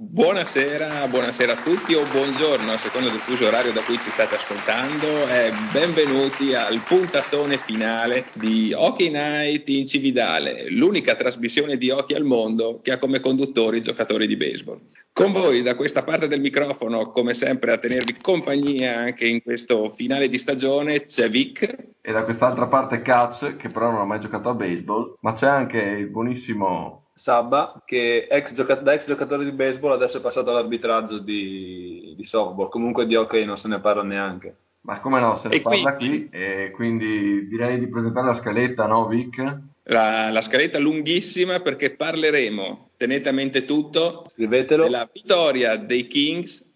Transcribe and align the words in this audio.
Buonasera, 0.00 1.08
buonasera, 1.08 1.54
a 1.54 1.56
tutti 1.56 1.92
o 1.94 2.04
buongiorno 2.04 2.70
a 2.70 2.76
seconda 2.76 3.10
del 3.10 3.18
fuso 3.18 3.48
orario 3.48 3.72
da 3.72 3.82
cui 3.82 3.96
ci 3.96 4.10
state 4.10 4.36
ascoltando 4.36 5.26
e 5.26 5.50
benvenuti 5.72 6.54
al 6.54 6.80
puntatone 6.86 7.58
finale 7.58 8.26
di 8.34 8.72
Hockey 8.72 9.10
Night 9.10 9.68
in 9.68 9.86
Cividale, 9.86 10.70
l'unica 10.70 11.16
trasmissione 11.16 11.76
di 11.76 11.90
hockey 11.90 12.14
al 12.14 12.22
mondo 12.22 12.78
che 12.80 12.92
ha 12.92 12.98
come 12.98 13.18
conduttori 13.18 13.82
giocatori 13.82 14.28
di 14.28 14.36
baseball. 14.36 14.78
Con 15.12 15.32
voi 15.32 15.62
da 15.62 15.74
questa 15.74 16.04
parte 16.04 16.28
del 16.28 16.40
microfono, 16.40 17.10
come 17.10 17.34
sempre 17.34 17.72
a 17.72 17.78
tenervi 17.78 18.18
compagnia 18.22 18.98
anche 18.98 19.26
in 19.26 19.42
questo 19.42 19.90
finale 19.90 20.28
di 20.28 20.38
stagione, 20.38 21.06
c'è 21.06 21.28
Vic. 21.28 21.76
E 22.00 22.12
da 22.12 22.22
quest'altra 22.22 22.68
parte 22.68 23.02
Catch, 23.02 23.56
che 23.56 23.68
però 23.68 23.90
non 23.90 24.02
ha 24.02 24.04
mai 24.04 24.20
giocato 24.20 24.48
a 24.48 24.54
baseball, 24.54 25.16
ma 25.22 25.34
c'è 25.34 25.48
anche 25.48 25.80
il 25.80 26.06
buonissimo 26.06 27.07
Sabba, 27.18 27.82
che 27.84 28.28
ex 28.30 28.54
gioca- 28.54 28.76
da 28.76 28.92
ex 28.92 29.06
giocatore 29.06 29.44
di 29.44 29.50
baseball 29.50 29.92
adesso 29.92 30.18
è 30.18 30.20
passato 30.20 30.50
all'arbitraggio 30.50 31.18
di, 31.18 32.14
di 32.16 32.24
softball, 32.24 32.68
comunque 32.68 33.06
di 33.06 33.16
hockey 33.16 33.44
non 33.44 33.58
se 33.58 33.66
ne 33.66 33.80
parla 33.80 34.04
neanche. 34.04 34.56
Ma 34.82 35.00
come 35.00 35.18
no, 35.18 35.34
se 35.36 35.48
ne 35.48 35.56
e 35.56 35.60
parla 35.60 35.96
qui, 35.96 36.06
qui 36.06 36.28
e 36.30 36.70
quindi 36.70 37.48
direi 37.48 37.80
di 37.80 37.88
presentare 37.88 38.28
la 38.28 38.34
scaletta, 38.34 38.86
no 38.86 39.08
Vic? 39.08 39.42
La, 39.82 40.30
la, 40.30 40.40
scaletta 40.40 40.78
lunghissima 40.78 41.58
perché 41.58 41.90
parleremo, 41.90 42.90
tenete 42.96 43.28
a 43.28 43.32
mente 43.32 43.64
tutto, 43.64 44.26
Scrivetelo. 44.32 44.84
della 44.84 45.08
vittoria 45.12 45.76
dei 45.76 46.06
Kings. 46.06 46.74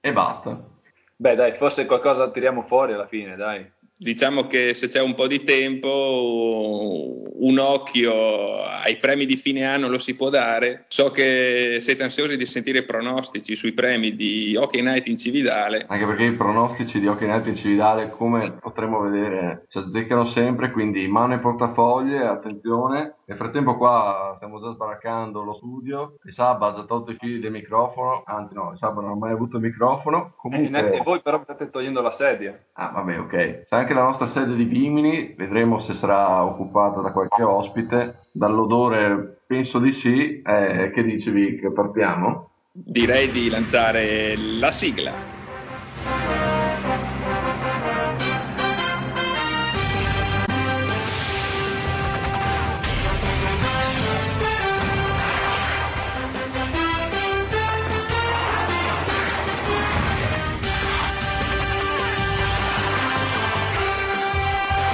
E 0.00 0.12
basta. 0.12 0.62
Beh 1.16 1.34
dai, 1.34 1.54
forse 1.56 1.86
qualcosa 1.86 2.30
tiriamo 2.30 2.62
fuori 2.62 2.92
alla 2.92 3.06
fine, 3.06 3.36
dai 3.36 3.66
diciamo 3.98 4.46
che 4.46 4.74
se 4.74 4.88
c'è 4.88 5.00
un 5.00 5.14
po' 5.14 5.26
di 5.26 5.42
tempo, 5.42 7.26
un 7.34 7.58
occhio 7.58 8.62
ai 8.62 8.96
premi 8.98 9.26
di 9.26 9.36
fine 9.36 9.64
anno 9.64 9.88
lo 9.88 9.98
si 9.98 10.14
può 10.14 10.30
dare. 10.30 10.84
So 10.88 11.10
che 11.10 11.78
siete 11.80 12.04
ansiosi 12.04 12.36
di 12.36 12.46
sentire 12.46 12.78
i 12.78 12.84
pronostici 12.84 13.56
sui 13.56 13.72
premi 13.72 14.14
di 14.14 14.56
Hockey 14.56 14.80
Night 14.80 15.08
in 15.08 15.18
Cividale. 15.18 15.84
Anche 15.88 16.06
perché 16.06 16.24
i 16.24 16.32
pronostici 16.32 17.00
di 17.00 17.08
Hockey 17.08 17.26
Night 17.26 17.48
in 17.48 17.56
Cividale, 17.56 18.10
come 18.10 18.58
potremo 18.60 19.00
vedere, 19.00 19.66
ci 19.68 19.78
azzeccano 19.78 20.24
sempre, 20.26 20.70
quindi 20.70 21.06
mano 21.08 21.34
e 21.34 21.38
portafoglie, 21.38 22.20
attenzione. 22.20 23.14
Nel 23.28 23.36
frattempo 23.36 23.76
qua 23.76 24.32
stiamo 24.36 24.58
già 24.58 24.72
sbaraccando 24.72 25.42
lo 25.42 25.52
studio, 25.52 26.14
il 26.24 26.32
Sabba 26.32 26.68
ha 26.68 26.74
già 26.74 26.84
tolto 26.84 27.10
i 27.10 27.16
fili 27.20 27.40
del 27.40 27.50
microfono, 27.50 28.22
anzi 28.24 28.54
no, 28.54 28.70
il 28.72 28.78
Sabba 28.78 29.02
non 29.02 29.10
ha 29.10 29.16
mai 29.16 29.32
avuto 29.32 29.58
il 29.58 29.64
microfono. 29.64 30.32
Comunque... 30.36 30.94
E 30.94 31.02
voi 31.02 31.20
però 31.20 31.42
state 31.42 31.68
togliendo 31.68 32.00
la 32.00 32.10
sedia. 32.10 32.58
Ah 32.72 32.88
vabbè 32.88 33.18
ok, 33.18 33.64
sai 33.66 33.80
anche 33.80 33.92
la 33.92 34.04
nostra 34.04 34.28
sede 34.28 34.54
di 34.54 34.64
Vimini, 34.64 35.34
vedremo 35.36 35.78
se 35.78 35.92
sarà 35.92 36.42
occupata 36.42 37.02
da 37.02 37.12
qualche 37.12 37.42
ospite, 37.42 38.14
dall'odore 38.32 39.40
penso 39.46 39.78
di 39.78 39.92
sì, 39.92 40.40
eh, 40.40 40.90
che 40.94 41.02
dici 41.02 41.30
Vic, 41.30 41.70
partiamo? 41.70 42.48
Direi 42.72 43.30
di 43.30 43.50
lanciare 43.50 44.36
la 44.38 44.72
sigla. 44.72 45.47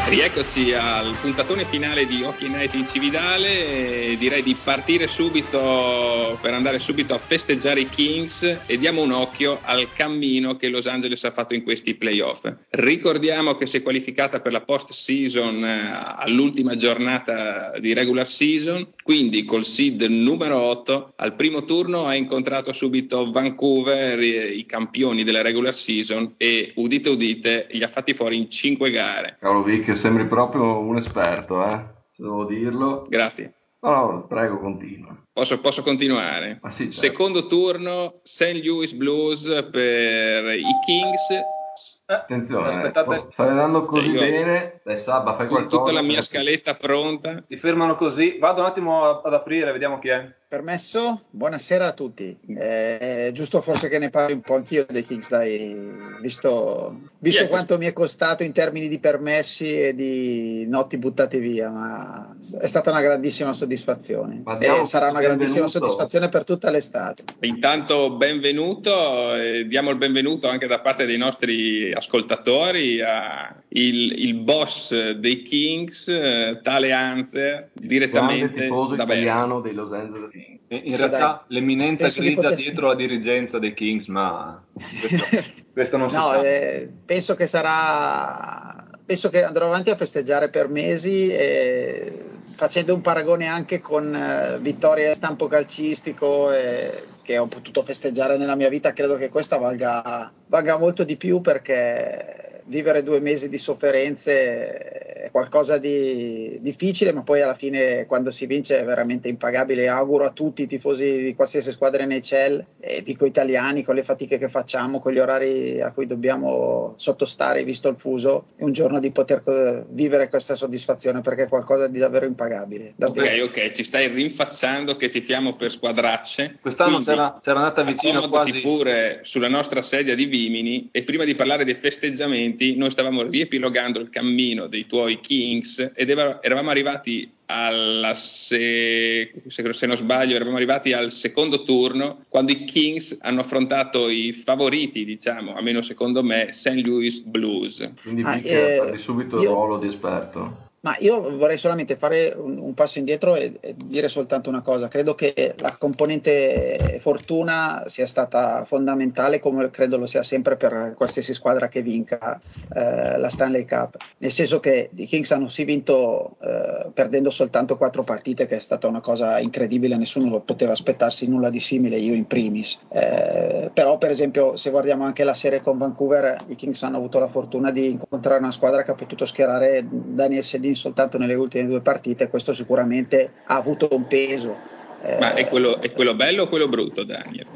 Rieccoci 0.07 0.75
al 0.75 1.17
puntatone 1.19 1.65
finale 1.65 2.07
di 2.07 2.23
Hockey 2.23 2.49
Night 2.49 2.75
in 2.75 2.87
Cividale. 2.87 4.15
Direi 4.19 4.43
di 4.43 4.55
partire 4.63 5.07
subito 5.07 6.39
per 6.43 6.53
andare 6.53 6.79
subito 6.79 7.15
a 7.15 7.19
festeggiare 7.19 7.81
i 7.81 7.89
Kings 7.89 8.59
e 8.67 8.79
diamo 8.79 9.01
un 9.01 9.13
occhio 9.13 9.61
al 9.63 9.89
cammino 9.95 10.57
che 10.57 10.69
Los 10.69 10.87
Angeles 10.87 11.25
ha 11.25 11.31
fatto 11.31 11.55
in 11.55 11.63
questi 11.63 11.95
playoff. 11.95 12.53
Ricordiamo 12.69 13.57
che 13.57 13.67
si 13.67 13.79
è 13.79 13.83
qualificata 13.83 14.41
per 14.41 14.53
la 14.53 14.61
post 14.61 14.93
season 14.93 15.65
eh, 15.65 15.91
all'ultima 16.17 16.77
giornata 16.77 17.73
di 17.79 17.95
regular 17.95 18.27
season, 18.27 18.87
quindi 19.05 19.45
col 19.45 19.67
seed 19.67 20.01
numero 20.05 20.59
8 20.59 21.13
al 21.17 21.35
primo 21.35 21.65
turno 21.65 22.07
ha 22.07 22.15
incontrato 22.15 22.73
subito 22.73 23.31
Vancouver, 23.31 24.19
i 24.19 24.65
campioni 24.65 25.25
della 25.25 25.43
regular 25.43 25.75
season 25.75 26.33
e 26.39 26.73
udite 26.77 27.11
udite 27.11 27.67
li 27.73 27.83
ha 27.83 27.89
fatti 27.89 28.15
fuori 28.15 28.39
in 28.39 28.49
5 28.49 28.91
gare. 28.91 29.37
Cavolo 29.39 29.63
Vic, 29.63 29.95
sembri 29.95 30.27
proprio 30.27 30.79
un 30.79 30.97
esperto, 30.97 31.63
eh? 31.63 31.85
Se 32.13 32.23
devo 32.23 32.47
dirlo. 32.47 33.05
Grazie. 33.07 33.53
No, 33.81 33.91
no, 34.11 34.27
prego, 34.27 34.59
continua. 34.59 35.15
Posso, 35.31 35.61
posso 35.61 35.83
continuare? 35.83 36.59
Ah, 36.63 36.71
sì, 36.71 36.85
certo. 36.85 37.01
Secondo 37.01 37.47
turno, 37.47 38.21
St. 38.23 38.59
Louis 38.65 38.93
Blues 38.95 39.69
per 39.71 40.59
i 40.59 40.65
Kings. 40.87 41.31
Eh, 41.31 42.15
Attenzione, 42.15 42.69
aspettate. 42.69 43.27
stai 43.29 43.49
andando 43.49 43.85
così 43.85 44.17
cioè, 44.17 44.31
bene. 44.31 44.74
Dai, 44.85 44.99
Sabba, 44.99 45.35
fai 45.35 45.49
qualcosa. 45.49 45.79
Tutta 45.79 45.93
la 45.93 46.03
mia 46.03 46.21
scaletta 46.21 46.75
pronta. 46.75 47.43
Ti 47.49 47.57
fermano 47.57 47.97
così. 47.97 48.37
Vado 48.39 48.61
un 48.61 48.67
attimo 48.67 49.19
ad 49.19 49.33
aprire, 49.33 49.73
vediamo 49.73 49.99
chi 49.99 50.09
è. 50.09 50.31
Permesso? 50.47 51.23
Buonasera 51.31 51.87
a 51.87 51.93
tutti. 51.93 52.39
Eh, 52.47 52.99
è 52.99 53.31
giusto 53.33 53.63
forse 53.63 53.89
che 53.89 53.99
ne 53.99 54.11
parli 54.11 54.35
un 54.35 54.43
po' 54.43 54.55
anch'io 54.55 54.85
dei 54.89 55.03
Kings, 55.03 55.31
dai, 55.31 55.75
visto, 56.21 57.01
visto 57.19 57.41
yeah. 57.41 57.49
quanto 57.49 57.77
mi 57.77 57.87
è 57.87 57.93
costato 57.93 58.45
in 58.45 58.53
termini 58.53 58.87
di 58.87 59.01
permessi 59.01 59.81
e 59.81 59.95
di 59.95 60.65
notti 60.69 60.97
buttate 60.99 61.39
via, 61.39 61.71
ma 61.71 62.37
è 62.61 62.67
stata 62.67 62.91
una 62.91 63.01
grandissima 63.01 63.53
soddisfazione 63.53 64.45
e 64.61 64.85
sarà 64.85 65.09
una 65.09 65.23
grandissima 65.23 65.67
soddisfazione 65.67 66.29
per 66.29 66.45
tutta 66.45 66.71
l'estate. 66.71 67.25
Intanto 67.41 68.13
benvenuto, 68.13 69.35
eh, 69.35 69.67
diamo 69.67 69.91
il 69.91 69.97
benvenuto 69.97 70.47
anche 70.47 70.69
da 70.69 70.79
parte 70.79 71.05
dei 71.05 71.19
nostri 71.19 71.93
ascoltatori 71.93 73.03
al 73.03 73.63
il 73.77 74.37
boss 74.75 75.13
dei 75.13 75.43
Kings, 75.43 76.09
eh, 76.09 76.59
tale 76.63 76.93
Anzer, 76.93 77.71
direttamente 77.73 78.67
da 78.69 79.05
italiano 79.05 79.61
dei 79.61 79.73
Los 79.73 79.93
Angeles 79.93 80.31
Kings. 80.33 80.61
In 80.69 80.93
sì, 80.93 80.97
realtà 80.97 81.19
dai. 81.19 81.59
l'eminenza 81.59 82.09
griglia 82.09 82.35
poter... 82.35 82.57
dietro 82.57 82.89
la 82.89 82.95
dirigenza 82.95 83.59
dei 83.59 83.75
Kings, 83.75 84.09
ma 84.09 84.63
questo, 84.73 85.25
questo 85.73 85.97
non 85.97 86.11
si 86.11 86.17
no, 86.17 86.23
sa. 86.23 86.43
Eh, 86.43 86.89
penso 87.05 87.35
che 87.35 87.47
sarà. 87.47 88.83
Penso 89.07 89.29
che 89.29 89.45
andrò 89.45 89.67
avanti 89.67 89.91
a 89.91 89.97
festeggiare 89.97 90.49
per 90.49 90.69
mesi, 90.69 91.29
eh, 91.29 92.25
facendo 92.57 92.95
un 92.95 93.03
paragone 93.03 93.47
anche 93.47 93.81
con 93.81 94.15
eh, 94.15 94.59
vittorie 94.61 95.11
a 95.11 95.15
stampo 95.15 95.47
calcistico 95.47 96.51
eh, 96.51 97.05
che 97.21 97.37
ho 97.37 97.47
potuto 97.47 97.83
festeggiare 97.83 98.39
nella 98.39 98.57
mia 98.57 98.71
vita. 98.71 98.95
Credo 98.95 99.17
che 99.17 99.29
questa 99.29 99.59
valga, 99.59 100.33
valga 100.47 100.79
molto 100.79 101.05
di 101.05 101.17
più 101.17 101.43
perché 101.43 102.44
vivere 102.67 103.03
due 103.03 103.21
mesi 103.21 103.49
di 103.49 103.59
sofferenze 103.59 105.14
qualcosa 105.35 105.79
di 105.79 106.59
difficile, 106.61 107.13
ma 107.13 107.25
poi 107.25 107.43
alla 107.43 107.57
fine 107.57 108.07
quando 108.07 108.31
si 108.31 108.47
vince 108.47 108.79
è 108.79 108.85
veramente 108.85 109.27
impagabile. 109.27 109.89
Auguro 109.89 110.27
a 110.27 110.31
tutti 110.31 110.63
i 110.63 110.69
tifosi 110.69 111.25
di 111.25 111.35
qualsiasi 111.35 111.73
squadra 111.73 112.07
NHL, 112.07 112.65
e 112.79 113.03
dico 113.03 113.27
italiani, 113.27 113.83
con 113.83 113.97
le 113.97 114.05
fatiche 114.05 114.39
che 114.39 114.49
facciamo, 114.49 115.01
con 115.01 115.11
gli 115.11 115.19
orari 115.19 115.81
a 115.81 115.91
cui 115.91 116.07
dobbiamo 116.07 116.95
sottostare, 116.99 117.65
visto 117.65 117.89
il 117.89 117.97
fuso, 117.99 118.51
un 118.59 118.73
giorno 118.73 119.01
di 119.01 119.11
poter 119.11 119.43
vivere 119.89 120.29
questa 120.29 120.55
soddisfazione 120.55 121.21
perché 121.21 121.43
è 121.43 121.49
qualcosa 121.49 121.89
di 121.89 121.99
davvero 121.99 122.27
impagabile. 122.27 122.93
Davvero. 122.95 123.47
Ok, 123.47 123.57
ok, 123.57 123.71
ci 123.73 123.83
stai 123.83 124.07
rinfacciando 124.07 124.95
che 124.95 125.09
ti 125.09 125.21
fiamo 125.21 125.57
per 125.57 125.73
squadracce. 125.73 126.59
Quest'anno 126.61 127.01
c'era, 127.01 127.41
c'era 127.43 127.59
andata 127.59 127.83
vicino 127.83 128.29
quasi. 128.29 128.61
pure 128.61 129.19
sulla 129.23 129.49
nostra 129.49 129.83
sedia 129.83 130.15
di 130.15 130.27
Vimini 130.27 130.91
e 130.93 131.03
prima 131.03 131.25
di 131.25 131.35
parlare 131.35 131.65
dei 131.65 131.75
festeggiamenti 131.75 132.77
noi 132.77 132.93
stavamo 132.93 133.25
riepilogando 133.25 133.99
il 133.99 134.11
cammino 134.11 134.69
dei 134.69 134.87
tuoi 134.87 135.23
Kings 135.25 135.93
ed 135.95 136.11
eravamo 136.11 136.71
arrivati 136.71 137.31
alla 137.47 138.15
se, 138.15 139.33
se 139.49 139.87
non 139.87 139.97
sbaglio 139.97 140.35
eravamo 140.35 140.57
arrivati 140.57 140.93
al 140.93 141.11
secondo 141.11 141.63
turno 141.63 142.25
quando 142.29 142.53
i 142.53 142.65
Kings 142.65 143.19
hanno 143.23 143.41
affrontato 143.41 144.09
i 144.09 144.33
favoriti 144.33 145.05
diciamo 145.05 145.55
almeno 145.55 145.83
secondo 145.83 146.23
me 146.23 146.53
St. 146.53 146.87
Louis 146.87 147.21
Blues 147.21 147.91
quindi 148.03 148.23
ah, 148.23 148.37
eh, 148.37 148.97
subito 148.97 149.41
il 149.41 149.49
ruolo 149.49 149.79
di 149.79 149.89
esperto 149.89 150.73
ma 150.85 150.97
io 150.99 151.37
vorrei 151.39 151.57
solamente 151.57 151.97
fare 151.97 152.35
un, 152.37 152.59
un 152.59 152.75
passo 152.75 152.99
indietro 152.99 153.35
e, 153.37 153.55
e, 153.61 153.75
dire 153.87 154.09
soltanto 154.09 154.51
una 154.51 154.61
cosa. 154.61 154.89
Credo 154.89 155.15
che 155.15 155.55
la 155.59 155.77
componente 155.79 156.99
fortuna 157.01 157.85
sia 157.87 158.07
stata 158.07 158.67
fondamentale, 158.67 159.41
come 159.41 159.71
credo 159.71 159.97
lo 159.97 160.05
sia 160.05 160.23
sempre 160.23 160.57
per 160.57 160.93
qualsiasi 160.95 161.33
squadra 161.33 161.69
che 161.69 161.81
vinca 161.81 162.39
eh, 162.75 163.19
la 163.19 163.31
Stanley 163.31 163.65
Cup. 163.65 163.97
Nel 164.19 164.31
senso 164.31 164.61
che 164.61 164.91
i 164.95 165.07
Kings 165.07 165.31
hanno 165.31 165.49
sì 165.49 165.65
vinto 165.65 166.37
eh, 166.43 166.91
perdendo 166.93 167.31
soltanto 167.31 167.79
quattro 167.79 168.03
partite, 168.03 168.47
che 168.47 168.57
è 168.57 168.61
stata 168.61 168.87
una 168.87 169.01
cosa 169.01 169.39
incredibile, 169.39 169.97
nessuno 169.97 170.41
poteva 170.41 170.73
aspettarsi 170.73 171.27
nulla 171.27 171.49
di 171.49 171.61
simile, 171.61 171.97
io 171.97 172.13
in 172.13 172.27
primis. 172.27 172.79
Eh, 172.91 173.71
però, 173.73 173.97
per 173.97 174.11
esempio, 174.11 174.59
se 174.59 174.69
guardiamo 174.69 175.05
anche 175.05 175.25
la 175.25 175.35
serie 175.35 175.63
con 175.63 175.79
Vancouver, 175.79 176.37
i 176.49 176.57
Kings 176.57 176.83
hanno 176.83 176.99
avuto 176.99 177.19
la 177.19 177.29
fortuna 177.29 177.71
di 177.71 177.89
incontrare 177.89 178.41
una 178.41 178.53
squadra 178.53 178.83
che 178.83 178.91
ha 178.91 178.95
potuto 178.95 179.25
schierare 179.25 179.83
Daniel 179.89 180.45
Sedin 180.45 180.73
soltanto 180.75 181.19
nelle 181.19 181.35
ultime 181.35 181.67
due 181.67 181.81
partite, 181.81 182.29
questo 182.29 182.55
sicuramente 182.55 183.33
ha 183.45 183.57
avuto 183.57 183.89
un 183.91 184.07
peso. 184.07 184.57
Eh, 185.03 185.19
Ma 185.19 185.35
è 185.35 185.49
quello, 185.49 185.81
è 185.81 185.93
quello 185.93 186.15
bello 186.15 186.45
o 186.45 186.49
quello 186.49 186.69
brutto, 186.69 187.05
Daniel? 187.05 187.47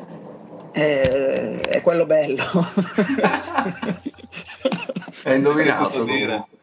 Eh, 0.72 1.60
è 1.60 1.80
quello 1.82 2.06
bello. 2.06 2.44
è 5.24 5.32
indovinato. 5.32 6.04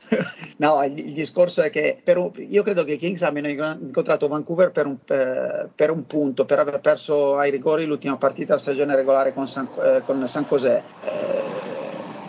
No, 0.58 0.84
il, 0.84 0.98
il, 0.98 1.14
discorso 1.14 1.62
è 1.62 1.70
che 1.70 2.02
un, 2.16 2.32
io 2.38 2.64
credo 2.64 2.84
che 2.84 2.94
i 2.94 2.98
Kings 2.98 3.22
abbiano 3.24 3.50
incontrato 3.50 4.28
Vancouver 4.28 4.72
per 4.72 4.86
un, 4.86 4.98
eh, 5.08 5.68
per 5.74 5.92
un, 5.92 6.06
punto, 6.06 6.46
per 6.46 6.60
aver 6.60 6.80
perso 6.80 7.38
ai 7.38 7.52
rigori 7.52 7.86
l'ultima 7.86 8.18
partita 8.18 8.56
a 8.56 8.60
stagione 8.60 8.96
regolare 8.96 9.34
con 9.34 9.50
San, 9.50 9.68
eh, 9.84 10.02
con 10.06 10.28
San 10.28 10.46
José. 10.48 10.82
Eh, 11.04 11.85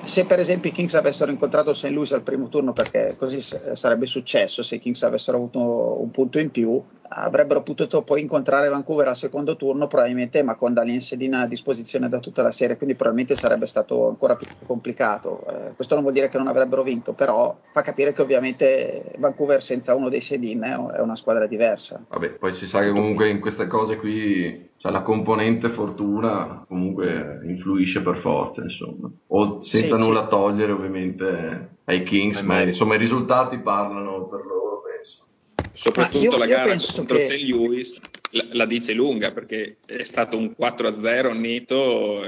se 0.06 0.24
per 0.24 0.38
esempio 0.38 0.70
i 0.70 0.72
Kings 0.72 0.94
avessero 0.94 1.30
incontrato 1.30 1.74
St. 1.74 1.88
Louis 1.88 2.12
al 2.12 2.22
primo 2.22 2.48
turno, 2.48 2.72
perché 2.72 3.14
così 3.18 3.40
sarebbe 3.40 4.06
successo, 4.06 4.62
se 4.62 4.76
i 4.76 4.78
Kings 4.78 5.02
avessero 5.02 5.36
avuto 5.36 6.00
un 6.00 6.10
punto 6.10 6.38
in 6.38 6.50
più, 6.50 6.82
avrebbero 7.08 7.62
potuto 7.62 8.02
poi 8.02 8.20
incontrare 8.20 8.68
Vancouver 8.68 9.08
al 9.08 9.16
secondo 9.16 9.56
turno, 9.56 9.86
probabilmente, 9.86 10.42
ma 10.42 10.54
con 10.54 10.72
Dalien 10.72 11.00
Sedina 11.00 11.40
a 11.40 11.46
disposizione 11.46 12.08
da 12.08 12.20
tutta 12.20 12.42
la 12.42 12.52
serie, 12.52 12.76
quindi 12.76 12.94
probabilmente 12.94 13.36
sarebbe 13.36 13.66
stato 13.66 14.08
ancora 14.08 14.36
più 14.36 14.46
complicato. 14.64 15.44
Eh, 15.48 15.74
questo 15.74 15.94
non 15.94 16.02
vuol 16.02 16.14
dire 16.14 16.28
che 16.28 16.38
non 16.38 16.46
avrebbero 16.46 16.82
vinto, 16.82 17.12
però 17.12 17.56
fa 17.72 17.82
capire 17.82 18.12
che 18.12 18.22
ovviamente 18.22 19.12
Vancouver 19.18 19.62
senza 19.62 19.94
uno 19.94 20.08
dei 20.08 20.20
Sedin 20.20 20.62
è 20.62 21.00
una 21.00 21.16
squadra 21.16 21.46
diversa. 21.46 22.04
Vabbè, 22.08 22.30
poi 22.30 22.54
si 22.54 22.66
sa 22.66 22.80
che 22.80 22.90
comunque 22.90 23.28
in 23.28 23.40
queste 23.40 23.66
cose 23.66 23.96
qui 23.96 24.65
cioè 24.78 24.92
la 24.92 25.02
componente 25.02 25.68
fortuna 25.70 26.64
comunque 26.68 27.40
influisce 27.44 28.02
per 28.02 28.18
forza, 28.18 28.62
insomma. 28.62 29.10
O 29.28 29.62
senza 29.62 29.98
sì, 29.98 30.02
nulla 30.02 30.24
sì. 30.24 30.28
togliere 30.28 30.72
ovviamente 30.72 31.68
ai 31.84 32.04
Kings, 32.04 32.40
ma 32.40 32.62
insomma 32.62 32.94
i 32.94 32.98
risultati 32.98 33.58
parlano 33.58 34.26
per 34.26 34.44
loro, 34.44 34.82
penso. 34.82 35.24
Soprattutto 35.72 36.24
io, 36.24 36.36
la 36.36 36.46
gara 36.46 36.76
contro 36.94 37.16
che... 37.16 37.26
St. 37.26 37.48
Louis 37.48 38.00
la, 38.30 38.44
la, 38.52 38.66
dice 38.66 38.92
lunga 38.92 39.32
perché 39.32 39.76
è 39.84 40.02
stato 40.02 40.36
un 40.36 40.54
4-0 40.58 41.38
netto. 41.38 42.22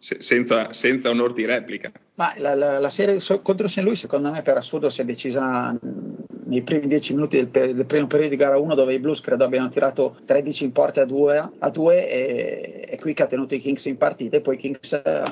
Senza, 0.00 0.72
senza 0.72 1.10
onor 1.10 1.34
di 1.34 1.44
replica. 1.44 1.92
Ma 2.14 2.32
la, 2.38 2.54
la, 2.54 2.78
la 2.78 2.90
serie 2.90 3.20
contro 3.42 3.68
St. 3.68 3.82
Louis, 3.82 4.00
secondo 4.00 4.30
me, 4.30 4.40
per 4.40 4.56
assurdo, 4.56 4.88
si 4.88 5.02
è 5.02 5.04
decisa 5.04 5.78
nei 6.50 6.62
primi 6.62 6.86
dieci 6.86 7.14
minuti 7.14 7.36
del, 7.36 7.48
per, 7.48 7.74
del, 7.74 7.86
primo 7.86 8.06
periodo 8.06 8.30
di 8.30 8.36
gara 8.36 8.58
1, 8.58 8.74
dove 8.74 8.94
i 8.94 8.98
Blues 8.98 9.20
credo 9.20 9.44
abbiano 9.44 9.68
tirato 9.68 10.16
13 10.24 10.64
in 10.64 10.72
porte 10.72 11.00
a 11.00 11.04
2, 11.04 11.50
a 11.58 11.70
2 11.70 12.08
e, 12.08 12.84
e, 12.88 12.98
qui 12.98 13.12
che 13.12 13.22
ha 13.22 13.26
tenuto 13.26 13.54
i 13.54 13.60
Kings 13.60 13.84
in 13.84 13.98
partita. 13.98 14.38
E 14.38 14.40
poi 14.40 14.54
i 14.54 14.58
Kings 14.58 14.92
eh, 14.92 15.22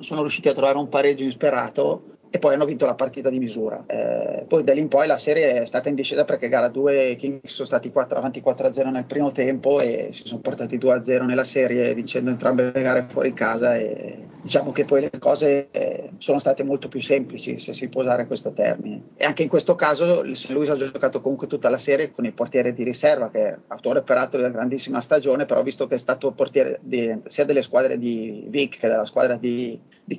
sono 0.00 0.20
riusciti 0.20 0.48
a 0.48 0.52
trovare 0.52 0.76
un 0.76 0.88
pareggio 0.88 1.22
insperato 1.22 2.15
e 2.30 2.38
poi 2.38 2.54
hanno 2.54 2.64
vinto 2.64 2.86
la 2.86 2.94
partita 2.94 3.30
di 3.30 3.38
misura. 3.38 3.84
Eh, 3.86 4.44
poi 4.46 4.64
da 4.64 4.72
lì 4.72 4.80
in 4.80 4.88
poi 4.88 5.06
la 5.06 5.18
serie 5.18 5.62
è 5.62 5.66
stata 5.66 5.88
in 5.88 5.94
discesa 5.94 6.24
perché 6.24 6.48
gara 6.48 6.68
2 6.68 7.04
i 7.10 7.16
Kings 7.16 7.52
sono 7.52 7.66
stati 7.66 7.90
4, 7.90 8.18
avanti 8.18 8.42
4-0 8.44 8.90
nel 8.90 9.04
primo 9.04 9.32
tempo 9.32 9.80
e 9.80 10.10
si 10.12 10.22
sono 10.26 10.40
portati 10.40 10.78
2-0 10.78 11.24
nella 11.24 11.44
serie 11.44 11.94
vincendo 11.94 12.30
entrambe 12.30 12.70
le 12.72 12.82
gare 12.82 13.06
fuori 13.08 13.32
casa 13.32 13.76
e 13.76 14.18
diciamo 14.42 14.72
che 14.72 14.84
poi 14.84 15.02
le 15.02 15.18
cose 15.18 15.68
eh, 15.70 16.10
sono 16.18 16.38
state 16.38 16.62
molto 16.62 16.88
più 16.88 17.00
semplici 17.00 17.58
se 17.58 17.72
si 17.72 17.88
può 17.88 18.02
usare 18.02 18.26
questo 18.26 18.52
termine. 18.52 19.02
E 19.16 19.24
anche 19.24 19.42
in 19.42 19.48
questo 19.48 19.74
caso 19.74 20.22
il 20.22 20.36
St. 20.36 20.50
Louis 20.50 20.68
ha 20.68 20.76
giocato 20.76 21.20
comunque 21.20 21.46
tutta 21.46 21.68
la 21.68 21.78
serie 21.78 22.10
con 22.10 22.24
il 22.24 22.32
portiere 22.32 22.72
di 22.72 22.84
riserva 22.84 23.30
che 23.30 23.48
è 23.48 23.56
autore 23.68 24.02
peraltro 24.02 24.38
della 24.38 24.52
grandissima 24.52 25.00
stagione, 25.00 25.46
però 25.46 25.62
visto 25.62 25.86
che 25.86 25.94
è 25.94 25.98
stato 25.98 26.32
portiere 26.32 26.78
di, 26.82 27.18
sia 27.28 27.44
delle 27.44 27.62
squadre 27.62 27.98
di 27.98 28.44
Vic 28.48 28.78
che 28.78 28.88
della 28.88 29.04
squadra 29.04 29.36
di, 29.36 29.78
di 30.04 30.16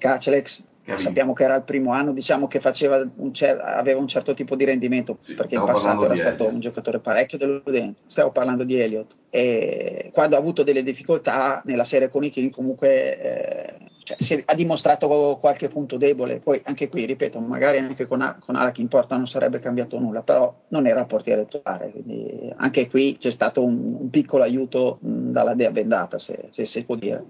Cacelex 0.88 1.04
Sappiamo 1.04 1.34
che 1.34 1.44
era 1.44 1.56
il 1.56 1.64
primo 1.64 1.92
anno 1.92 2.14
diciamo, 2.14 2.48
che 2.48 2.62
un 2.64 3.34
cer- 3.34 3.60
aveva 3.60 4.00
un 4.00 4.08
certo 4.08 4.34
tipo 4.34 4.56
di 4.56 4.64
rendimento, 4.64 5.18
sì, 5.22 5.34
perché 5.34 5.56
in 5.56 5.66
passato 5.66 6.06
era 6.06 6.16
stato 6.16 6.44
Elliot. 6.44 6.54
un 6.54 6.60
giocatore 6.62 7.00
parecchio 7.00 7.38
deludente. 7.38 8.02
Stavo 8.08 8.32
parlando 8.32 8.64
di 8.64 8.80
Elliott. 8.80 9.14
E 9.30 10.10
quando 10.14 10.38
ha 10.38 10.40
avuto 10.40 10.64
delle 10.64 10.84
difficoltà 10.84 11.62
nella 11.66 11.84
serie 11.84 12.08
con 12.08 12.24
i 12.24 12.30
King, 12.30 12.52
comunque 12.52 13.20
eh, 13.20 13.74
cioè, 14.04 14.16
si 14.18 14.42
ha 14.46 14.56
dimostrato 14.56 15.38
qualche 15.42 15.68
punto 15.68 15.98
debole. 15.98 16.40
Poi 16.40 16.62
anche 16.64 16.88
qui, 16.88 17.04
ripeto, 17.04 17.38
magari 17.40 17.80
anche 17.80 18.08
con, 18.08 18.22
A- 18.22 18.38
con 18.40 18.56
Alakin 18.56 18.88
Porta 18.88 19.18
non 19.18 19.28
sarebbe 19.28 19.60
cambiato 19.60 20.00
nulla, 20.00 20.22
però 20.22 20.56
non 20.70 20.88
era 20.88 21.02
il 21.02 21.08
portiere 21.08 21.46
titolare. 21.46 21.92
Quindi 21.92 22.54
anche 22.56 22.88
qui 22.90 23.18
c'è 23.20 23.32
stato 23.32 23.62
un, 23.62 23.98
un 24.00 24.10
piccolo 24.10 24.44
aiuto 24.44 25.00
mh, 25.02 25.32
dalla 25.32 25.54
dea 25.54 25.72
bendata, 25.72 26.18
se, 26.18 26.48
se 26.52 26.66
si 26.66 26.86
può 26.86 26.96
dire 26.96 27.26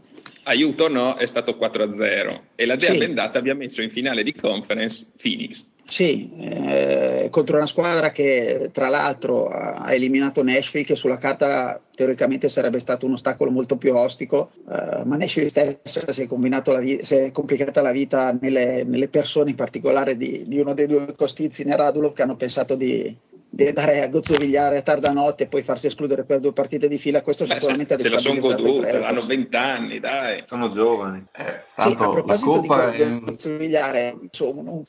aiuto 0.48 0.86
o 0.86 0.88
no, 0.88 1.16
è 1.16 1.26
stato 1.26 1.58
4-0 1.60 2.40
e 2.56 2.66
la 2.66 2.76
Dea 2.76 2.92
sì. 2.92 2.98
Bendata 2.98 3.40
abbia 3.40 3.54
messo 3.54 3.82
in 3.82 3.90
finale 3.90 4.24
di 4.24 4.34
conference 4.34 5.06
Phoenix. 5.22 5.64
Sì, 5.90 6.30
eh, 6.38 7.28
contro 7.32 7.56
una 7.56 7.66
squadra 7.66 8.12
che 8.12 8.72
tra 8.74 8.90
l'altro 8.90 9.48
ha 9.48 9.94
eliminato 9.94 10.44
Nashville 10.44 10.86
che 10.86 10.98
sulla 10.98 11.18
carta 11.18 11.82
teoricamente 11.96 12.50
sarebbe 12.50 12.80
stato 12.80 13.06
un 13.06 13.14
ostacolo 13.14 13.52
molto 13.52 13.78
più 13.78 13.96
ostico, 13.96 14.52
eh, 14.70 15.06
ma 15.06 15.16
Nashville 15.16 15.48
stessa 15.48 16.12
si 16.12 16.24
è, 16.24 16.28
la 16.30 16.80
vi- 16.80 17.00
si 17.04 17.16
è 17.16 17.32
complicata 17.32 17.82
la 17.82 17.92
vita 17.92 18.38
nelle, 18.42 18.84
nelle, 18.84 19.08
persone 19.08 19.52
in 19.52 19.56
particolare 19.56 20.18
di, 20.18 20.44
di, 20.46 20.60
uno 20.60 20.74
dei 20.74 20.88
due 20.88 21.16
costizi 21.16 21.64
Neradulov 21.64 22.14
che 22.14 22.22
hanno 22.22 22.36
pensato 22.36 22.76
di, 22.76 23.16
di 23.58 23.68
andare 23.68 24.04
a 24.04 24.08
gozzovigliare 24.08 24.78
a 24.78 24.82
tarda 24.84 25.12
notte 25.12 25.46
e 25.46 25.48
poi 25.48 25.64
farsi 25.64 25.88
escludere 25.88 26.26
per 26.26 26.40
due 26.40 26.54
partite 26.54 26.88
di 26.88 27.00
fila, 27.00 27.24
questo 27.24 27.46
Beh, 27.46 27.54
sicuramente 27.56 27.96
se, 27.98 28.02
ha 28.02 28.04
Se 28.04 28.10
la 28.14 28.20
sono 28.20 28.40
godute, 28.40 29.04
hanno 29.04 29.22
vent'anni, 29.22 30.00
dai. 30.00 30.44
Sono 30.46 30.70
giovani. 30.70 31.26
Eh, 31.36 31.64
sì, 31.76 31.96
a 31.98 32.10
proposito 32.10 32.60
di 32.60 33.20
gozzovigliare, 33.22 34.16
insomma, 34.22 34.70
un, 34.70 34.84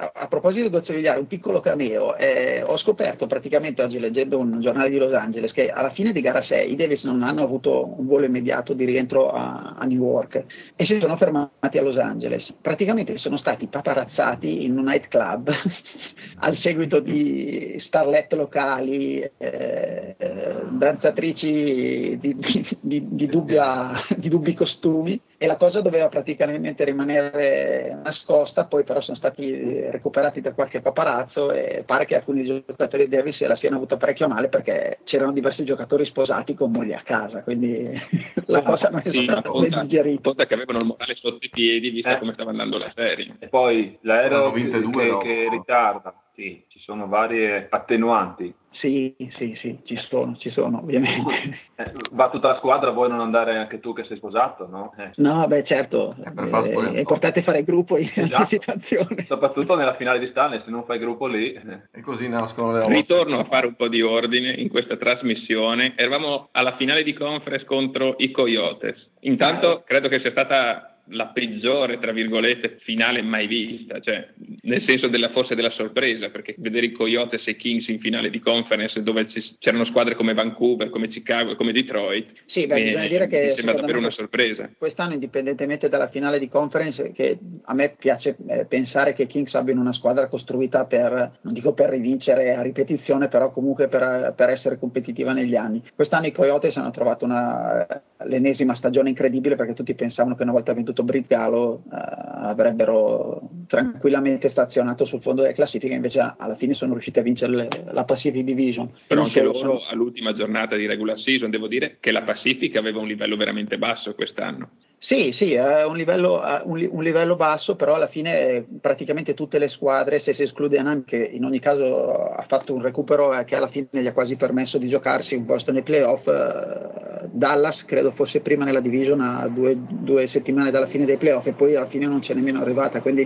a, 0.00 0.28
proposito 0.28 0.68
di 0.68 0.70
Gozzovigliare, 0.70 1.18
un 1.18 1.26
piccolo 1.26 1.58
cameo, 1.58 2.16
eh, 2.16 2.62
ho 2.64 2.76
scoperto 2.76 3.26
praticamente 3.26 3.82
oggi 3.82 3.98
leggendo 3.98 4.38
un 4.38 4.60
giornale 4.60 4.90
di 4.90 4.96
Los 4.96 5.12
Angeles 5.12 5.52
che 5.52 5.70
alla 5.70 5.90
fine 5.90 6.12
di 6.12 6.20
gara 6.20 6.40
6 6.40 6.70
i 6.70 6.76
Davis 6.76 7.04
non 7.04 7.22
hanno 7.24 7.42
avuto 7.42 7.98
un 7.98 8.06
volo 8.06 8.24
immediato 8.24 8.74
di 8.74 8.84
rientro 8.84 9.28
a, 9.30 9.74
a 9.76 9.84
New 9.86 10.04
York 10.04 10.44
e 10.76 10.84
si 10.84 11.00
sono 11.00 11.16
fermati 11.16 11.78
a 11.78 11.82
Los 11.82 11.98
Angeles. 11.98 12.56
Praticamente 12.60 13.18
sono 13.18 13.36
stati 13.36 13.66
paparazzati 13.66 14.64
in 14.64 14.78
un 14.78 14.84
nightclub 14.84 15.50
al 16.38 16.54
seguito 16.54 17.00
di 17.00 17.74
starlet 17.78 18.32
locali, 18.34 19.18
eh, 19.18 20.14
eh, 20.16 20.64
danzatrici 20.70 22.18
di, 22.20 22.36
di, 22.80 23.08
di, 23.10 23.26
dubbia, 23.26 23.94
di 24.16 24.28
dubbi 24.28 24.54
costumi 24.54 25.20
e 25.40 25.46
la 25.46 25.56
cosa 25.56 25.80
doveva 25.80 26.08
praticamente 26.08 26.84
rimanere 26.84 27.96
nascosta, 28.02 28.66
poi 28.66 28.82
però 28.82 29.00
sono 29.00 29.16
stati 29.16 29.88
recuperati 29.88 30.40
da 30.40 30.52
qualche 30.52 30.80
paparazzo 30.80 31.52
e 31.52 31.84
pare 31.86 32.06
che 32.06 32.16
alcuni 32.16 32.44
giocatori 32.44 33.08
di 33.08 33.16
Davis 33.16 33.46
la 33.46 33.54
siano 33.54 33.76
avuta 33.76 33.96
parecchio 33.96 34.26
male 34.26 34.48
perché 34.48 34.98
c'erano 35.04 35.32
diversi 35.32 35.64
giocatori 35.64 36.04
sposati 36.04 36.54
con 36.54 36.72
mogli 36.72 36.92
a 36.92 37.02
casa, 37.04 37.44
quindi 37.44 37.88
la 38.46 38.62
cosa 38.62 38.88
non 38.88 39.00
è 39.04 39.10
sì, 39.10 39.22
stata 39.22 39.48
ben 39.48 39.80
digerita. 39.82 40.22
Conta 40.22 40.46
che 40.46 40.54
avevano 40.54 40.78
il 40.80 40.86
morale 40.86 41.14
sotto 41.14 41.38
i 41.40 41.50
piedi 41.50 41.90
visto 41.90 42.08
eh. 42.08 42.18
come 42.18 42.32
stava 42.32 42.50
andando 42.50 42.76
la 42.76 42.90
serie. 42.92 43.36
E 43.38 43.46
poi 43.46 43.96
l'aereo 44.00 44.50
che, 44.50 44.70
che, 44.70 45.18
che 45.22 45.48
ritarda, 45.48 46.14
sì, 46.34 46.64
ci 46.66 46.80
sono 46.80 47.06
varie 47.06 47.68
attenuanti 47.70 48.52
sì, 48.80 49.14
sì, 49.36 49.56
sì, 49.60 49.78
ci 49.84 49.96
sono, 50.08 50.36
ci 50.38 50.50
sono, 50.50 50.78
ovviamente. 50.78 51.58
Eh, 51.76 51.92
va 52.12 52.28
tutta 52.30 52.48
la 52.48 52.56
squadra, 52.56 52.90
vuoi 52.90 53.08
non 53.08 53.20
andare 53.20 53.56
anche 53.56 53.80
tu 53.80 53.92
che 53.92 54.04
sei 54.04 54.16
sposato, 54.16 54.66
no? 54.66 54.92
Eh. 54.96 55.10
No, 55.16 55.46
beh, 55.46 55.64
certo, 55.64 56.16
eh, 56.24 56.92
è 56.92 56.98
importante 56.98 57.42
fare 57.42 57.64
gruppo 57.64 57.96
in 57.96 58.10
esatto. 58.14 58.46
situazione. 58.48 59.24
Soprattutto 59.26 59.76
nella 59.76 59.94
finale 59.94 60.18
di 60.18 60.26
Stanley, 60.28 60.62
se 60.64 60.70
non 60.70 60.84
fai 60.84 60.98
gruppo 60.98 61.26
lì... 61.26 61.52
Eh. 61.52 61.80
E 61.92 62.00
così 62.00 62.28
nascono 62.28 62.72
le 62.72 62.84
Ritorno 62.86 63.38
a 63.38 63.44
fare 63.44 63.66
un 63.66 63.74
po' 63.74 63.88
di 63.88 64.02
ordine 64.02 64.52
in 64.52 64.68
questa 64.68 64.96
trasmissione. 64.96 65.92
Eravamo 65.96 66.48
alla 66.52 66.76
finale 66.76 67.02
di 67.02 67.12
conference 67.12 67.64
contro 67.64 68.14
i 68.18 68.30
Coyotes. 68.30 69.10
Intanto 69.20 69.82
credo 69.86 70.08
che 70.08 70.20
sia 70.20 70.30
stata 70.30 70.97
la 71.10 71.28
peggiore, 71.28 71.98
tra 71.98 72.12
virgolette, 72.12 72.78
finale 72.80 73.22
mai 73.22 73.46
vista, 73.46 74.00
cioè, 74.00 74.28
nel 74.62 74.82
senso 74.82 75.08
della, 75.08 75.30
forse 75.30 75.54
della 75.54 75.70
sorpresa, 75.70 76.30
perché 76.30 76.54
vedere 76.58 76.86
i 76.86 76.92
Coyotes 76.92 77.46
e 77.46 77.52
i 77.52 77.56
Kings 77.56 77.88
in 77.88 77.98
finale 77.98 78.30
di 78.30 78.38
conference 78.38 79.02
dove 79.02 79.26
c'erano 79.58 79.84
squadre 79.84 80.14
come 80.14 80.34
Vancouver, 80.34 80.90
come 80.90 81.08
Chicago 81.08 81.56
come 81.56 81.72
Detroit, 81.72 82.32
sì, 82.46 82.66
beh, 82.66 82.82
bisogna 82.82 83.08
dire 83.08 83.26
che 83.26 83.46
mi 83.46 83.52
sembra 83.52 83.74
davvero 83.74 83.98
una 83.98 84.10
sorpresa. 84.10 84.70
Quest'anno, 84.76 85.14
indipendentemente 85.14 85.88
dalla 85.88 86.08
finale 86.08 86.38
di 86.38 86.48
conference, 86.48 87.12
che 87.12 87.38
a 87.64 87.74
me 87.74 87.94
piace 87.98 88.36
eh, 88.46 88.66
pensare 88.66 89.12
che 89.12 89.22
i 89.22 89.26
Kings 89.26 89.54
abbiano 89.54 89.80
una 89.80 89.92
squadra 89.92 90.28
costruita 90.28 90.86
per, 90.86 91.38
non 91.40 91.52
dico 91.52 91.72
per 91.72 91.90
rivincere 91.90 92.54
a 92.54 92.62
ripetizione, 92.62 93.28
però 93.28 93.50
comunque 93.52 93.88
per, 93.88 94.34
per 94.36 94.50
essere 94.50 94.78
competitiva 94.78 95.32
negli 95.32 95.56
anni. 95.56 95.82
Quest'anno 95.94 96.26
i 96.26 96.32
Coyotes 96.32 96.76
hanno 96.76 96.90
trovato 96.90 97.24
una, 97.24 97.86
l'ennesima 98.24 98.74
stagione 98.74 99.08
incredibile 99.08 99.56
perché 99.56 99.74
tutti 99.74 99.94
pensavano 99.94 100.34
che 100.34 100.42
una 100.42 100.52
volta 100.52 100.74
venduto 100.74 100.97
Britgalo 101.02 101.82
eh, 101.84 101.96
avrebbero 101.96 103.48
tranquillamente 103.66 104.48
stazionato 104.48 105.04
sul 105.04 105.20
fondo 105.20 105.42
delle 105.42 105.54
classifiche, 105.54 105.94
invece 105.94 106.34
alla 106.36 106.56
fine 106.56 106.74
sono 106.74 106.92
riusciti 106.92 107.18
a 107.18 107.22
vincere 107.22 107.54
le, 107.54 107.68
la 107.92 108.04
Pacific 108.04 108.42
Division. 108.42 108.90
Però 109.06 109.22
anche 109.22 109.42
loro 109.42 109.58
sono... 109.58 109.80
all'ultima 109.88 110.32
giornata 110.32 110.76
di 110.76 110.86
regular 110.86 111.18
season, 111.18 111.50
devo 111.50 111.68
dire 111.68 111.96
che 112.00 112.10
la 112.10 112.22
Pacific 112.22 112.76
aveva 112.76 113.00
un 113.00 113.06
livello 113.06 113.36
veramente 113.36 113.78
basso 113.78 114.14
quest'anno. 114.14 114.70
Sì, 115.00 115.30
sì, 115.30 115.52
è 115.52 115.84
un 115.84 115.96
livello, 115.96 116.42
un, 116.64 116.88
un 116.90 117.02
livello, 117.04 117.36
basso, 117.36 117.76
però 117.76 117.94
alla 117.94 118.08
fine 118.08 118.66
praticamente 118.80 119.32
tutte 119.32 119.58
le 119.60 119.68
squadre, 119.68 120.18
se 120.18 120.32
si 120.32 120.42
esclude 120.42 120.76
Anam, 120.76 121.04
che 121.04 121.16
in 121.16 121.44
ogni 121.44 121.60
caso 121.60 122.12
ha 122.12 122.44
fatto 122.48 122.74
un 122.74 122.82
recupero 122.82 123.30
che 123.44 123.54
alla 123.54 123.68
fine 123.68 123.86
gli 123.90 124.06
ha 124.08 124.12
quasi 124.12 124.34
permesso 124.34 124.76
di 124.76 124.88
giocarsi 124.88 125.36
un 125.36 125.44
posto 125.44 125.70
nei 125.70 125.82
playoff, 125.82 126.26
eh, 126.26 127.28
Dallas 127.30 127.84
credo 127.84 128.10
fosse 128.10 128.40
prima 128.40 128.64
nella 128.64 128.80
division 128.80 129.20
a 129.20 129.46
due, 129.46 129.76
due, 129.78 130.26
settimane 130.26 130.72
dalla 130.72 130.88
fine 130.88 131.04
dei 131.04 131.16
playoff 131.16 131.46
e 131.46 131.52
poi 131.52 131.76
alla 131.76 131.86
fine 131.86 132.06
non 132.06 132.18
c'è 132.18 132.34
nemmeno 132.34 132.60
arrivata, 132.60 133.00
quindi 133.00 133.24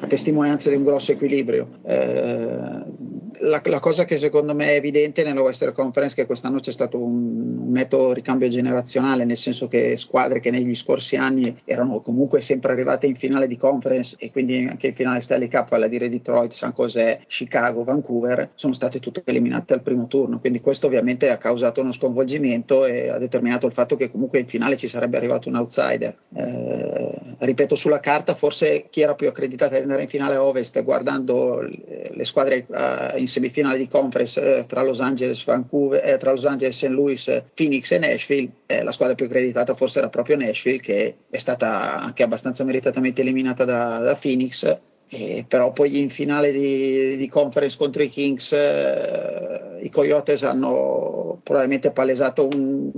a 0.00 0.06
testimonianza 0.08 0.70
di 0.70 0.76
un 0.76 0.82
grosso 0.82 1.12
equilibrio. 1.12 1.68
Eh, 1.86 3.20
la, 3.42 3.60
la, 3.64 3.80
cosa 3.80 4.04
che 4.04 4.18
secondo 4.18 4.54
me 4.54 4.66
è 4.66 4.74
evidente 4.74 5.24
nella 5.24 5.42
Western 5.42 5.72
Conference 5.72 6.14
è 6.14 6.16
che 6.16 6.26
quest'anno 6.26 6.60
c'è 6.60 6.72
stato 6.72 6.98
un, 6.98 7.60
un 7.62 7.70
metodo 7.70 8.12
ricambio 8.12 8.48
generazionale, 8.48 9.24
nel 9.24 9.36
senso 9.36 9.68
che 9.68 9.96
squadre 9.96 10.40
che 10.40 10.50
negli 10.50 10.74
scorsi 10.74 11.16
anni 11.16 11.56
erano 11.64 12.00
comunque 12.00 12.40
sempre 12.40 12.72
arrivate 12.72 13.06
in 13.06 13.16
finale 13.16 13.46
di 13.46 13.56
conference 13.56 14.16
e 14.18 14.30
quindi 14.30 14.66
anche 14.68 14.88
in 14.88 14.94
finale 14.94 15.20
Stanley 15.20 15.48
Cup, 15.48 15.72
alla 15.72 15.88
dire 15.88 16.08
Detroit, 16.08 16.52
San 16.52 16.72
José, 16.76 17.24
Chicago, 17.26 17.84
Vancouver, 17.84 18.50
sono 18.54 18.72
state 18.74 19.00
tutte 19.00 19.22
eliminate 19.24 19.74
al 19.74 19.82
primo 19.82 20.06
turno. 20.06 20.38
Quindi 20.38 20.60
questo 20.60 20.86
ovviamente 20.86 21.30
ha 21.30 21.36
causato 21.36 21.80
uno 21.80 21.92
sconvolgimento 21.92 22.84
e 22.84 23.08
ha 23.08 23.18
determinato 23.18 23.66
il 23.66 23.72
fatto 23.72 23.96
che 23.96 24.10
comunque 24.10 24.40
in 24.40 24.46
finale 24.46 24.76
ci 24.76 24.88
sarebbe 24.88 25.16
arrivato 25.16 25.48
un 25.48 25.56
outsider. 25.56 26.16
Eh, 26.34 27.18
ripeto, 27.38 27.74
sulla 27.74 28.00
carta 28.00 28.34
forse 28.34 28.86
chi 28.90 29.00
era 29.00 29.14
più 29.14 29.28
accreditato 29.28 29.74
ad 29.74 29.82
andare 29.82 30.02
in 30.02 30.08
finale 30.08 30.36
Ovest 30.36 30.82
guardando 30.82 31.60
le 31.60 32.24
squadre 32.24 32.66
uh, 32.68 33.18
in 33.18 33.28
semifinale 33.32 33.78
di 33.78 33.88
conference 33.88 34.58
eh, 34.58 34.66
tra 34.66 34.82
Los 34.82 35.00
Angeles, 35.00 35.44
Vancouver, 35.44 36.04
eh, 36.04 36.16
tra 36.18 36.30
Los 36.30 36.46
Angeles, 36.46 36.76
St. 36.76 36.88
Louis, 36.88 37.42
Phoenix 37.54 37.90
e 37.90 37.98
Nashville, 37.98 38.50
eh, 38.66 38.82
la 38.82 38.92
squadra 38.92 39.14
più 39.14 39.26
accreditata 39.26 39.74
forse 39.74 39.98
era 39.98 40.08
proprio 40.08 40.36
Nashville 40.36 40.80
che 40.80 41.16
è 41.28 41.38
stata 41.38 42.00
anche 42.00 42.22
abbastanza 42.22 42.64
meritatamente 42.64 43.22
eliminata 43.22 43.64
da, 43.64 43.98
da 43.98 44.14
Phoenix. 44.14 44.78
Eh, 45.08 45.44
però 45.46 45.72
poi 45.72 45.98
in 45.98 46.08
finale 46.08 46.52
di, 46.52 47.16
di 47.16 47.28
conference 47.28 47.76
contro 47.76 48.02
i 48.02 48.08
Kings 48.08 48.52
eh, 48.52 49.80
i 49.82 49.90
Coyotes 49.90 50.42
hanno 50.42 51.38
probabilmente 51.42 51.90
palesato 51.90 52.46
un, 52.46 52.90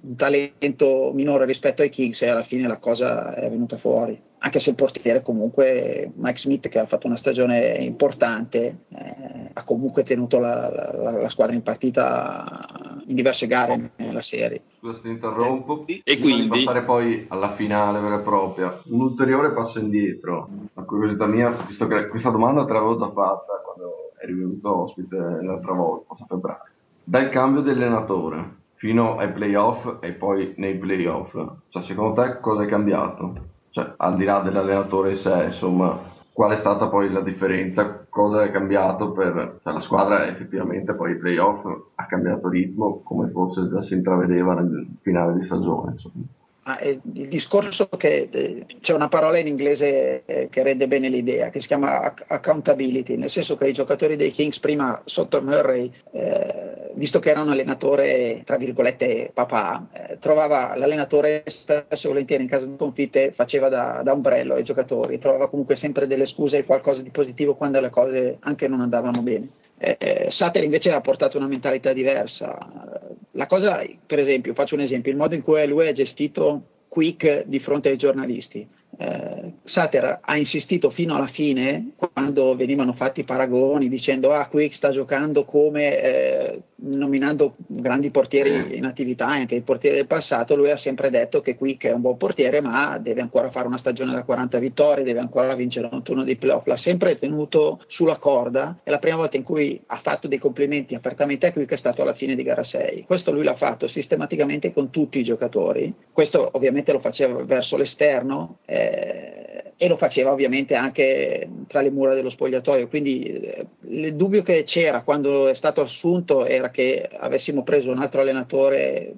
un 0.00 0.14
talento 0.14 1.10
minore 1.12 1.44
rispetto 1.44 1.82
ai 1.82 1.88
Kings 1.88 2.22
e 2.22 2.28
alla 2.28 2.44
fine 2.44 2.68
la 2.68 2.78
cosa 2.78 3.34
è 3.34 3.50
venuta 3.50 3.78
fuori 3.78 4.25
anche 4.38 4.60
se 4.60 4.70
il 4.70 4.76
portiere 4.76 5.22
comunque 5.22 6.12
Mike 6.14 6.38
Smith 6.38 6.68
che 6.68 6.78
ha 6.78 6.86
fatto 6.86 7.06
una 7.06 7.16
stagione 7.16 7.76
importante 7.78 8.84
eh, 8.88 9.50
ha 9.52 9.64
comunque 9.64 10.02
tenuto 10.02 10.38
la, 10.38 10.70
la, 10.70 11.10
la, 11.12 11.28
squadra 11.28 11.54
in 11.54 11.62
partita 11.62 13.00
in 13.06 13.14
diverse 13.14 13.46
gare 13.46 13.92
nella 13.96 14.20
serie. 14.20 14.62
Scusa 14.78 15.00
ti 15.00 15.08
interrompo. 15.08 15.84
E 15.86 16.18
quindi? 16.18 16.64
passare 16.64 16.82
poi 16.82 17.24
alla 17.28 17.54
finale 17.54 18.00
vera 18.00 18.20
e 18.20 18.22
propria. 18.22 18.80
Un 18.86 19.00
ulteriore 19.00 19.52
passo 19.52 19.78
indietro. 19.78 20.48
La 20.74 20.82
curiosità 20.82 21.26
mia 21.26 21.50
visto 21.66 21.86
che 21.86 22.08
questa 22.08 22.30
domanda 22.30 22.64
te 22.64 22.72
l'avevo 22.72 22.98
già 22.98 23.10
fatta 23.10 23.62
quando 23.64 24.12
eri 24.20 24.34
venuto 24.34 24.82
ospite 24.82 25.16
l'altra 25.16 25.72
volta 25.72 26.12
a 26.12 26.24
febbraio. 26.26 26.70
Dal 27.02 27.28
cambio 27.30 27.62
di 27.62 27.70
allenatore 27.70 28.64
fino 28.74 29.16
ai 29.16 29.32
playoff 29.32 29.96
e 30.00 30.12
poi 30.12 30.52
nei 30.58 30.76
playoff 30.76 31.32
cioè 31.68 31.82
secondo 31.82 32.20
te 32.20 32.40
cosa 32.40 32.64
è 32.64 32.66
cambiato? 32.66 33.54
Cioè, 33.76 33.92
al 33.98 34.16
di 34.16 34.24
là 34.24 34.40
dell'allenatore 34.40 35.10
in 35.10 35.16
sé, 35.16 35.44
insomma, 35.44 36.00
qual 36.32 36.52
è 36.52 36.56
stata 36.56 36.88
poi 36.88 37.10
la 37.10 37.20
differenza, 37.20 38.06
cosa 38.08 38.42
è 38.42 38.50
cambiato 38.50 39.12
per 39.12 39.58
cioè, 39.62 39.72
la 39.74 39.80
squadra 39.80 40.26
effettivamente 40.26 40.94
poi 40.94 41.12
i 41.12 41.18
playoff 41.18 41.66
ha 41.94 42.06
cambiato 42.06 42.48
ritmo 42.48 43.02
come 43.04 43.28
forse 43.28 43.68
già 43.68 43.82
si 43.82 43.92
intravedeva 43.92 44.54
nel 44.54 44.86
finale 45.02 45.34
di 45.34 45.42
stagione. 45.42 45.92
Insomma. 45.92 46.24
Ah, 46.68 46.80
il 46.82 47.28
discorso 47.28 47.86
che 47.86 48.28
eh, 48.28 48.66
c'è 48.80 48.92
una 48.92 49.06
parola 49.06 49.38
in 49.38 49.46
inglese 49.46 50.24
eh, 50.24 50.48
che 50.50 50.64
rende 50.64 50.88
bene 50.88 51.08
l'idea, 51.08 51.48
che 51.48 51.60
si 51.60 51.68
chiama 51.68 52.12
accountability, 52.26 53.14
nel 53.14 53.30
senso 53.30 53.56
che 53.56 53.68
i 53.68 53.72
giocatori 53.72 54.16
dei 54.16 54.32
Kings 54.32 54.58
prima 54.58 55.00
sotto 55.04 55.40
Murray, 55.40 55.92
eh, 56.10 56.90
visto 56.94 57.20
che 57.20 57.30
era 57.30 57.42
un 57.42 57.50
allenatore, 57.50 58.42
tra 58.44 58.56
virgolette, 58.56 59.30
papà, 59.32 59.86
eh, 59.92 60.18
trovava 60.18 60.76
l'allenatore 60.76 61.44
spesso 61.46 62.06
e 62.06 62.08
volentieri 62.08 62.42
in 62.42 62.48
caso 62.48 62.66
di 62.66 62.74
sconfitte 62.76 63.30
faceva 63.30 63.68
da, 63.68 64.00
da 64.02 64.12
ombrello 64.12 64.54
ai 64.54 64.64
giocatori, 64.64 65.18
trovava 65.18 65.48
comunque 65.48 65.76
sempre 65.76 66.08
delle 66.08 66.26
scuse 66.26 66.58
e 66.58 66.64
qualcosa 66.64 67.00
di 67.00 67.10
positivo 67.10 67.54
quando 67.54 67.78
le 67.78 67.90
cose 67.90 68.38
anche 68.40 68.66
non 68.66 68.80
andavano 68.80 69.22
bene. 69.22 69.48
Eh, 69.78 70.28
Sater 70.30 70.64
invece 70.64 70.90
ha 70.90 71.00
portato 71.00 71.36
una 71.36 71.46
mentalità 71.46 71.92
diversa. 71.92 73.18
La 73.32 73.46
cosa, 73.46 73.84
per 74.06 74.18
esempio, 74.18 74.54
faccio 74.54 74.74
un 74.74 74.80
esempio, 74.80 75.12
il 75.12 75.18
modo 75.18 75.34
in 75.34 75.42
cui 75.42 75.66
lui 75.66 75.88
ha 75.88 75.92
gestito 75.92 76.62
Quick 76.88 77.44
di 77.46 77.58
fronte 77.58 77.90
ai 77.90 77.96
giornalisti 77.96 78.66
eh, 78.98 79.52
Sater 79.62 80.20
ha 80.22 80.36
insistito 80.36 80.90
fino 80.90 81.14
alla 81.14 81.26
fine 81.26 81.92
quando 81.96 82.56
venivano 82.56 82.94
fatti 82.94 83.24
paragoni 83.24 83.88
dicendo 83.88 84.32
ah 84.32 84.46
Quick 84.46 84.74
sta 84.74 84.90
giocando 84.90 85.44
come 85.44 86.00
eh, 86.00 86.62
nominando 86.76 87.56
grandi 87.66 88.10
portieri 88.10 88.76
in 88.76 88.84
attività 88.84 89.26
anche 89.26 89.54
i 89.54 89.62
portieri 89.62 89.96
del 89.96 90.06
passato 90.06 90.56
lui 90.56 90.70
ha 90.70 90.76
sempre 90.76 91.10
detto 91.10 91.40
che 91.40 91.56
Quick 91.56 91.86
è 91.86 91.92
un 91.92 92.00
buon 92.00 92.16
portiere 92.16 92.60
ma 92.60 92.96
deve 92.98 93.20
ancora 93.20 93.50
fare 93.50 93.66
una 93.66 93.76
stagione 93.76 94.12
da 94.12 94.24
40 94.24 94.58
vittorie 94.58 95.04
deve 95.04 95.20
ancora 95.20 95.54
vincere 95.54 95.88
un 95.90 96.02
turno 96.02 96.24
di 96.24 96.36
playoff. 96.36 96.66
L'ha 96.66 96.76
sempre 96.76 97.16
tenuto 97.16 97.80
sulla 97.86 98.16
corda 98.16 98.80
e 98.82 98.90
la 98.90 98.98
prima 98.98 99.16
volta 99.16 99.36
in 99.36 99.42
cui 99.42 99.80
ha 99.86 99.96
fatto 99.96 100.28
dei 100.28 100.38
complimenti 100.38 100.94
apertamente 100.94 101.46
a 101.46 101.52
Quick 101.52 101.72
è 101.72 101.76
stato 101.76 102.02
alla 102.02 102.14
fine 102.14 102.34
di 102.34 102.42
gara 102.42 102.64
6 102.64 103.04
questo 103.06 103.32
lui 103.32 103.44
l'ha 103.44 103.54
fatto 103.54 103.88
sistematicamente 103.88 104.72
con 104.72 104.90
tutti 104.90 105.18
i 105.18 105.24
giocatori. 105.24 105.92
Questo 106.12 106.48
ovviamente 106.52 106.92
lo 106.92 106.98
faceva 106.98 107.44
verso 107.44 107.76
l'esterno 107.76 108.58
eh, 108.64 108.75
eh, 108.76 109.72
e 109.78 109.88
lo 109.88 109.96
faceva 109.96 110.32
ovviamente 110.32 110.74
anche 110.74 111.48
tra 111.66 111.80
le 111.80 111.90
mura 111.90 112.14
dello 112.14 112.30
spogliatoio. 112.30 112.88
Quindi 112.88 113.22
eh, 113.22 113.66
il 113.88 114.14
dubbio 114.14 114.42
che 114.42 114.62
c'era 114.64 115.02
quando 115.02 115.48
è 115.48 115.54
stato 115.54 115.80
assunto 115.82 116.46
era 116.46 116.70
che 116.70 117.08
avessimo 117.10 117.62
preso 117.62 117.90
un 117.90 117.98
altro 117.98 118.20
allenatore 118.22 119.14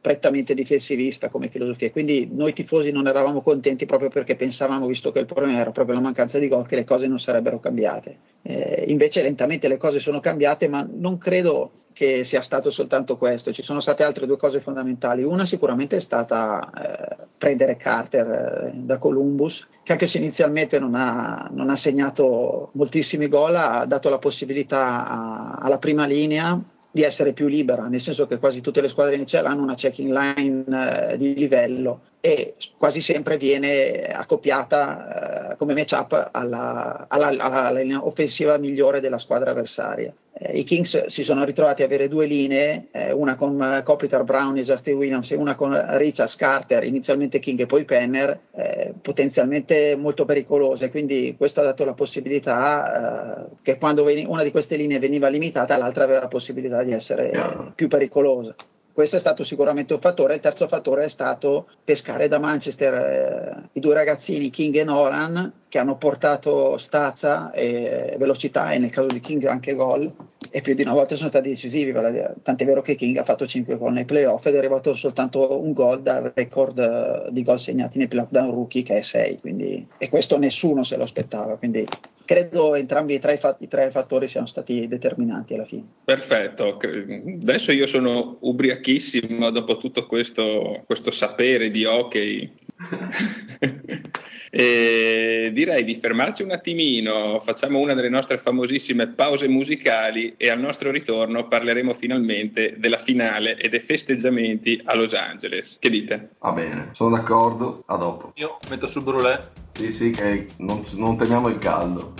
prettamente 0.00 0.54
difensivista 0.54 1.28
come 1.28 1.48
filosofia. 1.48 1.90
Quindi 1.90 2.28
noi 2.32 2.54
tifosi 2.54 2.90
non 2.90 3.06
eravamo 3.06 3.42
contenti 3.42 3.84
proprio 3.84 4.08
perché 4.08 4.36
pensavamo, 4.36 4.86
visto 4.86 5.12
che 5.12 5.18
il 5.18 5.26
problema 5.26 5.58
era 5.58 5.70
proprio 5.70 5.94
la 5.94 6.00
mancanza 6.00 6.38
di 6.38 6.48
gol, 6.48 6.66
che 6.66 6.76
le 6.76 6.84
cose 6.84 7.06
non 7.06 7.18
sarebbero 7.18 7.60
cambiate. 7.60 8.29
Eh, 8.42 8.84
invece 8.88 9.22
lentamente 9.22 9.68
le 9.68 9.76
cose 9.76 9.98
sono 9.98 10.20
cambiate, 10.20 10.68
ma 10.68 10.86
non 10.90 11.18
credo 11.18 11.72
che 11.92 12.24
sia 12.24 12.40
stato 12.40 12.70
soltanto 12.70 13.16
questo, 13.16 13.52
ci 13.52 13.62
sono 13.62 13.80
state 13.80 14.02
altre 14.02 14.26
due 14.26 14.38
cose 14.38 14.60
fondamentali. 14.60 15.22
Una 15.22 15.44
sicuramente 15.44 15.96
è 15.96 16.00
stata 16.00 16.70
eh, 16.70 17.26
prendere 17.36 17.76
Carter 17.76 18.26
eh, 18.26 18.72
da 18.74 18.98
Columbus, 18.98 19.66
che 19.82 19.92
anche 19.92 20.06
se 20.06 20.18
inizialmente 20.18 20.78
non 20.78 20.94
ha, 20.94 21.48
non 21.52 21.68
ha 21.68 21.76
segnato 21.76 22.70
moltissimi 22.72 23.28
gol, 23.28 23.56
ha 23.56 23.84
dato 23.86 24.08
la 24.08 24.18
possibilità 24.18 25.06
a, 25.06 25.58
alla 25.60 25.78
prima 25.78 26.06
linea 26.06 26.58
di 26.90 27.02
essere 27.02 27.32
più 27.32 27.46
libera, 27.46 27.86
nel 27.86 28.00
senso 28.00 28.26
che 28.26 28.38
quasi 28.38 28.60
tutte 28.60 28.80
le 28.80 28.88
squadre 28.88 29.14
iniziali 29.14 29.46
hanno 29.46 29.62
una 29.62 29.74
checking 29.74 30.10
line 30.10 31.12
eh, 31.12 31.16
di 31.16 31.34
livello 31.34 32.00
e 32.20 32.54
quasi 32.76 33.00
sempre 33.00 33.36
viene 33.38 34.06
accoppiata 34.06 35.52
eh, 35.52 35.56
come 35.56 35.74
matchup 35.74 36.30
alla, 36.32 37.06
alla, 37.08 37.28
alla, 37.28 37.70
linea 37.80 38.04
offensiva 38.04 38.58
migliore 38.58 39.00
della 39.00 39.18
squadra 39.18 39.52
avversaria. 39.52 40.12
Eh, 40.42 40.58
I 40.58 40.64
Kings 40.64 41.06
si 41.06 41.22
sono 41.22 41.44
ritrovati 41.44 41.82
ad 41.82 41.88
avere 41.88 42.08
due 42.08 42.24
linee, 42.24 42.86
eh, 42.92 43.12
una 43.12 43.36
con 43.36 43.82
Copiter 43.84 44.24
Brown 44.24 44.56
e 44.56 44.62
Justin 44.62 44.96
Williams 44.96 45.30
e 45.30 45.36
una 45.36 45.54
con 45.54 45.78
Richard 45.98 46.34
Carter, 46.34 46.82
inizialmente 46.84 47.38
King 47.38 47.60
e 47.60 47.66
poi 47.66 47.84
Penner, 47.84 48.40
eh, 48.54 48.94
potenzialmente 49.00 49.96
molto 49.96 50.24
pericolose, 50.24 50.90
quindi 50.90 51.34
questo 51.36 51.60
ha 51.60 51.64
dato 51.64 51.84
la 51.84 51.92
possibilità 51.92 53.46
eh, 53.46 53.56
che 53.62 53.76
quando 53.76 54.02
veni- 54.02 54.24
una 54.26 54.42
di 54.42 54.50
queste 54.50 54.76
linee 54.76 54.98
veniva 54.98 55.28
limitata 55.28 55.76
l'altra 55.76 56.04
aveva 56.04 56.20
la 56.20 56.28
possibilità 56.28 56.82
di 56.82 56.92
essere 56.92 57.72
più 57.74 57.88
pericolosa. 57.88 58.54
Questo 58.92 59.16
è 59.16 59.20
stato 59.20 59.44
sicuramente 59.44 59.94
un 59.94 60.00
fattore. 60.00 60.34
Il 60.34 60.40
terzo 60.40 60.68
fattore 60.68 61.04
è 61.04 61.08
stato 61.08 61.68
pescare 61.84 62.28
da 62.28 62.38
Manchester 62.38 62.94
eh, 62.94 63.68
i 63.72 63.80
due 63.80 63.94
ragazzini 63.94 64.50
King 64.50 64.76
e 64.76 64.84
Nolan 64.84 65.52
che 65.68 65.78
hanno 65.78 65.96
portato 65.96 66.76
stazza 66.78 67.52
e 67.52 68.16
velocità 68.18 68.72
e 68.72 68.78
nel 68.78 68.90
caso 68.90 69.06
di 69.06 69.20
King 69.20 69.44
anche 69.44 69.74
gol 69.74 70.12
e 70.50 70.60
più 70.62 70.74
di 70.74 70.82
una 70.82 70.92
volta 70.92 71.14
sono 71.14 71.28
stati 71.28 71.48
decisivi, 71.48 71.92
tant'è 71.92 72.64
vero 72.64 72.82
che 72.82 72.96
King 72.96 73.16
ha 73.18 73.24
fatto 73.24 73.46
5 73.46 73.76
gol 73.76 73.92
nei 73.92 74.04
playoff 74.04 74.44
ed 74.46 74.54
è 74.54 74.58
arrivato 74.58 74.94
soltanto 74.94 75.60
un 75.60 75.72
gol 75.72 76.02
dal 76.02 76.32
record 76.34 76.78
eh, 76.78 77.32
di 77.32 77.44
gol 77.44 77.60
segnati 77.60 77.98
nei 77.98 78.08
playoff 78.08 78.30
da 78.30 78.42
un 78.42 78.50
rookie 78.50 78.82
che 78.82 78.98
è 78.98 79.02
6, 79.02 79.38
quindi, 79.38 79.86
e 79.96 80.08
questo 80.08 80.38
nessuno 80.38 80.82
se 80.82 80.96
lo 80.96 81.04
aspettava, 81.04 81.56
quindi 81.56 81.86
credo 82.30 82.76
entrambi 82.76 83.14
i 83.14 83.18
tre, 83.18 83.40
i 83.58 83.66
tre, 83.66 83.90
fattori 83.90 84.28
siano 84.28 84.46
stati 84.46 84.86
determinanti 84.86 85.54
alla 85.54 85.64
fine. 85.64 85.82
Perfetto, 86.04 86.76
adesso 86.76 87.72
io 87.72 87.88
sono 87.88 88.36
ubriachissimo 88.38 89.50
dopo 89.50 89.78
tutto 89.78 90.06
questo, 90.06 90.84
questo 90.86 91.10
sapere 91.10 91.72
di 91.72 91.84
hockey. 91.84 92.48
E 94.52 95.50
direi 95.54 95.84
di 95.84 95.94
fermarci 95.94 96.42
un 96.42 96.50
attimino, 96.50 97.38
facciamo 97.38 97.78
una 97.78 97.94
delle 97.94 98.08
nostre 98.08 98.36
famosissime 98.38 99.06
pause 99.06 99.46
musicali 99.46 100.34
e 100.36 100.50
al 100.50 100.58
nostro 100.58 100.90
ritorno 100.90 101.46
parleremo 101.46 101.94
finalmente 101.94 102.74
della 102.76 102.98
finale 102.98 103.56
e 103.56 103.68
dei 103.68 103.78
festeggiamenti 103.78 104.80
a 104.84 104.96
Los 104.96 105.14
Angeles. 105.14 105.76
Che 105.78 105.88
dite? 105.88 106.30
Va 106.40 106.50
bene, 106.50 106.88
sono 106.94 107.14
d'accordo, 107.14 107.84
a 107.86 107.96
dopo. 107.96 108.32
Io 108.34 108.58
metto 108.68 108.88
su 108.88 109.00
brulè. 109.02 109.38
Sì, 109.74 109.92
sì, 109.92 110.10
che 110.10 110.48
non, 110.56 110.82
non 110.94 111.16
temiamo 111.16 111.46
il 111.46 111.58
caldo. 111.58 112.14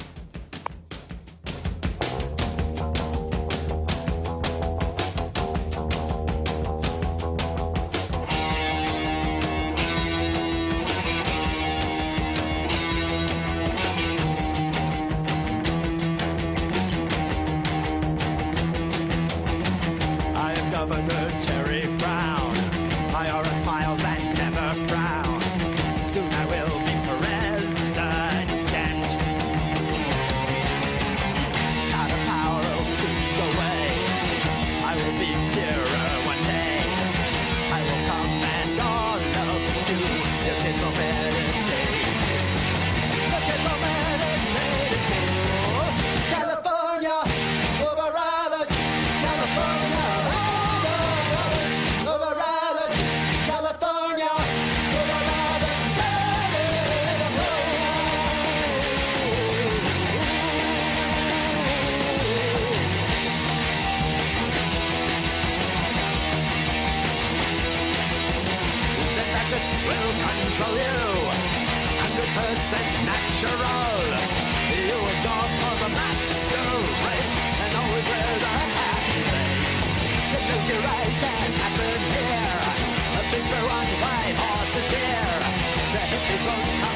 Percent 72.50 72.92
natural. 73.06 74.02
You 74.74 74.98
adore 75.12 75.50
for 75.60 75.74
the 75.82 75.90
master 75.98 76.66
race 77.06 77.36
and 77.62 77.72
always 77.80 78.06
wear 78.10 78.32
the 78.44 78.54
happy 78.78 79.22
face. 79.30 79.78
The 80.32 80.38
things 80.46 80.66
you 80.70 80.78
rise 80.90 81.18
can 81.22 81.52
happen 81.62 82.00
here. 82.16 82.58
A 83.18 83.22
big 83.30 83.46
one 83.78 83.90
white 84.02 84.36
horse's 84.42 84.88
gear. 84.90 85.30
The 85.94 86.02
hippies 86.10 86.42
won't 86.48 86.80
come 86.82 86.89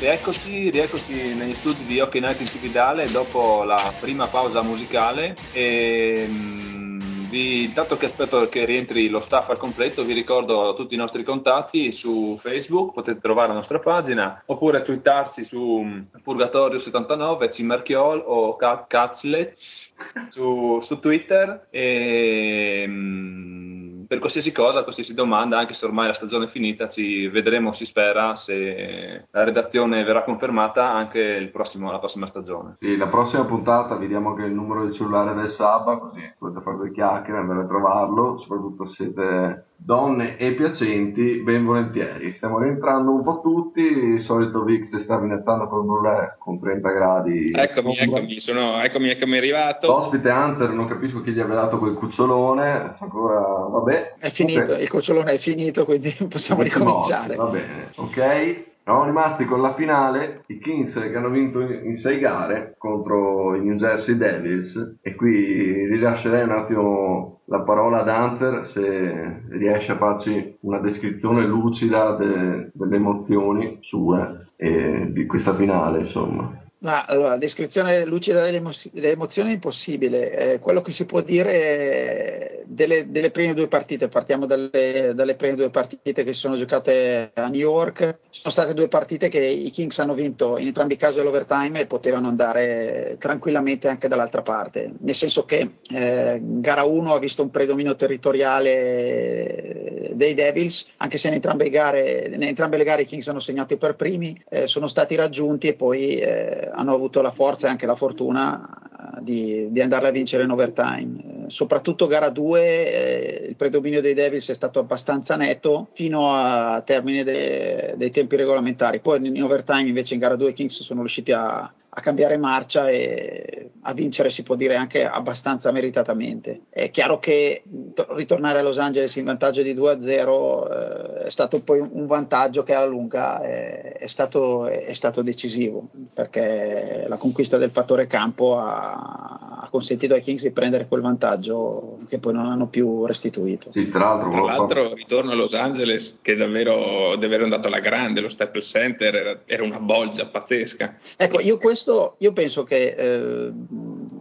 Rieccoci, 0.00 0.70
rieccoci 0.70 1.34
negli 1.34 1.52
studi 1.52 1.84
di 1.84 2.00
Hockey 2.00 2.22
Night 2.22 2.40
in 2.40 2.46
Cividale 2.46 3.06
dopo 3.10 3.64
la 3.64 3.92
prima 4.00 4.28
pausa 4.28 4.62
musicale. 4.62 5.36
E 5.52 6.24
mm, 6.26 7.28
vi, 7.28 7.70
dato 7.74 7.98
che 7.98 8.06
aspetto 8.06 8.48
che 8.48 8.64
rientri 8.64 9.10
lo 9.10 9.20
staff 9.20 9.50
al 9.50 9.58
completo 9.58 10.02
vi 10.02 10.14
ricordo 10.14 10.72
tutti 10.74 10.94
i 10.94 10.96
nostri 10.96 11.22
contatti 11.22 11.92
su 11.92 12.38
Facebook, 12.40 12.94
potete 12.94 13.20
trovare 13.20 13.48
la 13.48 13.54
nostra 13.54 13.78
pagina 13.78 14.42
oppure 14.46 14.82
twittarci 14.82 15.44
su 15.44 15.82
mm, 15.84 16.00
Purgatorio79, 16.24 17.52
Cimarchiol 17.52 18.22
o 18.24 18.56
Catzlets 18.56 19.92
su, 20.28 20.80
su 20.82 20.98
Twitter. 20.98 21.66
E 21.68 22.84
mm, 22.88 23.79
per 24.10 24.18
qualsiasi 24.18 24.50
cosa, 24.50 24.82
qualsiasi 24.82 25.14
domanda, 25.14 25.56
anche 25.56 25.72
se 25.72 25.86
ormai 25.86 26.08
la 26.08 26.14
stagione 26.14 26.46
è 26.46 26.48
finita, 26.48 26.88
ci 26.88 27.28
vedremo, 27.28 27.72
si 27.72 27.86
spera, 27.86 28.34
se 28.34 29.28
la 29.30 29.44
redazione 29.44 30.02
verrà 30.02 30.24
confermata 30.24 30.90
anche 30.90 31.48
prossimo- 31.52 31.92
la 31.92 32.00
prossima 32.00 32.26
stagione. 32.26 32.74
Sì, 32.80 32.96
la 32.96 33.06
prossima 33.06 33.44
puntata 33.44 33.94
vi 33.94 34.08
diamo 34.08 34.30
anche 34.30 34.46
il 34.46 34.52
numero 34.52 34.82
del 34.82 34.92
cellulare 34.92 35.32
del 35.34 35.48
Sabba, 35.48 35.98
così 35.98 36.28
potete 36.36 36.60
fare 36.60 36.76
due 36.76 36.90
chiacchiere, 36.90 37.38
andare 37.38 37.60
a 37.60 37.66
trovarlo, 37.66 38.36
soprattutto 38.38 38.84
se 38.84 38.94
siete 38.94 39.64
donne 39.82 40.36
e 40.36 40.52
piacenti, 40.52 41.42
ben 41.42 41.64
volentieri. 41.64 42.30
Stiamo 42.30 42.58
rientrando 42.58 43.12
un 43.12 43.22
po' 43.22 43.40
tutti, 43.40 43.80
il 43.80 44.20
solito 44.20 44.62
Vix 44.62 44.96
sta 44.96 45.18
iniziando 45.18 45.66
con 45.68 45.86
Brulè 45.86 46.34
con 46.38 46.60
30 46.60 46.90
gradi. 46.90 47.50
Eccomi, 47.54 47.96
eccomi, 47.96 48.40
sono, 48.40 48.80
eccomi, 48.82 49.08
eccomi 49.08 49.36
arrivato. 49.38 49.86
L'ospite 49.86 50.30
Hunter, 50.30 50.70
non 50.70 50.86
capisco 50.86 51.22
chi 51.22 51.32
gli 51.32 51.40
abbia 51.40 51.54
dato 51.56 51.78
quel 51.78 51.94
cucciolone, 51.94 52.94
ancora, 52.98 53.40
vabbè. 53.40 54.14
È 54.18 54.28
finito, 54.28 54.72
Ok. 54.72 54.80
il 54.82 54.90
cucciolone 54.90 55.32
è 55.32 55.38
finito, 55.38 55.84
quindi 55.84 56.14
possiamo 56.28 56.62
ricominciare. 56.62 57.36
morti, 57.36 57.52
Va 57.52 57.58
bene, 57.58 57.88
ok. 57.94 58.68
Siamo 58.82 59.04
rimasti 59.04 59.44
con 59.44 59.60
la 59.60 59.74
finale, 59.74 60.42
i 60.46 60.58
Kings 60.58 60.94
che 60.94 61.14
hanno 61.14 61.28
vinto 61.28 61.60
in 61.60 61.94
6 61.94 62.18
gare 62.18 62.74
contro 62.76 63.54
i 63.54 63.60
New 63.60 63.74
Jersey 63.76 64.16
Devils 64.16 64.96
e 65.00 65.14
qui 65.14 65.86
rilascerei 65.86 66.42
un 66.42 66.50
attimo 66.50 67.39
la 67.50 67.60
parola 67.62 68.04
ad 68.04 68.08
Hunter 68.08 68.64
se 68.64 69.42
riesce 69.48 69.92
a 69.92 69.96
farci 69.96 70.56
una 70.60 70.78
descrizione 70.78 71.44
lucida 71.44 72.12
de- 72.12 72.70
delle 72.72 72.96
emozioni 72.96 73.78
sue 73.80 74.46
e 74.56 75.08
di 75.10 75.26
questa 75.26 75.54
finale 75.54 76.00
insomma. 76.00 76.58
Ma 76.78 77.04
allora, 77.04 77.36
descrizione 77.36 78.06
lucida 78.06 78.42
delle, 78.42 78.58
emo- 78.58 78.70
delle 78.92 79.10
emozioni 79.10 79.50
è 79.50 79.54
impossibile. 79.54 80.54
Eh, 80.54 80.58
quello 80.60 80.80
che 80.80 80.92
si 80.92 81.04
può 81.04 81.20
dire 81.20 81.50
è 81.52 82.59
delle, 82.70 83.10
delle, 83.10 83.32
prime 83.32 83.54
due 83.54 83.66
partite, 83.66 84.06
partiamo 84.08 84.46
dalle, 84.46 85.12
dalle, 85.14 85.34
prime 85.34 85.56
due 85.56 85.70
partite 85.70 86.22
che 86.22 86.32
si 86.32 86.38
sono 86.38 86.56
giocate 86.56 87.32
a 87.34 87.48
New 87.48 87.58
York, 87.58 88.20
sono 88.30 88.52
state 88.52 88.74
due 88.74 88.86
partite 88.86 89.28
che 89.28 89.44
i 89.44 89.70
Kings 89.70 89.98
hanno 89.98 90.14
vinto 90.14 90.56
in 90.56 90.68
entrambi 90.68 90.94
i 90.94 90.96
casi 90.96 91.18
all'overtime 91.18 91.80
e 91.80 91.86
potevano 91.86 92.28
andare 92.28 93.16
tranquillamente 93.18 93.88
anche 93.88 94.06
dall'altra 94.06 94.42
parte, 94.42 94.92
nel 95.00 95.16
senso 95.16 95.44
che 95.44 95.78
eh, 95.90 96.38
gara 96.40 96.84
1 96.84 97.12
ha 97.12 97.18
visto 97.18 97.42
un 97.42 97.50
predominio 97.50 97.96
territoriale 97.96 100.10
dei 100.12 100.34
Devils, 100.34 100.86
anche 100.98 101.18
se 101.18 101.26
in 101.28 101.34
entrambe, 101.34 101.70
gare, 101.70 102.30
in 102.32 102.42
entrambe 102.42 102.76
le 102.76 102.84
gare 102.84 103.02
i 103.02 103.06
Kings 103.06 103.26
hanno 103.28 103.40
segnato 103.40 103.76
per 103.76 103.96
primi, 103.96 104.40
eh, 104.48 104.68
sono 104.68 104.86
stati 104.86 105.16
raggiunti 105.16 105.66
e 105.66 105.74
poi 105.74 106.18
eh, 106.18 106.70
hanno 106.72 106.94
avuto 106.94 107.20
la 107.20 107.32
forza 107.32 107.66
e 107.66 107.70
anche 107.70 107.86
la 107.86 107.96
fortuna 107.96 108.90
di, 109.20 109.68
di 109.70 109.80
andarla 109.80 110.08
a 110.08 110.12
vincere 110.12 110.44
in 110.44 110.50
overtime. 110.50 111.29
Soprattutto 111.50 112.06
gara 112.06 112.30
2 112.30 112.60
eh, 112.62 113.46
il 113.48 113.56
predominio 113.56 114.00
dei 114.00 114.14
Devils 114.14 114.48
è 114.48 114.54
stato 114.54 114.78
abbastanza 114.78 115.36
netto 115.36 115.88
fino 115.92 116.32
a 116.32 116.82
termine 116.82 117.24
de, 117.24 117.94
dei 117.96 118.10
tempi 118.10 118.36
regolamentari. 118.36 119.00
Poi 119.00 119.26
in 119.26 119.42
overtime 119.42 119.88
invece 119.88 120.14
in 120.14 120.20
gara 120.20 120.36
2 120.36 120.50
i 120.50 120.52
Kings 120.52 120.82
sono 120.82 121.00
riusciti 121.00 121.32
a, 121.32 121.72
a 121.92 122.00
cambiare 122.00 122.36
marcia 122.36 122.88
e 122.88 123.70
a 123.82 123.92
vincere 123.92 124.30
si 124.30 124.42
può 124.42 124.54
dire 124.54 124.76
anche 124.76 125.04
abbastanza 125.04 125.72
meritatamente. 125.72 126.62
È 126.70 126.90
chiaro 126.90 127.18
che 127.18 127.62
ritornare 128.10 128.60
a 128.60 128.62
Los 128.62 128.78
Angeles 128.78 129.16
in 129.16 129.24
vantaggio 129.24 129.62
di 129.62 129.74
2-0 129.74 130.70
eh, 130.70 131.26
è 131.26 131.30
stato 131.30 131.60
poi 131.62 131.80
un 131.80 132.06
vantaggio 132.06 132.62
che 132.62 132.74
alla 132.74 132.86
lunga 132.86 133.40
è, 133.42 133.96
è, 133.98 134.06
stato, 134.06 134.66
è, 134.66 134.92
stato, 134.92 135.22
decisivo 135.22 135.88
perché 136.14 137.04
la 137.08 137.16
conquista 137.16 137.58
del 137.58 137.70
fattore 137.70 138.06
campo 138.06 138.56
ha, 138.56 139.58
ha, 139.62 139.68
consentito 139.70 140.14
ai 140.14 140.22
Kings 140.22 140.42
di 140.42 140.52
prendere 140.52 140.86
quel 140.86 141.00
vantaggio 141.00 141.98
che 142.08 142.18
poi 142.18 142.34
non 142.34 142.46
hanno 142.46 142.68
più 142.68 143.04
restituito. 143.06 143.72
Sì, 143.72 143.88
tra 143.88 144.00
l'altro, 144.00 144.30
tra 144.30 144.42
l'altro 144.42 144.94
ritorno 144.94 145.32
a 145.32 145.34
Los 145.34 145.54
Angeles 145.54 146.18
che 146.22 146.36
davvero, 146.36 147.16
davvero 147.16 147.42
è 147.42 147.44
andato 147.44 147.66
alla 147.66 147.80
grande, 147.80 148.20
lo 148.20 148.28
Staples 148.28 148.68
Center 148.68 149.14
era, 149.14 149.40
era 149.44 149.64
una 149.64 149.80
bolgia 149.80 150.26
pazzesca. 150.26 150.98
Ecco, 151.16 151.40
io 151.40 151.58
questo 151.58 151.79
questo 151.80 152.16
io 152.18 152.32
penso 152.32 152.62
che 152.62 152.94
eh, 152.96 153.52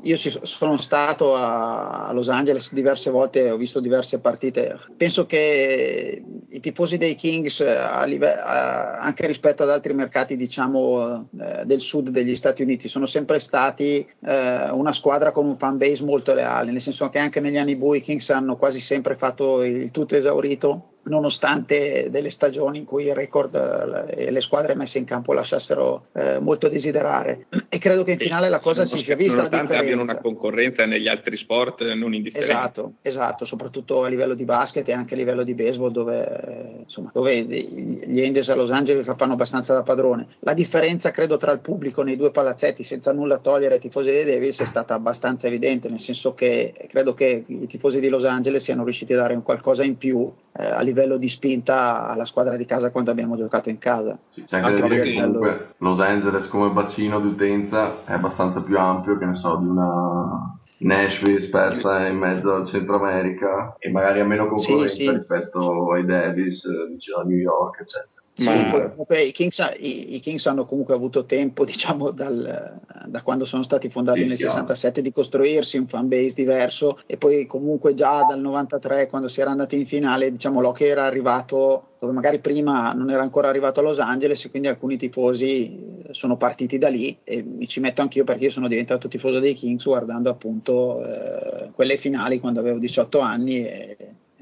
io 0.01 0.17
ci 0.17 0.31
sono 0.43 0.77
stato 0.77 1.35
a, 1.35 2.09
Los 2.13 2.29
Angeles 2.29 2.73
diverse 2.73 3.09
volte, 3.09 3.51
ho 3.51 3.57
visto 3.57 3.81
diverse 3.81 4.19
partite. 4.19 4.77
Penso 4.95 5.25
che 5.25 6.23
i 6.49 6.59
tifosi 6.61 6.97
dei 6.97 7.15
Kings, 7.15 7.59
a 7.59 8.03
live- 8.05 8.39
a, 8.39 8.97
anche 8.99 9.27
rispetto 9.27 9.63
ad 9.63 9.69
altri 9.69 9.93
mercati, 9.93 10.37
diciamo, 10.37 11.27
eh, 11.37 11.65
del 11.65 11.81
sud 11.81 12.09
degli 12.09 12.35
Stati 12.35 12.61
Uniti, 12.61 12.87
sono 12.87 13.05
sempre 13.05 13.39
stati 13.39 14.07
eh, 14.21 14.69
una 14.71 14.93
squadra 14.93 15.31
con 15.31 15.45
un 15.45 15.57
fan 15.57 15.77
base 15.77 16.03
molto 16.03 16.33
leale, 16.33 16.71
nel 16.71 16.81
senso 16.81 17.09
che 17.09 17.19
anche 17.19 17.41
negli 17.41 17.57
anni 17.57 17.75
bui 17.75 17.97
i 17.97 18.01
Kings 18.01 18.29
hanno 18.29 18.55
quasi 18.55 18.79
sempre 18.79 19.15
fatto 19.15 19.63
il 19.63 19.91
tutto 19.91 20.15
esaurito 20.15 20.93
nonostante 21.03 22.09
delle 22.09 22.29
stagioni 22.29 22.79
in 22.79 22.85
cui 22.85 23.05
il 23.05 23.15
record 23.15 23.55
eh, 23.55 24.25
e 24.25 24.31
le 24.31 24.41
squadre 24.41 24.75
messe 24.75 24.97
in 24.97 25.05
campo 25.05 25.33
lasciassero 25.33 26.07
eh, 26.13 26.39
molto 26.39 26.67
desiderare. 26.67 27.47
E 27.69 27.77
credo 27.79 28.03
che 28.03 28.11
in 28.11 28.17
finale 28.17 28.49
la 28.49 28.59
cosa 28.59 28.85
si 28.85 28.97
sia 28.97 29.15
vista 29.15 29.35
nonostante 29.35 29.75
abbiano 29.75 30.01
una 30.01 30.17
concorrenza 30.17 30.85
negli 30.85 31.07
altri 31.07 31.37
sport 31.37 31.81
non 31.93 32.13
indifferenti 32.13 32.51
esatto, 32.51 32.93
esatto, 33.01 33.45
soprattutto 33.45 34.03
a 34.03 34.07
livello 34.07 34.33
di 34.33 34.45
basket 34.45 34.87
e 34.89 34.93
anche 34.93 35.13
a 35.13 35.17
livello 35.17 35.43
di 35.43 35.53
baseball 35.53 35.91
dove, 35.91 36.79
insomma, 36.83 37.11
dove 37.13 37.43
gli 37.43 38.23
Angels 38.23 38.49
a 38.49 38.55
Los 38.55 38.71
Angeles 38.71 39.11
fanno 39.15 39.33
abbastanza 39.33 39.73
da 39.73 39.83
padrone. 39.83 40.27
La 40.39 40.53
differenza 40.53 41.11
credo 41.11 41.37
tra 41.37 41.51
il 41.51 41.59
pubblico 41.59 42.03
nei 42.03 42.15
due 42.15 42.31
palazzetti 42.31 42.83
senza 42.83 43.11
nulla 43.13 43.37
togliere 43.39 43.75
ai 43.75 43.79
tifosi 43.79 44.09
dei 44.09 44.25
Davis 44.25 44.59
è 44.59 44.65
stata 44.65 44.93
abbastanza 44.93 45.47
evidente 45.47 45.89
nel 45.89 45.99
senso 45.99 46.33
che 46.33 46.73
credo 46.89 47.13
che 47.13 47.43
i 47.45 47.67
tifosi 47.67 47.99
di 47.99 48.09
Los 48.09 48.25
Angeles 48.25 48.63
siano 48.63 48.83
riusciti 48.83 49.13
a 49.13 49.17
dare 49.17 49.33
un 49.33 49.43
qualcosa 49.43 49.83
in 49.83 49.97
più 49.97 50.31
eh, 50.51 50.65
a 50.65 50.81
livello 50.81 51.17
di 51.17 51.29
spinta 51.29 52.07
alla 52.07 52.25
squadra 52.25 52.57
di 52.57 52.65
casa 52.65 52.91
quando 52.91 53.11
abbiamo 53.11 53.37
giocato 53.37 53.69
in 53.69 53.77
casa. 53.77 54.17
Sì, 54.29 54.43
c'è 54.43 54.59
anche, 54.59 54.79
da 54.79 54.87
dire 54.87 55.03
che 55.03 55.13
comunque 55.13 55.73
Los 55.77 55.99
Angeles 55.99 56.47
come 56.47 56.69
bacino 56.69 57.19
d'utenza 57.19 58.05
è 58.05 58.13
abbastanza 58.13 58.61
più 58.61 58.77
ampio 58.77 59.17
che 59.17 59.25
ne 59.25 59.35
so 59.35 59.57
di 59.57 59.67
una 59.67 60.57
Nashville 60.79 61.41
spersa 61.41 62.07
in 62.07 62.17
mezzo 62.17 62.53
al 62.53 62.65
Centro 62.65 62.95
America 62.95 63.75
e 63.79 63.89
magari 63.91 64.21
ha 64.21 64.25
meno 64.25 64.47
concorrenza 64.47 64.87
sì, 64.87 65.03
sì. 65.03 65.11
rispetto 65.11 65.91
ai 65.91 66.05
Davis 66.05 66.63
vicino 66.89 67.17
a 67.17 67.23
New 67.23 67.37
York 67.37 67.81
eccetera. 67.81 68.18
Ma... 68.39 68.91
Sì, 68.95 69.03
poi, 69.05 69.27
i, 69.27 69.31
Kings, 69.31 69.59
i, 69.79 70.15
i, 70.15 70.19
Kings, 70.19 70.45
hanno 70.45 70.65
comunque 70.65 70.93
avuto 70.93 71.25
tempo, 71.25 71.65
diciamo, 71.65 72.11
dal, 72.11 72.79
da 73.05 73.21
quando 73.21 73.45
sono 73.45 73.63
stati 73.63 73.89
fondati 73.89 74.21
sì, 74.21 74.25
nel 74.27 74.37
chiaro. 74.37 74.53
67 74.53 75.01
di 75.01 75.11
costruirsi 75.11 75.77
un 75.77 75.87
fan 75.87 76.07
base 76.07 76.33
diverso 76.33 76.99
e 77.05 77.17
poi 77.17 77.45
comunque 77.45 77.93
già 77.93 78.23
dal 78.23 78.39
93 78.39 79.07
quando 79.07 79.27
si 79.27 79.41
era 79.41 79.51
andati 79.51 79.77
in 79.77 79.85
finale, 79.85 80.31
diciamo, 80.31 80.61
Loki 80.61 80.85
era 80.85 81.05
arrivato 81.05 81.83
dove 81.99 82.13
magari 82.13 82.39
prima 82.39 82.93
non 82.93 83.11
era 83.11 83.21
ancora 83.21 83.49
arrivato 83.49 83.81
a 83.81 83.83
Los 83.83 83.99
Angeles 83.99 84.45
e 84.45 84.49
quindi 84.49 84.69
alcuni 84.69 84.95
tifosi 84.95 85.97
sono 86.11 86.37
partiti 86.37 86.77
da 86.77 86.87
lì 86.87 87.17
e 87.25 87.43
mi 87.43 87.67
ci 87.67 87.81
metto 87.81 88.01
anch'io 88.01 88.23
perché 88.23 88.45
io 88.45 88.51
sono 88.51 88.69
diventato 88.69 89.09
tifoso 89.09 89.39
dei 89.39 89.53
Kings 89.53 89.83
guardando 89.83 90.29
appunto 90.29 91.05
eh, 91.05 91.71
quelle 91.73 91.97
finali 91.97 92.39
quando 92.39 92.61
avevo 92.61 92.79
18 92.79 93.19
anni 93.19 93.65
e 93.65 93.97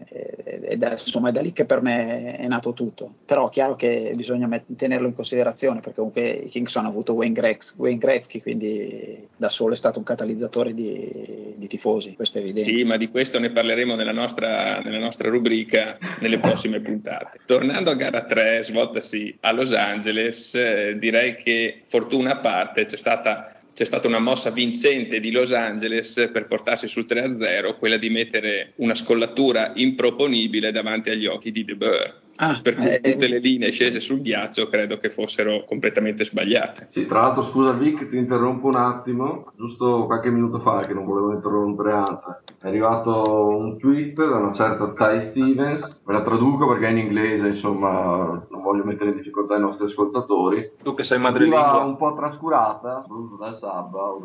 ed 0.05 0.83
è, 0.83 0.91
insomma, 0.91 1.29
è 1.29 1.31
da 1.31 1.41
lì 1.41 1.53
che 1.53 1.65
per 1.65 1.81
me 1.81 2.37
è 2.37 2.47
nato 2.47 2.73
tutto. 2.73 3.15
Però 3.25 3.47
è 3.47 3.51
chiaro 3.51 3.75
che 3.75 4.13
bisogna 4.15 4.47
met- 4.47 4.75
tenerlo 4.75 5.07
in 5.07 5.15
considerazione 5.15 5.79
perché 5.79 5.95
comunque 5.95 6.29
i 6.29 6.49
Kings 6.49 6.75
hanno 6.75 6.89
avuto 6.89 7.13
Wayne, 7.13 7.33
Grex- 7.33 7.75
Wayne 7.77 7.97
Gretzky, 7.97 8.41
quindi 8.41 9.27
da 9.35 9.49
solo 9.49 9.73
è 9.73 9.77
stato 9.77 9.97
un 9.97 10.05
catalizzatore 10.05 10.73
di, 10.73 11.53
di, 11.55 11.67
tifosi, 11.67 12.13
questo 12.15 12.37
è 12.37 12.41
evidente. 12.41 12.71
Sì, 12.71 12.83
ma 12.83 12.97
di 12.97 13.09
questo 13.09 13.39
ne 13.39 13.51
parleremo 13.51 13.95
nella 13.95 14.11
nostra, 14.11 14.79
nella 14.81 14.99
nostra 14.99 15.29
rubrica 15.29 15.97
nelle 16.19 16.39
prossime 16.39 16.79
puntate. 16.79 17.39
Tornando 17.45 17.89
a 17.89 17.95
gara 17.95 18.23
3, 18.25 18.63
svoltasi 18.63 19.35
a 19.41 19.51
Los 19.51 19.73
Angeles, 19.73 20.53
eh, 20.53 20.97
direi 20.99 21.35
che 21.35 21.81
fortuna 21.87 22.33
a 22.33 22.37
parte 22.37 22.85
c'è 22.85 22.97
stata 22.97 23.56
c'è 23.77 23.85
stata 23.85 24.07
una 24.07 24.17
mossa 24.17 24.49
vincente 24.49 25.19
di 25.19 25.29
Los 25.29 25.51
Angeles 25.51 26.31
per 26.33 26.47
portarsi 26.47 26.87
sul 26.87 27.05
3-0, 27.07 27.77
quella 27.77 27.97
di 27.97 28.09
mettere 28.09 28.73
una 28.77 28.95
scollatura 28.95 29.73
improponibile 29.75 30.71
davanti 30.71 31.11
agli 31.11 31.27
occhi 31.27 31.51
di 31.51 31.63
De 31.63 31.75
Boer. 31.75 32.21
Ah, 32.39 32.59
per 32.61 32.75
cui 32.75 32.85
eh, 32.85 33.01
tutte 33.01 33.27
le 33.27 33.39
linee 33.39 33.71
scese 33.71 33.99
sul 33.99 34.21
ghiaccio 34.21 34.67
credo 34.67 34.97
che 34.97 35.09
fossero 35.09 35.63
completamente 35.65 36.23
sbagliate. 36.23 36.87
Sì, 36.91 37.07
tra 37.07 37.21
l'altro 37.21 37.43
scusa 37.43 37.71
Vic, 37.71 38.07
ti 38.07 38.17
interrompo 38.17 38.67
un 38.67 38.75
attimo, 38.75 39.51
giusto 39.55 40.05
qualche 40.05 40.29
minuto 40.29 40.59
fa 40.59 40.81
che 40.81 40.93
non 40.93 41.05
volevo 41.05 41.33
interrompere 41.33 41.93
anche. 41.93 42.43
È 42.59 42.67
arrivato 42.67 43.47
un 43.47 43.77
tweet 43.79 44.15
da 44.15 44.37
una 44.37 44.53
certa 44.53 44.93
Ty 44.93 45.19
Stevens, 45.21 46.01
ve 46.05 46.13
la 46.13 46.21
traduco 46.21 46.67
perché 46.67 46.87
è 46.87 46.91
in 46.91 46.99
inglese, 46.99 47.47
insomma 47.47 48.45
non 48.49 48.61
voglio 48.61 48.83
mettere 48.83 49.09
in 49.09 49.15
difficoltà 49.15 49.55
i 49.55 49.61
nostri 49.61 49.85
ascoltatori. 49.85 50.73
Tu 50.83 50.93
che 50.93 51.03
sei 51.03 51.19
madrelingua. 51.19 51.83
un 51.83 51.97
po' 51.97 52.13
trascurata, 52.13 53.01
soprattutto 53.01 53.35
dal 53.37 53.55
Sabba, 53.55 54.15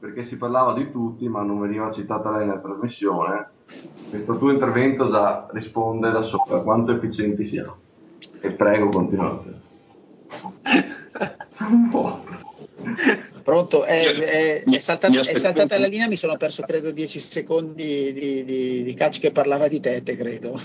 perché 0.00 0.24
si 0.24 0.36
parlava 0.36 0.72
di 0.72 0.90
tutti 0.90 1.28
ma 1.28 1.42
non 1.42 1.60
veniva 1.60 1.92
citata 1.92 2.30
lei 2.30 2.46
nella 2.46 2.60
trasmissione 2.60 3.54
questo 4.08 4.38
tuo 4.38 4.50
intervento 4.50 5.08
già 5.08 5.46
risponde 5.52 6.10
da 6.10 6.22
sopra 6.22 6.60
quanto 6.60 6.92
efficienti 6.92 7.46
siamo. 7.46 7.76
E 8.40 8.50
prego, 8.52 8.88
continuate. 8.88 9.54
un 11.60 11.88
po'. 11.88 12.24
Pronto? 13.42 13.84
È, 13.84 14.00
è, 14.00 14.64
è, 14.64 14.78
saltata, 14.78 15.20
è, 15.20 15.36
saltata, 15.36 15.78
la 15.78 15.86
linea, 15.86 16.08
mi 16.08 16.16
sono 16.16 16.36
perso 16.36 16.62
credo 16.62 16.90
10 16.90 17.18
secondi 17.18 18.12
di, 18.12 18.44
di, 18.44 18.82
di 18.82 18.94
Cacci 18.94 19.20
che 19.20 19.32
parlava 19.32 19.68
di 19.68 19.80
tette, 19.80 20.16
credo. 20.16 20.58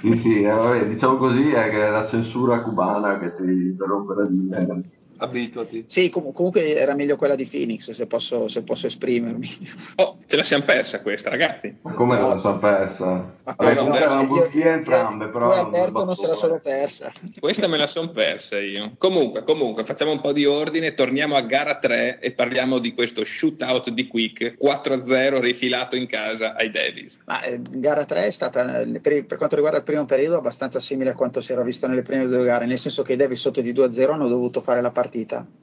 sì, 0.00 0.16
sì, 0.16 0.42
eh, 0.42 0.52
vabbè, 0.52 0.86
diciamo 0.86 1.16
così, 1.16 1.50
è 1.50 1.70
che 1.70 1.86
è 1.86 1.90
la 1.90 2.06
censura 2.06 2.60
cubana 2.60 3.18
che 3.18 3.34
ti 3.34 3.42
interrompe 3.42 4.14
la 4.14 4.28
linea 4.28 4.80
abituati. 5.18 5.84
Sì, 5.86 6.10
com- 6.10 6.32
comunque 6.32 6.76
era 6.76 6.94
meglio 6.94 7.16
quella 7.16 7.34
di 7.34 7.46
Phoenix, 7.46 7.90
se 7.90 8.06
posso, 8.06 8.48
se 8.48 8.62
posso 8.62 8.86
esprimermi. 8.86 9.52
Oh, 9.96 10.18
ce 10.26 10.36
la 10.36 10.42
siamo 10.42 10.64
persa 10.64 11.00
questa, 11.02 11.30
ragazzi. 11.30 11.76
Ma 11.82 11.92
come 11.92 12.18
no. 12.18 12.30
la 12.30 12.38
siamo 12.38 12.58
persa? 12.58 13.04
Ma 13.04 13.54
Vabbè, 13.56 13.74
no, 13.74 13.94
erano 13.94 14.26
bottiglie 14.26 14.72
entrambe, 14.72 15.28
però. 15.28 15.54
Io 15.54 15.60
Alberto 15.66 16.04
non 16.04 16.16
se 16.16 16.26
la 16.26 16.34
sono 16.34 16.58
persa. 16.58 17.12
Questa 17.38 17.68
me 17.68 17.76
la 17.76 17.86
sono 17.86 18.10
persa 18.10 18.58
io. 18.58 18.92
Comunque, 18.98 19.44
comunque, 19.44 19.84
facciamo 19.84 20.10
un 20.10 20.20
po' 20.20 20.32
di 20.32 20.46
ordine, 20.46 20.94
torniamo 20.94 21.36
a 21.36 21.42
gara 21.42 21.78
3 21.78 22.18
e 22.18 22.32
parliamo 22.32 22.78
di 22.78 22.92
questo 22.92 23.24
shootout 23.24 23.90
di 23.90 24.08
Quick 24.08 24.56
4-0 24.60 25.38
rifilato 25.40 25.94
in 25.94 26.06
casa 26.06 26.54
ai 26.54 26.70
Davis. 26.70 27.18
Ma 27.26 27.42
eh, 27.42 27.60
gara 27.62 28.04
3 28.04 28.26
è 28.26 28.30
stata, 28.30 28.84
per, 29.00 29.24
per, 29.26 29.36
quanto 29.36 29.54
riguarda 29.54 29.78
il 29.78 29.84
primo 29.84 30.06
periodo, 30.06 30.38
abbastanza 30.38 30.80
simile 30.80 31.10
a 31.10 31.14
quanto 31.14 31.40
si 31.40 31.52
era 31.52 31.62
visto 31.62 31.86
nelle 31.86 32.02
prime 32.02 32.26
due 32.26 32.44
gare, 32.44 32.66
nel 32.66 32.78
senso 32.78 33.02
che 33.02 33.12
i 33.12 33.16
Davis 33.16 33.40
sotto 33.40 33.60
di 33.60 33.72
2-0 33.72 34.10
hanno 34.10 34.28
dovuto 34.28 34.60
fare 34.60 34.80
la 34.80 34.90
partita 34.90 35.03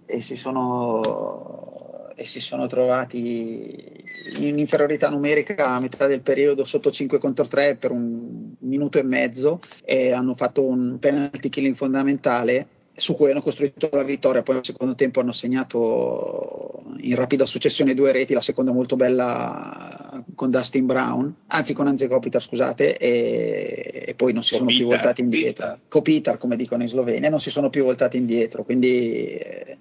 e 0.05 0.21
si 0.21 0.35
sono, 0.35 2.09
e 2.15 2.25
si 2.25 2.39
sono 2.39 2.67
trovati 2.67 4.03
in 4.39 4.59
inferiorità 4.59 5.09
numerica 5.09 5.69
a 5.69 5.79
metà 5.79 6.07
del 6.07 6.21
periodo 6.21 6.63
sotto 6.65 6.91
5 6.91 7.17
contro 7.17 7.47
3 7.47 7.75
per 7.75 7.91
un 7.91 8.53
minuto 8.59 8.99
e 8.99 9.03
mezzo 9.03 9.59
e 9.83 10.11
hanno 10.11 10.33
fatto 10.35 10.65
un 10.65 10.97
penalty 10.99 11.49
killing 11.49 11.75
fondamentale 11.75 12.67
su 12.93 13.15
cui 13.15 13.31
hanno 13.31 13.41
costruito 13.41 13.89
la 13.91 14.03
vittoria. 14.03 14.41
Poi 14.41 14.55
nel 14.55 14.65
secondo 14.65 14.95
tempo 14.95 15.19
hanno 15.19 15.31
segnato 15.31 16.83
in 16.99 17.15
rapida 17.15 17.45
successione 17.45 17.93
due 17.93 18.11
reti, 18.11 18.33
la 18.33 18.41
seconda 18.41 18.71
molto 18.71 18.95
bella 18.95 20.23
con 20.35 20.49
Dustin 20.49 20.85
Brown, 20.85 21.33
anzi 21.47 21.73
con 21.73 21.87
Anze 21.87 22.07
Kopitar, 22.07 22.41
scusate, 22.41 22.97
e, 22.97 24.03
e, 24.07 24.13
poi 24.15 24.33
non 24.33 24.43
si 24.43 24.53
Kopitar, 24.57 24.73
sono 24.73 24.87
più 24.87 24.95
voltati 24.95 25.21
indietro. 25.21 25.79
Kopitar, 25.87 26.37
come 26.37 26.55
dicono 26.55 26.83
in 26.83 26.89
Slovenia, 26.89 27.29
non 27.29 27.39
si 27.39 27.49
sono 27.49 27.69
più 27.69 27.83
voltati 27.83 28.17
indietro. 28.17 28.63
Quindi 28.63 29.35
eh, 29.35 29.77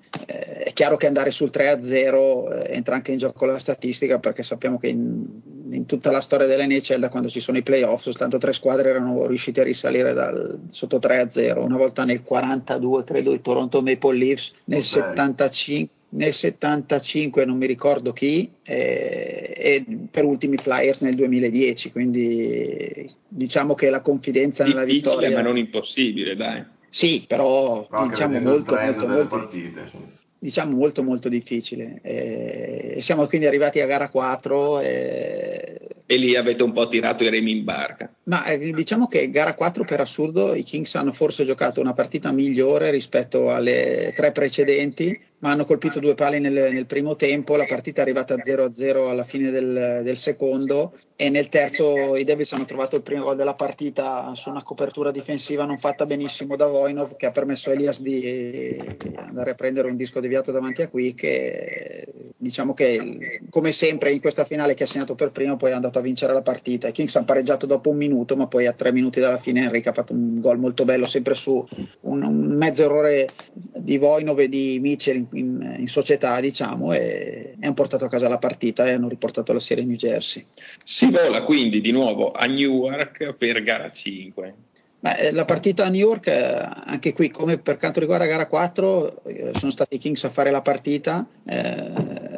è 0.64 0.72
chiaro 0.72 0.96
che 0.96 1.06
andare 1.06 1.30
sul 1.30 1.50
3-0 1.52 1.84
eh, 1.88 2.74
entra 2.74 2.94
anche 2.94 3.12
in 3.12 3.18
gioco 3.18 3.44
la 3.44 3.58
statistica 3.58 4.18
perché 4.18 4.42
sappiamo 4.42 4.78
che 4.78 4.88
in, 4.88 5.26
in 5.70 5.86
tutta 5.86 6.10
la 6.10 6.20
storia 6.20 6.46
dell'NHL 6.46 6.98
da 6.98 7.08
quando 7.08 7.28
ci 7.28 7.40
sono 7.40 7.58
i 7.58 7.62
playoff 7.62 8.02
soltanto 8.02 8.38
tre 8.38 8.52
squadre 8.52 8.90
erano 8.90 9.26
riuscite 9.26 9.60
a 9.60 9.64
risalire 9.64 10.12
dal, 10.12 10.60
sotto 10.68 10.98
3-0, 10.98 11.62
una 11.62 11.76
volta 11.76 12.04
nel 12.04 12.22
42 12.22 13.04
credo 13.04 13.32
i 13.32 13.40
Toronto 13.40 13.82
Maple 13.82 14.16
Leafs, 14.16 14.52
nel 14.64 14.78
okay. 14.78 14.90
75 14.90 15.98
nel 16.12 16.32
75 16.32 17.44
non 17.44 17.56
mi 17.56 17.66
ricordo 17.66 18.12
chi 18.12 18.50
eh, 18.64 19.52
e 19.56 19.84
per 20.10 20.24
ultimi 20.24 20.56
Flyers 20.56 21.02
nel 21.02 21.14
2010 21.14 21.92
quindi 21.92 23.14
diciamo 23.28 23.74
che 23.74 23.90
la 23.90 24.00
confidenza 24.00 24.64
Difficile, 24.64 24.86
nella 24.86 24.92
vittoria 24.92 25.30
ma 25.36 25.42
non 25.42 25.56
impossibile 25.56 26.34
dai. 26.34 26.64
Sì 26.88 27.24
però, 27.28 27.86
però 27.86 28.08
diciamo 28.08 28.40
molto 28.40 28.74
molto 28.74 29.06
molto 29.06 29.26
partite, 29.28 29.90
diciamo 30.40 30.74
molto 30.74 31.02
molto 31.02 31.28
difficile. 31.28 32.00
E 32.02 32.98
siamo 33.00 33.26
quindi 33.26 33.46
arrivati 33.46 33.80
a 33.80 33.86
gara 33.86 34.08
4 34.08 34.80
e... 34.80 35.80
e 36.06 36.16
lì 36.16 36.34
avete 36.34 36.62
un 36.62 36.72
po' 36.72 36.88
tirato 36.88 37.22
i 37.22 37.28
remi 37.28 37.52
in 37.52 37.62
barca. 37.62 38.12
Ma 38.24 38.46
eh, 38.46 38.72
diciamo 38.72 39.06
che 39.06 39.30
gara 39.30 39.54
4 39.54 39.84
per 39.84 40.00
assurdo 40.00 40.54
i 40.54 40.62
Kings 40.62 40.94
hanno 40.94 41.12
forse 41.12 41.44
giocato 41.44 41.80
una 41.80 41.92
partita 41.92 42.32
migliore 42.32 42.90
rispetto 42.90 43.52
alle 43.52 44.12
tre 44.16 44.32
precedenti 44.32 45.28
ma 45.40 45.50
hanno 45.50 45.64
colpito 45.64 46.00
due 46.00 46.14
pali 46.14 46.38
nel, 46.38 46.52
nel, 46.52 46.86
primo 46.86 47.16
tempo, 47.16 47.56
la 47.56 47.64
partita 47.64 48.00
è 48.00 48.02
arrivata 48.02 48.36
0-0 48.36 49.08
alla 49.08 49.24
fine 49.24 49.50
del, 49.50 50.00
del, 50.02 50.16
secondo 50.18 50.94
e 51.16 51.30
nel 51.30 51.48
terzo 51.48 52.14
i 52.16 52.24
Devils 52.24 52.52
hanno 52.52 52.66
trovato 52.66 52.96
il 52.96 53.02
primo 53.02 53.24
gol 53.24 53.36
della 53.36 53.54
partita 53.54 54.34
su 54.34 54.50
una 54.50 54.62
copertura 54.62 55.10
difensiva 55.10 55.64
non 55.64 55.78
fatta 55.78 56.04
benissimo 56.04 56.56
da 56.56 56.66
Voinov 56.66 57.16
che 57.16 57.26
ha 57.26 57.30
permesso 57.30 57.70
a 57.70 57.72
Elias 57.72 58.00
di 58.00 58.78
andare 59.16 59.50
a 59.52 59.54
prendere 59.54 59.88
un 59.88 59.96
disco 59.96 60.20
deviato 60.20 60.50
davanti 60.52 60.82
a 60.82 60.88
Quick 60.88 61.22
e 61.24 62.08
diciamo 62.36 62.72
che 62.74 63.40
come 63.50 63.72
sempre 63.72 64.12
in 64.12 64.20
questa 64.20 64.44
finale 64.44 64.74
che 64.74 64.84
ha 64.84 64.86
segnato 64.86 65.14
per 65.14 65.30
primo 65.30 65.56
poi 65.56 65.70
è 65.70 65.74
andato 65.74 65.98
a 65.98 66.02
vincere 66.02 66.32
la 66.32 66.42
partita. 66.42 66.88
I 66.88 66.92
Kings 66.92 67.16
hanno 67.16 67.26
pareggiato 67.26 67.66
dopo 67.66 67.90
un 67.90 67.96
minuto 67.96 68.36
ma 68.36 68.46
poi 68.46 68.66
a 68.66 68.72
tre 68.72 68.92
minuti 68.92 69.20
dalla 69.20 69.38
fine 69.38 69.62
Enrique 69.62 69.90
ha 69.90 69.94
fatto 69.94 70.12
un 70.12 70.40
gol 70.40 70.58
molto 70.58 70.84
bello 70.84 71.06
sempre 71.06 71.34
su 71.34 71.64
un, 72.00 72.22
un 72.22 72.56
mezzo 72.56 72.84
errore 72.84 73.28
di 73.52 73.98
Voinov 73.98 74.38
e 74.40 74.48
di 74.48 74.78
Mitchell 74.80 75.28
in, 75.32 75.76
in 75.78 75.88
società, 75.88 76.40
diciamo, 76.40 76.92
e, 76.92 76.98
e, 76.98 77.64
hanno 77.64 77.74
portato 77.74 78.04
a 78.04 78.08
casa 78.08 78.28
la 78.28 78.38
partita 78.38 78.86
e 78.86 78.92
hanno 78.92 79.08
riportato 79.08 79.52
la 79.52 79.60
serie 79.60 79.84
New 79.84 79.96
Jersey. 79.96 80.44
Si 80.84 81.10
vola 81.10 81.42
quindi 81.42 81.80
di 81.80 81.92
nuovo 81.92 82.30
a 82.32 82.46
Newark 82.46 83.34
per 83.34 83.62
gara 83.62 83.90
5. 83.90 84.54
Beh, 85.02 85.32
la 85.32 85.46
partita 85.46 85.86
a 85.86 85.88
New 85.88 85.98
York, 85.98 86.26
eh, 86.26 86.68
anche 86.84 87.14
qui 87.14 87.30
come 87.30 87.56
per 87.56 87.78
quanto 87.78 88.00
riguarda 88.00 88.26
gara 88.26 88.46
4, 88.46 89.24
eh, 89.24 89.52
sono 89.54 89.70
stati 89.70 89.94
i 89.94 89.98
Kings 89.98 90.24
a 90.24 90.30
fare 90.30 90.50
la 90.50 90.60
partita. 90.60 91.26
Eh, 91.46 92.29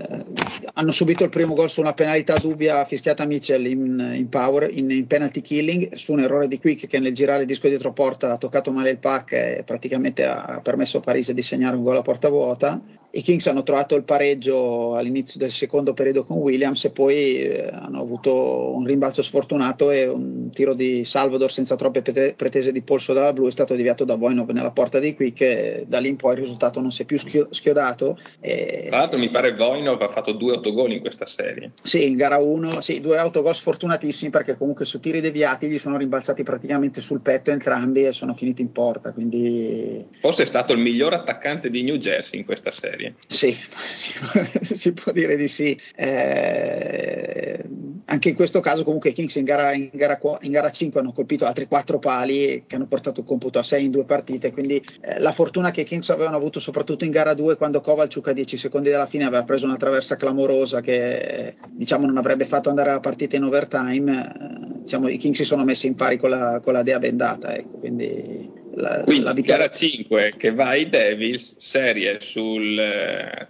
hanno 0.74 0.92
subito 0.92 1.24
il 1.24 1.30
primo 1.30 1.54
gol 1.54 1.70
su 1.70 1.80
una 1.80 1.92
penalità 1.92 2.36
dubbia 2.36 2.84
fischiata 2.84 3.22
a 3.22 3.26
Mitchell 3.26 3.64
in, 3.66 4.12
in, 4.14 4.28
power, 4.28 4.70
in, 4.70 4.90
in, 4.90 5.06
penalty 5.06 5.40
killing 5.40 5.94
su 5.94 6.12
un 6.12 6.20
errore 6.20 6.48
di 6.48 6.58
Quick 6.58 6.86
che 6.86 6.98
nel 6.98 7.14
girare 7.14 7.42
il 7.42 7.46
disco 7.46 7.68
dietro 7.68 7.92
porta 7.92 8.32
ha 8.32 8.36
toccato 8.36 8.70
male 8.70 8.90
il 8.90 8.98
pack 8.98 9.32
e 9.32 9.62
praticamente 9.64 10.24
ha 10.24 10.60
permesso 10.62 10.98
a 10.98 11.00
Parise 11.00 11.34
di 11.34 11.42
segnare 11.42 11.76
un 11.76 11.82
gol 11.82 11.96
a 11.96 12.02
porta 12.02 12.28
vuota 12.28 12.80
i 13.14 13.22
Kings 13.22 13.46
hanno 13.46 13.62
trovato 13.62 13.94
il 13.94 14.05
pareggio 14.05 14.94
all'inizio 14.94 15.38
del 15.38 15.53
secondo 15.53 15.92
periodo 15.92 16.25
con 16.25 16.38
Williams 16.38 16.85
e 16.87 16.90
poi 16.90 17.42
eh, 17.42 17.68
hanno 17.70 18.01
avuto 18.01 18.75
un 18.75 18.87
rimbalzo 18.87 19.20
sfortunato 19.20 19.90
e 19.90 20.07
un 20.07 20.51
tiro 20.53 20.72
di 20.72 21.05
Salvador 21.05 21.53
senza 21.53 21.77
troppe 21.77 22.01
pretese 22.01 22.72
di 22.72 22.81
polso 22.81 23.12
dalla 23.12 23.35
blu 23.35 23.48
è 23.48 23.51
stato 23.51 23.75
deviato 23.75 24.05
da 24.05 24.14
Voinov 24.14 24.51
nella 24.51 24.70
porta 24.70 24.98
di 24.98 25.14
qui 25.14 25.35
che 25.35 25.85
da 25.87 25.98
lì 25.98 26.09
in 26.09 26.16
poi 26.16 26.33
il 26.33 26.40
risultato 26.40 26.81
non 26.81 26.90
si 26.90 27.03
è 27.03 27.05
più 27.05 27.18
schiodato. 27.51 28.18
E... 28.40 28.87
Tra 28.88 28.98
l'altro 28.98 29.18
mi 29.18 29.29
pare 29.29 29.55
Voinov 29.55 30.01
ha 30.01 30.09
fatto 30.09 30.33
due 30.33 30.55
autogol 30.55 30.92
in 30.92 31.01
questa 31.01 31.27
serie. 31.27 31.72
Sì, 31.83 32.09
in 32.09 32.16
gara 32.16 32.38
1, 32.38 32.81
sì, 32.81 33.03
due 33.03 33.18
autogol 33.18 33.55
sfortunatissimi 33.55 34.31
perché 34.31 34.57
comunque 34.57 34.87
su 34.87 35.01
tiri 35.01 35.20
deviati 35.20 35.68
gli 35.68 35.79
sono 35.79 35.98
rimbalzati 35.98 36.42
praticamente 36.44 37.03
sul 37.03 37.20
petto 37.20 37.51
entrambi 37.51 38.07
e 38.07 38.12
sono 38.12 38.35
finiti 38.35 38.62
in 38.62 38.72
porta. 38.72 39.12
Quindi... 39.12 40.07
Forse 40.18 40.44
è 40.44 40.46
stato 40.46 40.72
il 40.72 40.79
miglior 40.79 41.12
attaccante 41.12 41.68
di 41.68 41.83
New 41.83 41.96
Jersey 41.96 42.38
in 42.38 42.46
questa 42.46 42.70
serie 42.70 43.01
serie. 43.02 43.14
Sì, 43.26 43.56
si, 43.92 44.74
si 44.74 44.92
può 44.92 45.12
dire 45.12 45.36
di 45.36 45.48
sì. 45.48 45.78
Eh, 45.96 47.64
anche 48.04 48.28
in 48.28 48.34
questo 48.34 48.60
caso 48.60 48.84
comunque 48.84 49.10
i 49.10 49.12
Kings 49.12 49.34
in 49.36 49.44
gara, 49.44 49.72
in, 49.72 49.90
gara, 49.92 50.18
in 50.40 50.50
gara, 50.50 50.70
5 50.70 51.00
hanno 51.00 51.12
colpito 51.12 51.44
altri 51.46 51.66
quattro 51.66 51.98
pali 51.98 52.64
che 52.66 52.76
hanno 52.76 52.86
portato 52.86 53.20
il 53.20 53.26
computo 53.26 53.58
a 53.58 53.62
6 53.62 53.84
in 53.84 53.90
due 53.90 54.04
partite, 54.04 54.52
quindi 54.52 54.82
eh, 55.00 55.18
la 55.18 55.32
fortuna 55.32 55.70
che 55.70 55.82
i 55.82 55.84
Kings 55.84 56.10
avevano 56.10 56.36
avuto 56.36 56.60
soprattutto 56.60 57.04
in 57.04 57.10
gara 57.10 57.34
2 57.34 57.56
quando 57.56 57.80
Kovalchuk 57.80 58.28
a 58.28 58.32
10 58.32 58.56
secondi 58.56 58.90
dalla 58.90 59.06
fine 59.06 59.24
aveva 59.24 59.44
preso 59.44 59.64
una 59.64 59.76
traversa 59.76 60.16
clamorosa 60.16 60.80
che 60.80 61.56
diciamo 61.70 62.06
non 62.06 62.18
avrebbe 62.18 62.44
fatto 62.44 62.68
andare 62.68 62.90
la 62.90 63.00
partita 63.00 63.36
in 63.36 63.44
overtime, 63.44 64.32
eh, 64.34 64.80
diciamo, 64.80 65.08
i 65.08 65.16
Kings 65.16 65.38
si 65.38 65.44
sono 65.44 65.64
messi 65.64 65.86
in 65.86 65.94
pari 65.94 66.18
con 66.18 66.30
la, 66.30 66.60
con 66.62 66.72
la 66.72 66.82
dea 66.82 66.98
bendata, 66.98 67.54
ecco, 67.54 67.78
quindi 67.78 68.60
la, 68.74 69.02
Quindi 69.04 69.22
la 69.22 69.32
gara 69.32 69.68
5 69.68 70.32
che 70.37 70.52
va 70.52 70.68
ai 70.68 70.88
Devils, 70.88 71.56
serie 71.58 72.20
sul 72.20 72.76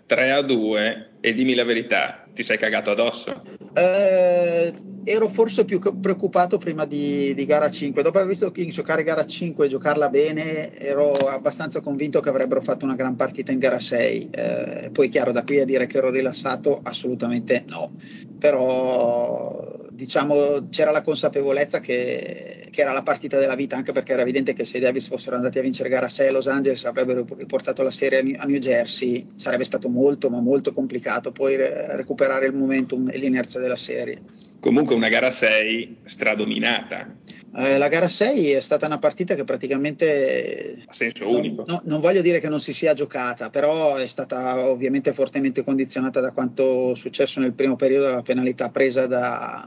3 0.06 0.26
eh, 0.26 0.30
a 0.30 0.42
2 0.42 1.11
e 1.20 1.32
dimmi 1.35 1.54
la 1.54 1.64
verità, 1.64 2.24
ti 2.35 2.42
sei 2.42 2.58
cagato 2.58 2.90
addosso? 2.90 3.42
Eh, 3.74 4.72
ero 5.04 5.28
forse 5.28 5.64
più 5.64 5.78
preoccupato 6.00 6.58
prima 6.58 6.85
di, 6.85 7.35
di, 7.35 7.46
gara 7.46 7.70
5. 7.70 8.02
Dopo 8.02 8.18
aver 8.18 8.30
visto 8.30 8.50
King 8.50 8.72
giocare 8.72 9.04
gara 9.04 9.24
5 9.24 9.66
e 9.66 9.68
giocarla 9.68 10.08
bene, 10.08 10.76
ero 10.76 11.12
abbastanza 11.12 11.80
convinto 11.80 12.20
che 12.20 12.28
avrebbero 12.28 12.61
fatto 12.61 12.85
una 12.85 12.96
gran 12.96 13.14
partita 13.14 13.52
in 13.52 13.58
gara 13.58 13.78
6. 13.78 14.30
Eh, 14.30 14.90
poi, 14.92 15.08
chiaro, 15.08 15.32
da 15.32 15.44
qui 15.44 15.61
a 15.61 15.64
dire 15.64 15.87
che 15.87 15.98
ero 15.98 16.11
rilassato, 16.11 16.80
assolutamente 16.82 17.64
no. 17.66 17.92
Però 18.38 19.82
diciamo 20.02 20.68
c'era 20.68 20.90
la 20.90 21.02
consapevolezza 21.02 21.78
che, 21.78 22.66
che, 22.70 22.80
era 22.80 22.92
la 22.92 23.02
partita 23.02 23.38
della 23.38 23.54
vita, 23.54 23.76
anche 23.76 23.92
perché 23.92 24.12
era 24.12 24.22
evidente 24.22 24.52
che 24.52 24.64
se 24.64 24.78
i 24.78 24.80
Davis 24.80 25.06
fossero 25.06 25.36
andati 25.36 25.60
a 25.60 25.62
vincere 25.62 25.88
gara 25.88 26.08
6 26.08 26.28
a 26.28 26.32
Los 26.32 26.48
Angeles 26.48 26.84
avrebbero 26.84 27.24
riportato 27.36 27.84
la 27.84 27.92
serie 27.92 28.18
a 28.36 28.44
New 28.44 28.58
Jersey, 28.58 29.28
sarebbe 29.36 29.62
stato 29.62 29.88
molto 29.88 30.28
ma 30.28 30.40
molto 30.40 30.72
complicato 30.72 31.30
poi 31.30 31.56
recuperare 31.56 32.46
il 32.46 32.54
momentum 32.54 33.08
e 33.10 33.18
l'inerzia 33.18 33.60
della 33.60 33.76
serie. 33.76 34.20
Comunque 34.58 34.96
una 34.96 35.08
gara 35.08 35.30
6 35.30 35.98
stradominata. 36.04 37.14
Eh, 37.54 37.76
la 37.76 37.88
gara 37.88 38.08
6 38.08 38.50
è 38.52 38.60
stata 38.60 38.86
una 38.86 38.98
partita 38.98 39.34
che 39.34 39.44
praticamente... 39.44 40.82
A 40.86 40.92
senso 40.92 41.28
unico. 41.28 41.64
No, 41.66 41.82
non 41.84 42.00
voglio 42.00 42.22
dire 42.22 42.40
che 42.40 42.48
non 42.48 42.60
si 42.60 42.72
sia 42.72 42.94
giocata, 42.94 43.50
però 43.50 43.96
è 43.96 44.06
stata 44.06 44.68
ovviamente 44.68 45.12
fortemente 45.12 45.62
condizionata 45.62 46.20
da 46.20 46.32
quanto 46.32 46.94
successo 46.94 47.40
nel 47.40 47.52
primo 47.52 47.76
periodo, 47.76 48.10
la 48.10 48.22
penalità 48.22 48.70
presa 48.70 49.06
da, 49.06 49.66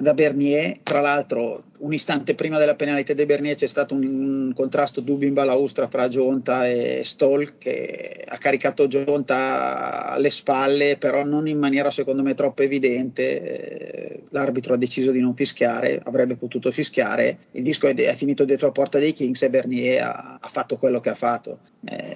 da 0.00 0.14
Bernier. 0.14 0.78
Tra 0.82 1.00
l'altro, 1.00 1.64
un 1.78 1.92
istante 1.92 2.34
prima 2.34 2.58
della 2.58 2.74
penalità 2.74 3.12
di 3.12 3.26
Bernier 3.26 3.56
c'è 3.56 3.66
stato 3.66 3.94
un, 3.94 4.04
un 4.04 4.52
contrasto 4.54 5.00
dubbio 5.00 5.28
in 5.28 5.34
balaustra 5.34 5.88
fra 5.88 6.08
Gionta 6.08 6.66
e 6.66 7.02
Stoll 7.04 7.58
che 7.58 8.24
ha 8.26 8.38
caricato 8.38 8.86
Gionta 8.88 10.08
alle 10.10 10.30
spalle, 10.30 10.96
però 10.96 11.24
non 11.24 11.48
in 11.48 11.58
maniera 11.58 11.90
secondo 11.90 12.22
me 12.22 12.34
troppo 12.34 12.62
evidente. 12.62 14.22
L'arbitro 14.30 14.74
ha 14.74 14.78
deciso 14.78 15.10
di 15.10 15.20
non 15.20 15.34
fischiare, 15.34 16.00
avrebbe 16.04 16.36
potuto 16.36 16.70
fischiare. 16.70 17.38
Il 17.52 17.62
disco 17.62 17.86
è, 17.86 17.94
è 17.94 18.14
finito 18.14 18.44
dietro 18.44 18.66
la 18.66 18.72
porta 18.72 18.98
dei 18.98 19.12
Kings 19.12 19.42
e 19.42 19.50
Bernier 19.50 20.02
ha, 20.02 20.38
ha 20.40 20.48
fatto 20.48 20.76
quello 20.76 21.00
che 21.00 21.10
ha 21.10 21.14
fatto. 21.14 21.58
Eh, 21.84 22.07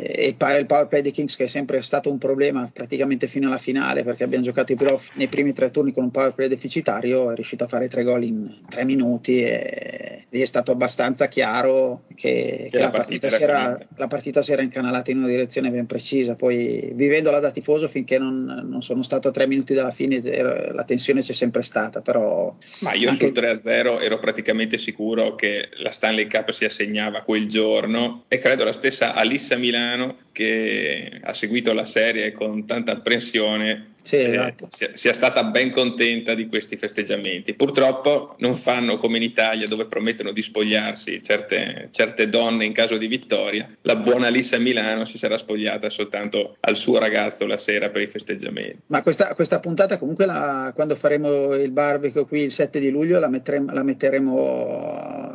e 0.00 0.28
il 0.28 0.66
power 0.66 0.86
play 0.86 1.02
dei 1.02 1.10
Kings 1.10 1.34
che 1.34 1.44
è 1.44 1.48
sempre 1.48 1.82
stato 1.82 2.08
un 2.08 2.18
problema 2.18 2.70
praticamente 2.72 3.26
fino 3.26 3.48
alla 3.48 3.58
finale 3.58 4.04
perché 4.04 4.22
abbiamo 4.22 4.44
giocato 4.44 4.70
i 4.70 4.76
playoff 4.76 5.10
nei 5.14 5.26
primi 5.26 5.52
tre 5.52 5.72
turni 5.72 5.92
con 5.92 6.04
un 6.04 6.10
power 6.12 6.34
play 6.34 6.46
deficitario 6.46 7.32
è 7.32 7.34
riuscito 7.34 7.64
a 7.64 7.68
fare 7.68 7.88
tre 7.88 8.04
gol 8.04 8.22
in 8.22 8.54
tre 8.68 8.84
minuti 8.84 9.42
e 9.42 9.87
lì 10.30 10.40
è 10.40 10.44
stato 10.44 10.72
abbastanza 10.72 11.26
chiaro 11.28 12.02
che, 12.14 12.68
che 12.70 12.78
la, 12.78 12.90
partita 12.90 13.28
partita 13.28 13.44
era, 13.44 13.78
la, 13.96 14.06
partita 14.06 14.42
si 14.42 14.52
era 14.52 14.62
incanalata 14.62 15.10
in 15.10 15.18
una 15.18 15.28
direzione 15.28 15.70
ben 15.70 15.86
precisa. 15.86 16.36
Poi 16.36 16.90
vivendola 16.92 17.38
da 17.38 17.50
tifoso 17.50 17.88
finché 17.88 18.18
non, 18.18 18.44
non 18.68 18.82
sono 18.82 19.02
stato 19.02 19.28
a 19.28 19.30
tre 19.30 19.46
minuti 19.46 19.74
dalla 19.74 19.90
fine 19.90 20.20
la 20.20 20.84
tensione 20.84 21.22
c'è 21.22 21.32
sempre 21.32 21.62
stata 21.62 22.00
però 22.00 22.54
ma 22.80 22.94
io 22.94 23.08
anche... 23.08 23.26
sul 23.26 23.34
3-0 23.34 24.02
ero 24.02 24.18
praticamente 24.18 24.78
sicuro 24.78 25.34
che 25.34 25.68
la 25.78 25.90
Stanley 25.90 26.26
Cup 26.26 26.50
si 26.50 26.64
assegnava 26.64 27.22
quel 27.22 27.48
giorno 27.48 28.24
e 28.28 28.38
credo 28.38 28.64
la 28.64 28.72
stessa 28.72 29.14
Alissa 29.14 29.56
Milano 29.56 30.18
che 30.32 31.20
ha 31.22 31.34
seguito 31.34 31.72
la 31.72 31.84
serie 31.84 32.32
con 32.32 32.66
tanta 32.66 32.92
apprensione 32.92 33.94
sì, 34.08 34.16
eh, 34.16 34.30
esatto. 34.30 34.68
sia, 34.72 34.90
sia, 34.94 35.12
stata 35.12 35.44
ben 35.44 35.70
contenta 35.70 36.32
di 36.32 36.46
questi 36.46 36.78
festeggiamenti. 36.78 37.52
Purtroppo 37.52 38.36
non 38.38 38.56
fanno 38.56 38.96
come 38.96 39.18
in 39.18 39.22
Italia 39.22 39.68
dove 39.68 39.84
promettono 39.84 40.32
di 40.32 40.40
spogliarsi 40.40 41.22
certe, 41.22 41.90
certe 41.92 42.30
donne 42.30 42.64
in 42.64 42.72
caso 42.72 42.96
di 42.96 43.06
vittoria. 43.06 43.68
La 43.82 43.96
buona 43.96 44.28
Lissa 44.28 44.56
Milano 44.56 45.04
si 45.04 45.18
sarà 45.18 45.36
spogliata 45.36 45.90
soltanto 45.90 46.56
al 46.60 46.76
suo 46.78 46.98
ragazzo 46.98 47.44
la 47.44 47.58
sera 47.58 47.90
per 47.90 48.00
i 48.00 48.06
festeggiamenti. 48.06 48.78
Ma 48.86 49.02
questa, 49.02 49.34
questa 49.34 49.60
puntata 49.60 49.98
comunque 49.98 50.24
la, 50.24 50.72
quando 50.74 50.94
faremo 50.94 51.52
il 51.52 51.70
barbecue 51.70 52.24
qui 52.24 52.44
il 52.44 52.50
7 52.50 52.80
di 52.80 52.88
luglio 52.88 53.18
la 53.18 53.28
metteremo, 53.28 53.74
la 53.74 53.82
metteremo 53.82 55.26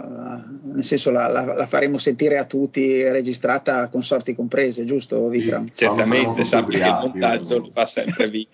nel 0.73 0.83
senso 0.83 1.11
la, 1.11 1.27
la, 1.27 1.43
la, 1.53 1.67
faremo 1.67 1.97
sentire 1.97 2.37
a 2.37 2.45
tutti 2.45 3.03
registrata 3.09 3.87
con 3.89 4.03
sorti 4.03 4.35
comprese, 4.35 4.85
giusto 4.85 5.27
Vikram? 5.27 5.65
Sì, 5.67 5.73
certamente, 5.75 6.43
sappi 6.45 6.77
che 6.77 6.87
il 6.87 6.97
montaggio 7.01 7.59
lo 7.59 7.69
fa 7.69 7.85
sempre 7.85 8.29
via. 8.29 8.47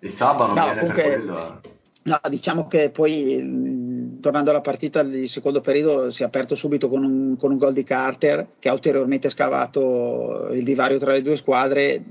Il 0.00 0.12
sabato 0.12 0.54
no, 0.54 0.74
comunque, 0.74 1.02
quello. 1.02 1.38
eh. 1.38 1.70
No, 2.04 2.18
diciamo 2.28 2.66
che 2.66 2.90
poi 2.90 4.18
tornando 4.20 4.50
alla 4.50 4.60
partita 4.60 5.00
il 5.00 5.28
secondo 5.28 5.60
periodo 5.60 6.10
si 6.10 6.22
è 6.22 6.24
aperto 6.24 6.56
subito 6.56 6.88
con 6.88 7.04
un, 7.04 7.36
con 7.36 7.52
un 7.52 7.58
gol 7.58 7.72
di 7.72 7.84
Carter 7.84 8.46
che 8.58 8.68
ha 8.68 8.72
ulteriormente 8.72 9.30
scavato 9.30 10.48
il 10.50 10.64
divario 10.64 10.98
tra 10.98 11.12
le 11.12 11.22
due 11.22 11.36
squadre. 11.36 12.02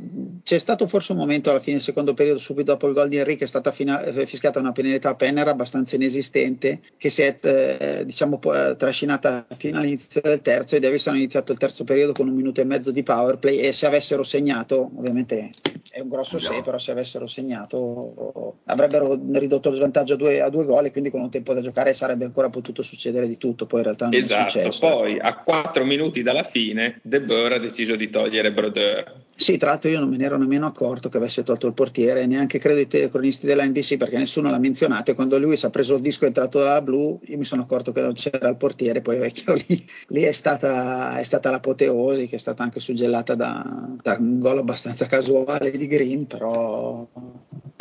C'è 0.43 0.57
stato 0.57 0.87
forse 0.87 1.11
un 1.11 1.17
momento 1.17 1.49
alla 1.49 1.59
fine 1.59 1.75
del 1.75 1.83
secondo 1.83 2.13
periodo, 2.13 2.39
subito 2.39 2.71
dopo 2.71 2.87
il 2.87 2.93
gol 2.93 3.09
di 3.09 3.17
Enrique, 3.17 3.45
è 3.45 3.49
stata 3.49 3.71
fina- 3.71 4.01
fischiata 4.25 4.59
una 4.59 4.71
penalità 4.71 5.09
a 5.09 5.15
Penner 5.15 5.49
abbastanza 5.49 5.95
inesistente 5.95 6.79
che 6.95 7.09
si 7.09 7.23
è 7.23 7.37
eh, 7.41 8.03
diciamo, 8.05 8.39
trascinata 8.77 9.45
fino 9.57 9.79
all'inizio 9.79 10.21
del 10.21 10.41
terzo 10.41 10.77
e 10.77 10.79
Davis 10.79 11.05
hanno 11.07 11.17
iniziato 11.17 11.51
il 11.51 11.57
terzo 11.57 11.83
periodo 11.83 12.13
con 12.13 12.29
un 12.29 12.33
minuto 12.33 12.61
e 12.61 12.63
mezzo 12.63 12.91
di 12.91 13.03
power 13.03 13.39
play 13.39 13.57
e 13.57 13.73
se 13.73 13.85
avessero 13.87 14.23
segnato, 14.23 14.89
ovviamente 14.95 15.51
è 15.91 15.99
un 15.99 16.09
grosso 16.09 16.35
Andiamo. 16.37 16.55
se, 16.55 16.61
però 16.63 16.77
se 16.77 16.91
avessero 16.91 17.27
segnato 17.27 18.55
avrebbero 18.65 19.19
ridotto 19.33 19.69
lo 19.69 19.75
svantaggio 19.75 20.13
a 20.13 20.17
due, 20.17 20.41
a 20.41 20.49
due 20.49 20.65
gol 20.65 20.85
e 20.85 20.91
quindi 20.91 21.09
con 21.09 21.21
un 21.21 21.29
tempo 21.29 21.53
da 21.53 21.61
giocare 21.61 21.93
sarebbe 21.93 22.25
ancora 22.25 22.49
potuto 22.49 22.81
succedere 22.81 23.27
di 23.27 23.37
tutto, 23.37 23.65
poi 23.65 23.79
in 23.79 23.85
realtà 23.85 24.05
non 24.05 24.13
è 24.13 24.17
Esatto, 24.17 24.49
successo. 24.49 24.87
poi 24.87 25.19
a 25.19 25.35
quattro 25.37 25.83
minuti 25.85 26.23
dalla 26.23 26.43
fine 26.43 26.99
De 27.03 27.21
Boer 27.21 27.53
ha 27.53 27.59
deciso 27.59 27.95
di 27.95 28.09
togliere 28.09 28.51
Brodeur. 28.53 29.19
Sì, 29.41 29.57
tra 29.57 29.71
l'altro 29.71 29.89
io 29.89 29.99
non 29.99 30.07
me 30.09 30.17
ne 30.17 30.25
ero 30.25 30.37
nemmeno 30.37 30.67
accorto 30.67 31.09
che 31.09 31.17
avesse 31.17 31.41
tolto 31.41 31.65
il 31.65 31.73
portiere, 31.73 32.27
neanche 32.27 32.59
credo 32.59 32.79
i 32.79 32.85
telecronisti 32.87 33.47
della 33.47 33.65
NBC 33.65 33.97
perché 33.97 34.19
nessuno 34.19 34.51
l'ha 34.51 34.59
menzionato 34.59 35.09
e 35.09 35.15
quando 35.15 35.39
lui 35.39 35.57
si 35.57 35.65
è 35.65 35.71
preso 35.71 35.95
il 35.95 36.01
disco 36.01 36.21
e 36.21 36.25
è 36.25 36.27
entrato 36.27 36.59
dalla 36.59 36.81
blu 36.81 37.19
io 37.25 37.37
mi 37.37 37.43
sono 37.43 37.63
accorto 37.63 37.91
che 37.91 38.01
non 38.01 38.13
c'era 38.13 38.49
il 38.49 38.57
portiere, 38.57 39.01
poi 39.01 39.17
è 39.17 39.31
chiaro 39.31 39.59
lì, 39.67 39.83
lì 40.09 40.21
è, 40.21 40.31
stata, 40.31 41.17
è 41.17 41.23
stata 41.23 41.49
l'apoteosi 41.49 42.27
che 42.27 42.35
è 42.35 42.39
stata 42.39 42.61
anche 42.61 42.79
suggellata 42.79 43.33
da, 43.33 43.89
da 43.99 44.17
un 44.19 44.37
gol 44.37 44.59
abbastanza 44.59 45.07
casuale 45.07 45.71
di 45.81 45.87
Green, 45.87 46.27
però 46.27 47.07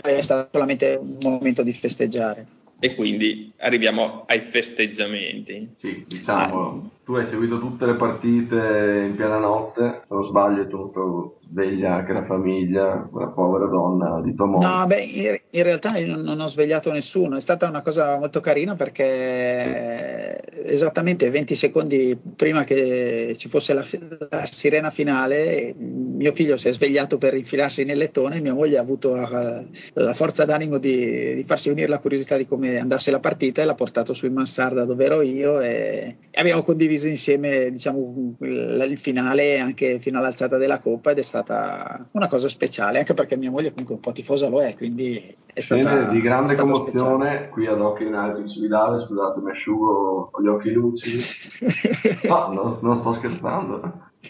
è 0.03 0.23
stato 0.23 0.49
solamente 0.53 0.99
un 1.01 1.19
momento 1.23 1.63
di 1.63 1.73
festeggiare. 1.73 2.47
E 2.79 2.95
quindi 2.95 3.53
arriviamo 3.59 4.25
ai 4.27 4.41
festeggiamenti. 4.41 5.75
Sì, 5.77 6.05
diciamo, 6.09 6.93
tu 7.05 7.15
hai 7.15 7.27
seguito 7.27 7.59
tutte 7.59 7.85
le 7.85 7.95
partite 7.95 9.05
in 9.07 9.15
piena 9.17 9.39
notte, 9.39 10.01
se 10.09 10.15
non 10.15 10.25
sbaglio 10.25 10.63
hai 10.63 10.69
tenuto 10.69 11.40
sveglia 11.51 11.97
anche 11.97 12.13
la 12.13 12.25
famiglia, 12.25 13.09
quella 13.11 13.29
povera 13.29 13.67
donna 13.67 14.21
di 14.23 14.35
tua 14.35 14.47
moglie. 14.47 14.67
No, 14.67 14.87
beh, 14.87 15.41
in, 15.51 15.63
realtà 15.63 15.99
io 15.99 16.17
non, 16.17 16.41
ho 16.41 16.47
svegliato 16.47 16.93
nessuno, 16.93 17.37
è 17.37 17.41
stata 17.41 17.69
una 17.69 17.83
cosa 17.83 18.19
molto 18.19 18.41
carina 18.41 18.77
perché 18.77 20.41
esattamente 20.65 21.29
20 21.31 21.55
secondi 21.57 22.17
prima 22.37 22.65
che 22.65 23.35
ci 23.37 23.49
fosse 23.49 23.75
la, 23.75 23.85
la 24.31 24.45
sirena 24.47 24.91
finale, 24.91 25.75
mio 25.77 26.33
figlio 26.33 26.57
si 26.57 26.69
è 26.69 26.73
svegliato 26.73 27.19
per 27.19 27.35
infilarsi 27.35 27.85
nel 27.85 27.99
lettone 27.99 28.37
e 28.37 28.41
mia 28.41 28.55
moglie 28.55 28.79
ha 28.79 28.83
avuto 28.83 29.15
la, 29.15 29.65
la 29.95 30.15
forza 30.15 30.45
d'animo 30.45 30.79
di, 30.79 31.35
di, 31.35 31.45
farsi 31.45 31.69
venire 31.69 31.89
la 31.89 31.99
curiosità 31.99 32.37
di 32.37 32.47
come 32.47 32.79
andasse 32.79 33.11
la 33.11 33.21
partita 33.21 33.63
e 33.63 33.65
l'ha 33.65 33.75
portato 33.75 34.15
su 34.15 34.27
in 34.27 34.35
mansarda 34.35 34.85
dove 34.85 35.05
ero 35.05 35.21
io 35.21 35.61
e, 35.61 36.17
abbiamo 36.35 36.63
condiviso 36.63 37.09
insieme 37.09 37.71
diciamo, 37.71 38.37
il, 38.41 38.99
finale 39.01 39.59
anche 39.59 39.99
fino 39.99 40.19
all'alzata 40.19 40.57
della 40.57 40.79
coppa 40.79 41.11
ed 41.11 41.19
è 41.19 41.23
stata 41.43 42.07
una 42.13 42.29
cosa 42.29 42.49
speciale, 42.49 42.99
anche 42.99 43.15
perché 43.15 43.37
mia 43.37 43.51
moglie 43.51 43.71
comunque 43.71 43.95
un 43.95 44.01
po' 44.01 44.13
tifosa 44.13 44.49
lo 44.49 44.61
è, 44.61 44.77
quindi 44.77 45.37
è 45.53 45.61
stata 45.61 45.83
Scene 45.83 46.09
di 46.11 46.21
grande 46.21 46.55
commozione 46.57 47.27
speciale. 47.27 47.49
qui 47.49 47.67
ad 47.67 47.81
occhi 47.81 48.05
in 48.05 48.15
alto 48.15 48.41
in 48.41 48.49
Cividale, 48.49 49.05
scusate 49.05 49.41
mi 49.41 49.51
asciugo 49.51 50.31
con 50.33 50.45
gli 50.45 50.49
occhi 50.49 50.71
lucidi. 50.71 51.23
No, 52.29 52.53
non, 52.53 52.79
non 52.83 52.97
sto 52.97 53.13
scherzando. 53.13 53.81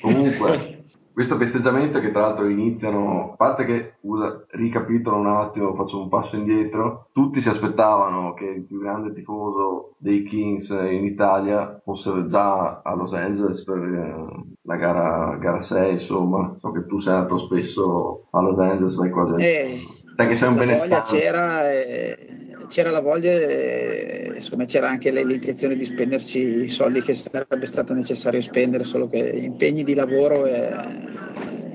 Comunque, 0.01 0.80
questo 1.13 1.37
festeggiamento 1.37 2.01
che 2.01 2.11
tra 2.13 2.23
l'altro 2.23 2.49
iniziano, 2.49 3.33
a 3.33 3.37
parte 3.37 3.65
che 3.65 3.95
usa, 4.03 4.45
ricapitolo 4.51 5.17
un 5.17 5.27
attimo, 5.27 5.75
faccio 5.75 6.01
un 6.01 6.09
passo 6.09 6.37
indietro, 6.37 7.09
tutti 7.13 7.41
si 7.41 7.49
aspettavano 7.49 8.33
che 8.35 8.45
il 8.45 8.63
più 8.63 8.81
grande 8.81 9.13
tifoso 9.13 9.95
dei 9.99 10.23
Kings 10.23 10.71
in 10.71 11.05
Italia 11.05 11.81
fosse 11.85 12.27
già 12.29 12.81
a 12.83 12.95
Los 12.95 13.13
Angeles 13.13 13.63
per 13.65 13.77
eh, 13.77 14.45
la 14.63 14.77
gara, 14.77 15.37
gara 15.37 15.61
6, 15.63 15.93
insomma, 15.93 16.55
so 16.59 16.71
che 16.71 16.87
tu 16.87 16.99
sei 16.99 17.15
andato 17.15 17.39
spesso 17.39 18.27
a 18.31 18.41
Los 18.41 18.59
Angeles, 18.59 18.95
vai 18.95 19.11
quasi... 19.11 19.43
Eh, 19.43 19.79
Te 20.17 20.27
che 20.27 20.35
sei 20.37 20.49
un 20.49 20.57
la 20.57 20.65
voglia 20.65 21.01
benestante. 21.01 21.19
c'era, 21.19 21.71
e- 21.73 22.40
c'era 22.71 22.91
la 22.91 23.01
voglia 23.01 23.33
e 23.33 24.33
insomma 24.37 24.65
c'era 24.65 24.89
anche 24.89 25.11
l'intenzione 25.11 25.75
di 25.75 25.85
spenderci 25.85 26.39
i 26.39 26.69
soldi 26.71 27.01
che 27.01 27.15
sarebbe 27.17 27.67
stato 27.67 27.93
necessario 27.95 28.41
spendere, 28.41 28.85
solo 28.85 29.09
che 29.09 29.19
impegni 29.19 29.83
di 29.83 29.95
lavoro 29.95 30.47
eh, 30.47 30.71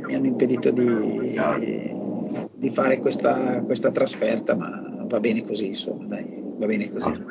mi 0.05 0.15
hanno 0.15 0.27
impedito 0.27 0.71
di, 0.71 1.29
di 2.55 2.69
fare 2.69 2.99
questa, 2.99 3.61
questa 3.65 3.91
trasferta, 3.91 4.55
ma 4.55 5.03
va 5.05 5.19
bene 5.19 5.45
così, 5.45 5.67
insomma, 5.67 6.05
dai, 6.05 6.25
va 6.57 6.65
bene 6.65 6.89
così. 6.89 7.23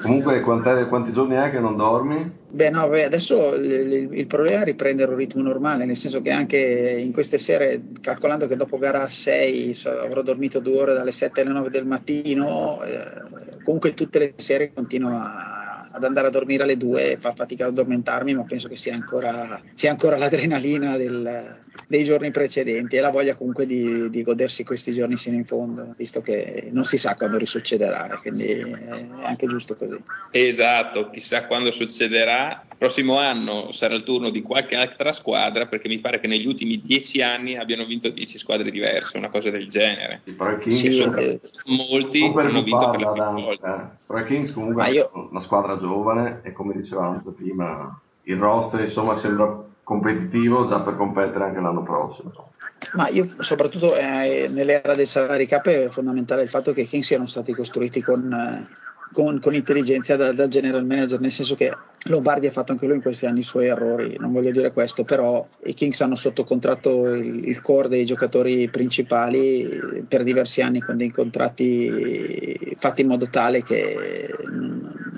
Comunque, 0.00 0.40
quanti 0.40 1.12
giorni 1.12 1.34
è 1.34 1.50
che 1.50 1.58
non 1.58 1.76
dormi? 1.76 2.44
Beh, 2.56 2.70
no, 2.70 2.88
beh, 2.88 3.04
adesso 3.04 3.54
il, 3.54 4.08
il- 4.14 4.26
problema 4.26 4.62
è 4.62 4.64
riprendere 4.64 5.10
un 5.10 5.18
ritmo 5.18 5.42
normale, 5.42 5.84
nel 5.84 5.94
senso 5.96 6.22
che 6.22 6.30
anche 6.30 6.56
in 6.56 7.12
queste 7.12 7.36
sere, 7.36 7.82
calcolando 8.00 8.46
che 8.46 8.56
dopo 8.56 8.78
gara 8.78 9.10
6 9.10 9.74
so- 9.74 9.90
avrò 9.90 10.22
dormito 10.22 10.60
due 10.60 10.78
ore 10.80 10.94
dalle 10.94 11.12
7 11.12 11.42
alle 11.42 11.50
9 11.52 11.68
del 11.68 11.84
mattino, 11.84 12.82
eh, 12.82 13.60
comunque 13.62 13.92
tutte 13.92 14.18
le 14.18 14.32
sere 14.36 14.72
continuo 14.72 15.10
a- 15.18 15.55
ad 15.92 16.04
andare 16.04 16.28
a 16.28 16.30
dormire 16.30 16.62
alle 16.62 16.76
2 16.76 17.12
e 17.12 17.16
fa 17.16 17.32
fatica 17.32 17.66
ad 17.66 17.72
addormentarmi, 17.72 18.34
ma 18.34 18.44
penso 18.44 18.68
che 18.68 18.76
sia 18.76 18.94
ancora, 18.94 19.60
sia 19.74 19.90
ancora 19.90 20.16
l'adrenalina 20.16 20.96
del- 20.96 21.64
dei 21.88 22.04
giorni 22.04 22.30
precedenti 22.30 22.96
e 22.96 23.00
la 23.00 23.10
voglia 23.10 23.34
comunque 23.34 23.66
di, 23.66 24.10
di 24.10 24.22
godersi 24.22 24.64
questi 24.64 24.92
giorni 24.92 25.16
sino 25.16 25.36
in 25.36 25.44
fondo, 25.44 25.90
visto 25.96 26.20
che 26.20 26.68
non 26.72 26.84
si 26.84 26.98
sa 26.98 27.16
quando 27.16 27.38
risuccederà, 27.38 28.18
quindi 28.20 28.46
è 28.46 29.06
anche 29.22 29.46
giusto 29.46 29.74
così. 29.74 30.00
Esatto, 30.30 31.10
chissà 31.10 31.46
quando 31.46 31.70
succederà. 31.70 32.64
Prossimo 32.78 33.16
anno 33.18 33.72
sarà 33.72 33.94
il 33.94 34.02
turno 34.02 34.28
di 34.30 34.42
qualche 34.42 34.76
altra 34.76 35.12
squadra, 35.14 35.66
perché 35.66 35.88
mi 35.88 35.98
pare 35.98 36.20
che 36.20 36.26
negli 36.26 36.46
ultimi 36.46 36.78
dieci 36.78 37.22
anni 37.22 37.56
abbiano 37.56 37.86
vinto 37.86 38.10
dieci 38.10 38.36
squadre 38.38 38.70
diverse, 38.70 39.16
una 39.16 39.30
cosa 39.30 39.50
del 39.50 39.68
genere. 39.68 40.20
Sì, 40.24 40.32
però 40.32 40.50
i 40.50 40.58
Kings, 40.58 40.76
Sì, 40.78 40.92
sopra- 40.92 41.20
eh, 41.20 41.40
Molti 41.64 42.22
hanno 42.36 42.62
vinto 42.62 42.90
per 42.90 43.00
la 43.00 43.10
prima 43.12 43.24
Dan, 43.26 43.34
volta. 43.34 43.92
eh, 43.94 43.96
però 44.06 44.18
i 44.20 44.24
Kings 44.26 44.52
comunque 44.52 44.82
Ma 44.82 44.88
io- 44.88 45.10
sono 45.12 45.28
una 45.30 45.40
squadra 45.40 45.78
giovane 45.78 46.40
e 46.44 46.52
come 46.52 46.74
dicevamo 46.74 47.08
anche 47.12 47.32
prima, 47.32 47.98
il 48.24 48.36
roster 48.36 48.80
insomma 48.80 49.16
sembra 49.16 49.64
competitivo 49.82 50.68
già 50.68 50.80
per 50.80 50.96
competere 50.96 51.44
anche 51.44 51.60
l'anno 51.60 51.82
prossimo. 51.82 52.52
Ma 52.92 53.08
io 53.08 53.36
soprattutto 53.38 53.96
eh, 53.96 54.48
nell'era 54.50 54.94
del 54.94 55.06
salary 55.06 55.46
cap 55.46 55.66
è 55.68 55.88
fondamentale 55.88 56.42
il 56.42 56.50
fatto 56.50 56.72
che 56.74 56.82
i 56.82 56.86
Kings 56.86 57.06
siano 57.06 57.26
stati 57.26 57.54
costruiti 57.54 58.02
con, 58.02 58.30
eh, 58.32 58.66
con, 59.12 59.40
con 59.40 59.54
intelligenza 59.54 60.16
da- 60.16 60.32
dal 60.32 60.48
general 60.48 60.84
manager, 60.84 61.20
nel 61.20 61.30
senso 61.30 61.54
che 61.54 61.72
Lombardi 62.04 62.46
ha 62.46 62.52
fatto 62.52 62.72
anche 62.72 62.86
lui 62.86 62.96
in 62.96 63.02
questi 63.02 63.26
anni 63.26 63.40
i 63.40 63.44
suoi 63.44 63.66
errori, 63.66 64.16
non 64.18 64.32
voglio 64.32 64.50
dire 64.52 64.72
questo, 64.72 65.04
però 65.04 65.44
i 65.64 65.74
Kings 65.74 66.00
hanno 66.00 66.16
sotto 66.16 66.44
contratto 66.44 67.14
il, 67.14 67.48
il 67.48 67.60
core 67.60 67.88
dei 67.88 68.04
giocatori 68.04 68.68
principali 68.68 70.04
per 70.06 70.22
diversi 70.22 70.62
anni 70.62 70.80
con 70.82 70.96
dei 70.96 71.10
contratti 71.10 72.76
fatti 72.78 73.00
in 73.00 73.08
modo 73.08 73.28
tale 73.28 73.62
che 73.62 74.34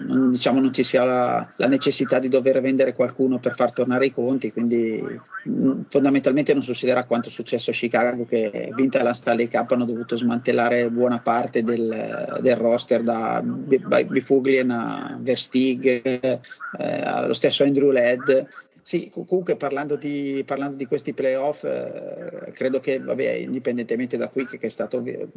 non, 0.09 0.31
diciamo, 0.31 0.61
non 0.61 0.73
ci 0.73 0.83
sia 0.83 1.05
la, 1.05 1.49
la 1.57 1.67
necessità 1.67 2.19
di 2.19 2.29
dover 2.29 2.61
vendere 2.61 2.95
qualcuno 2.95 3.39
per 3.39 3.55
far 3.55 3.73
tornare 3.73 4.07
i 4.07 4.13
conti, 4.13 4.53
quindi 4.53 5.21
mh, 5.43 5.83
fondamentalmente 5.89 6.53
non 6.53 6.63
succederà 6.63 7.05
quanto 7.05 7.29
è 7.29 7.31
successo 7.31 7.71
a 7.71 7.75
Chicago 7.75 8.25
che 8.25 8.73
vinta 8.75 9.03
la 9.03 9.15
Stanley 9.15 9.49
Cup 9.49 9.71
hanno 9.73 9.85
dovuto 9.85 10.17
smantellare 10.17 10.91
buona 10.91 11.21
parte 11.21 11.63
del, 11.63 12.39
del 12.41 12.57
roster 12.57 13.03
da 13.03 13.41
B- 13.43 14.05
Bifuglia 14.05 14.65
a 14.67 15.19
Verstig 15.21 15.87
eh, 16.03 16.41
allo 16.79 17.35
stesso 17.35 17.65
Andrew 17.65 17.91
Led 17.91 18.47
sì, 18.89 19.11
co- 19.11 19.25
comunque 19.25 19.57
parlando 19.59 19.97
di, 19.97 20.43
parlando 20.47 20.79
di 20.79 20.87
questi 20.87 21.13
playoff, 21.13 21.63
eh, 21.65 22.51
credo 22.53 22.81
che, 22.81 22.99
vabbè, 23.03 23.33
indipendentemente 23.33 24.17
da 24.17 24.29
qui, 24.29 24.47
che 24.47 24.59
è 24.59 24.69
stato 24.71 24.97
ovvi- 24.97 25.29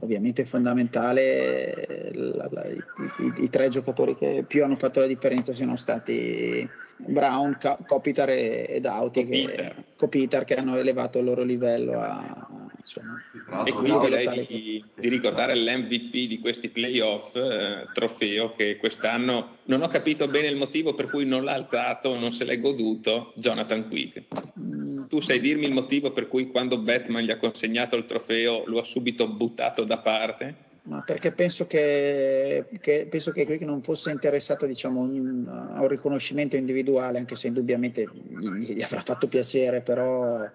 ovviamente 0.00 0.46
fondamentale, 0.46 1.93
la- 2.14 2.48
la- 2.50 2.66
i, 2.66 2.82
i- 3.18 3.44
i 3.44 3.50
tre 3.50 3.68
giocatori 3.68 4.14
che 4.14 4.44
più 4.46 4.64
hanno 4.64 4.76
fatto 4.76 5.00
la 5.00 5.06
differenza 5.06 5.52
siano 5.52 5.76
stati 5.76 6.68
Brown, 6.96 7.56
Ca- 7.58 7.78
Kopitar 7.86 8.30
e- 8.30 8.66
ed 8.68 8.86
Auti, 8.86 9.26
che, 9.26 9.42
Kopitar. 9.42 9.84
Kopitar, 9.96 10.44
che 10.44 10.54
hanno 10.54 10.76
elevato 10.76 11.18
il 11.18 11.24
loro 11.24 11.42
livello 11.42 12.00
a, 12.00 12.46
insomma, 12.78 13.20
e 13.64 13.72
qui 13.72 13.98
direi 13.98 14.46
di, 14.46 14.84
di, 14.94 15.08
ricordare 15.08 15.56
l'MVP 15.56 16.28
di 16.28 16.38
questi 16.40 16.68
playoff, 16.68 17.34
eh, 17.34 17.86
trofeo 17.92 18.54
che 18.54 18.76
quest'anno 18.76 19.56
non 19.64 19.82
ho 19.82 19.88
capito 19.88 20.28
bene 20.28 20.48
il 20.48 20.56
motivo 20.56 20.94
per 20.94 21.08
cui 21.08 21.24
non 21.24 21.44
l'ha 21.44 21.54
alzato, 21.54 22.16
non 22.18 22.32
se 22.32 22.44
l'è 22.44 22.60
goduto 22.60 23.32
Jonathan 23.36 23.88
Quick. 23.88 24.22
Mm. 24.60 25.06
Tu 25.06 25.20
sai 25.20 25.40
dirmi 25.40 25.66
il 25.66 25.72
motivo 25.72 26.12
per 26.12 26.28
cui 26.28 26.48
quando 26.48 26.78
Batman 26.78 27.22
gli 27.22 27.30
ha 27.30 27.38
consegnato 27.38 27.96
il 27.96 28.06
trofeo 28.06 28.64
lo 28.66 28.78
ha 28.78 28.84
subito 28.84 29.28
buttato 29.28 29.84
da 29.84 29.98
parte? 29.98 30.72
Ma 30.84 31.00
perché 31.00 31.32
penso 31.32 31.66
che, 31.66 32.66
che, 32.80 33.06
penso 33.08 33.32
che 33.32 33.58
non 33.62 33.82
fosse 33.82 34.10
interessato 34.10 34.66
diciamo, 34.66 35.02
a 35.02 35.80
un 35.80 35.88
riconoscimento 35.88 36.56
individuale, 36.56 37.18
anche 37.18 37.36
se 37.36 37.46
indubbiamente 37.46 38.06
gli, 38.12 38.74
gli 38.74 38.82
avrà 38.82 39.00
fatto 39.00 39.26
piacere, 39.26 39.80
però 39.80 40.46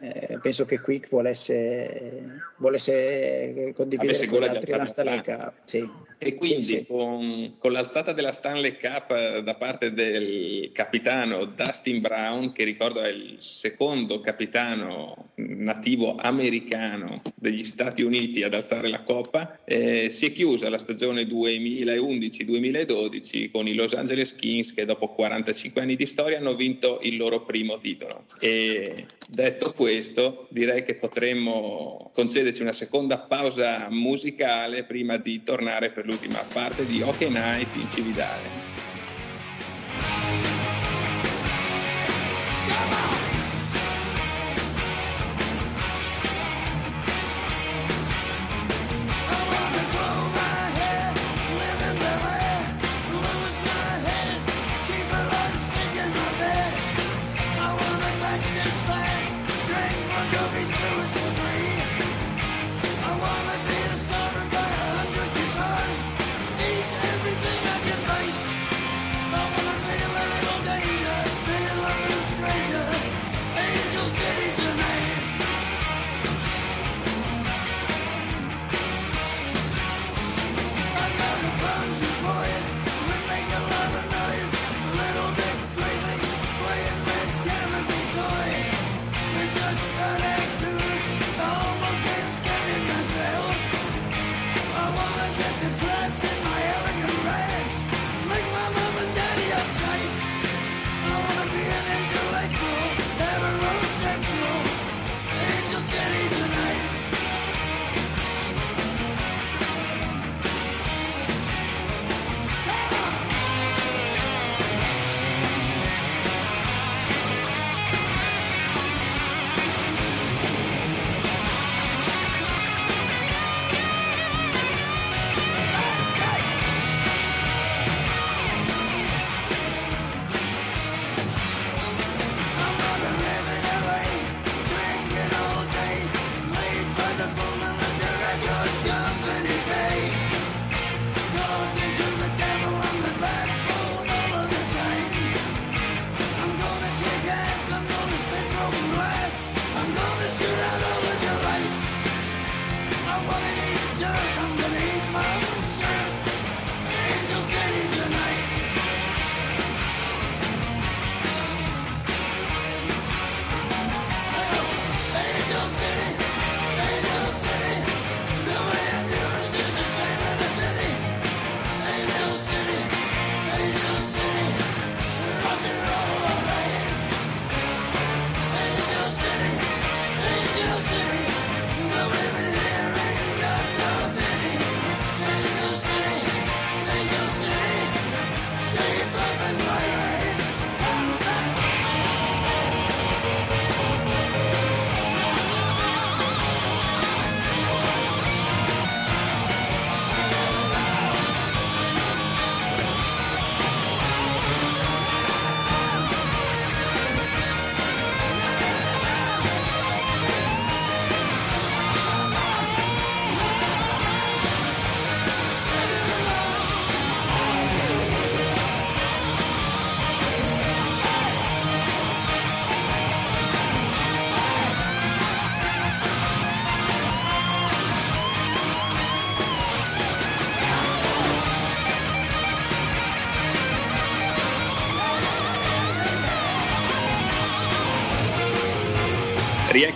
eh, 0.00 0.38
penso 0.42 0.64
che 0.64 0.80
Quick 0.80 1.08
volesse, 1.08 2.40
volesse 2.56 3.72
condividere 3.74 4.26
con 4.26 4.42
altri 4.42 4.72
la 4.72 4.86
Stanley 4.86 5.22
Cup. 5.22 5.52
Sì. 5.64 5.88
E 6.18 6.36
quindi 6.36 6.64
sì, 6.64 6.76
sì. 6.76 6.86
Con, 6.86 7.56
con, 7.58 7.72
l'alzata 7.72 8.12
della 8.12 8.32
Stanley 8.32 8.78
Cup 8.78 9.10
eh, 9.10 9.42
da 9.42 9.54
parte 9.54 9.92
del 9.92 10.70
capitano 10.72 11.44
Dustin 11.44 12.00
Brown, 12.00 12.52
che 12.52 12.64
ricordo 12.64 13.00
è 13.00 13.08
il 13.08 13.34
secondo 13.38 14.20
capitano 14.20 15.32
nativo 15.34 16.16
americano 16.16 17.20
degli 17.34 17.64
Stati 17.64 18.00
Uniti 18.02 18.42
ad 18.42 18.54
alzare 18.54 18.88
la 18.88 19.02
coppa, 19.02 19.58
eh, 19.64 20.08
si 20.10 20.24
è 20.26 20.32
chiusa 20.32 20.70
la 20.70 20.78
stagione 20.78 21.24
2011-2012 21.24 23.50
con 23.50 23.68
i 23.68 23.74
Los 23.74 23.92
Angeles 23.92 24.34
Kings 24.34 24.72
che 24.72 24.86
dopo 24.86 25.08
45 25.08 25.82
anni 25.82 25.96
di 25.96 26.06
storia 26.06 26.38
hanno 26.38 26.56
vinto 26.56 27.00
il 27.02 27.18
loro 27.18 27.42
primo 27.42 27.76
titolo. 27.78 28.24
E 28.40 29.04
detto 29.28 29.72
questo, 29.76 30.46
direi 30.50 30.82
che 30.82 30.94
potremmo 30.94 32.10
concederci 32.14 32.62
una 32.62 32.72
seconda 32.72 33.18
pausa 33.18 33.86
musicale 33.90 34.82
prima 34.84 35.18
di 35.18 35.42
tornare 35.44 35.90
per 35.90 36.06
l'ultima 36.06 36.42
parte 36.52 36.84
di 36.86 37.02
Hockey 37.02 37.28
Night 37.28 37.76
in 37.76 37.88
Cividale. 37.90 38.85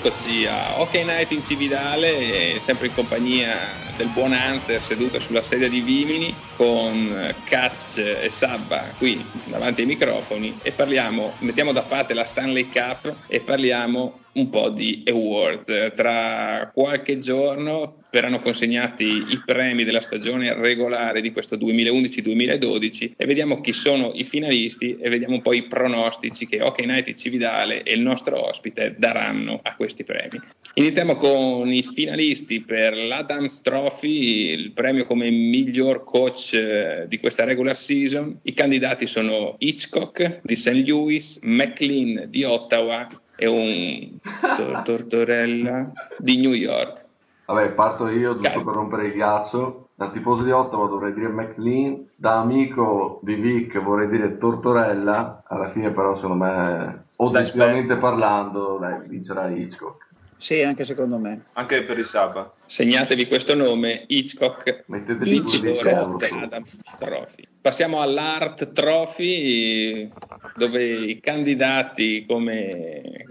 Rieccoci 0.02 0.46
a 0.46 0.80
OK 0.80 0.94
Night 0.94 1.30
in 1.30 1.44
Cividale, 1.44 2.58
sempre 2.60 2.86
in 2.86 2.94
compagnia 2.94 3.54
del 3.98 4.08
buon 4.08 4.32
Anzer 4.32 4.80
seduto 4.80 5.20
sulla 5.20 5.42
sedia 5.42 5.68
di 5.68 5.80
Vimini 5.80 6.34
con 6.56 7.34
Katz 7.44 7.98
e 7.98 8.30
Sabba 8.30 8.94
qui 8.96 9.22
davanti 9.44 9.82
ai 9.82 9.86
microfoni 9.86 10.58
e 10.62 10.72
parliamo, 10.72 11.34
mettiamo 11.40 11.72
da 11.72 11.82
parte 11.82 12.14
la 12.14 12.24
Stanley 12.24 12.70
Cup 12.70 13.14
e 13.26 13.40
parliamo 13.40 14.20
un 14.32 14.50
po' 14.50 14.70
di 14.70 15.02
awards. 15.08 15.92
Tra 15.94 16.70
qualche 16.72 17.18
giorno 17.18 17.98
verranno 18.10 18.40
consegnati 18.40 19.04
i 19.04 19.42
premi 19.44 19.84
della 19.84 20.00
stagione 20.00 20.52
regolare 20.54 21.20
di 21.20 21.32
questo 21.32 21.56
2011-2012 21.56 23.12
e 23.16 23.26
vediamo 23.26 23.60
chi 23.60 23.72
sono 23.72 24.12
i 24.14 24.24
finalisti 24.24 24.96
e 25.00 25.08
vediamo 25.08 25.34
un 25.34 25.42
po' 25.42 25.52
i 25.52 25.62
pronostici 25.64 26.46
che 26.46 26.60
Hockey 26.60 26.86
Night 26.86 27.14
Cividale 27.14 27.82
e 27.82 27.94
il 27.94 28.00
nostro 28.00 28.48
ospite 28.48 28.96
daranno 28.98 29.60
a 29.62 29.74
questi 29.76 30.04
premi. 30.04 30.40
Iniziamo 30.74 31.16
con 31.16 31.72
i 31.72 31.82
finalisti 31.82 32.60
per 32.60 32.96
l'Adams 32.96 33.60
Trophy, 33.62 34.50
il 34.50 34.72
premio 34.72 35.06
come 35.06 35.30
miglior 35.30 36.04
coach 36.04 36.54
eh, 36.54 37.04
di 37.08 37.18
questa 37.18 37.44
regular 37.44 37.76
season. 37.76 38.38
I 38.42 38.54
candidati 38.54 39.06
sono 39.06 39.56
Hitchcock 39.58 40.40
di 40.42 40.56
St. 40.56 40.82
Louis, 40.86 41.38
McLean 41.42 42.26
di 42.28 42.44
Ottawa 42.44 43.08
e 43.40 43.48
un 43.48 44.18
tor- 44.56 44.82
Tortorella 44.82 45.90
di 46.18 46.36
New 46.38 46.52
York. 46.52 47.04
Vabbè, 47.46 47.70
parto 47.70 48.08
io 48.08 48.38
giusto 48.38 48.62
per 48.62 48.74
rompere 48.74 49.06
il 49.06 49.14
ghiaccio. 49.14 49.88
Da 49.94 50.10
tifoso 50.10 50.44
di 50.44 50.50
Ottawa 50.50 50.86
dovrei 50.88 51.12
dire 51.12 51.28
McLean, 51.28 52.06
da 52.14 52.38
amico 52.38 53.18
di 53.22 53.34
Vic 53.34 53.78
vorrei 53.80 54.08
dire 54.08 54.38
Tortorella, 54.38 55.42
alla 55.46 55.68
fine 55.70 55.90
però 55.90 56.14
secondo 56.14 56.44
me, 56.44 57.04
oggettivamente 57.16 57.96
parlando, 57.96 58.78
dai, 58.78 59.06
vincerà 59.08 59.48
Hitchcock. 59.48 60.08
Sì, 60.40 60.62
anche 60.62 60.86
secondo 60.86 61.18
me. 61.18 61.44
Anche 61.52 61.82
per 61.82 61.98
il 61.98 62.06
Saba. 62.06 62.50
Segnatevi 62.64 63.26
questo 63.28 63.54
nome, 63.54 64.04
Hitchcock 64.06 64.84
Mettetevi 64.86 65.36
Hitchcock. 65.36 65.60
10 65.60 65.78
euro 65.86 65.90
Hitchcock 65.90 66.24
su. 66.24 66.34
Adams 66.36 66.78
Trophy. 66.98 67.48
Passiamo 67.60 68.00
all'Art 68.00 68.72
Trophy, 68.72 70.10
dove 70.56 70.82
i 70.82 71.20
candidati 71.20 72.24
come... 72.26 73.26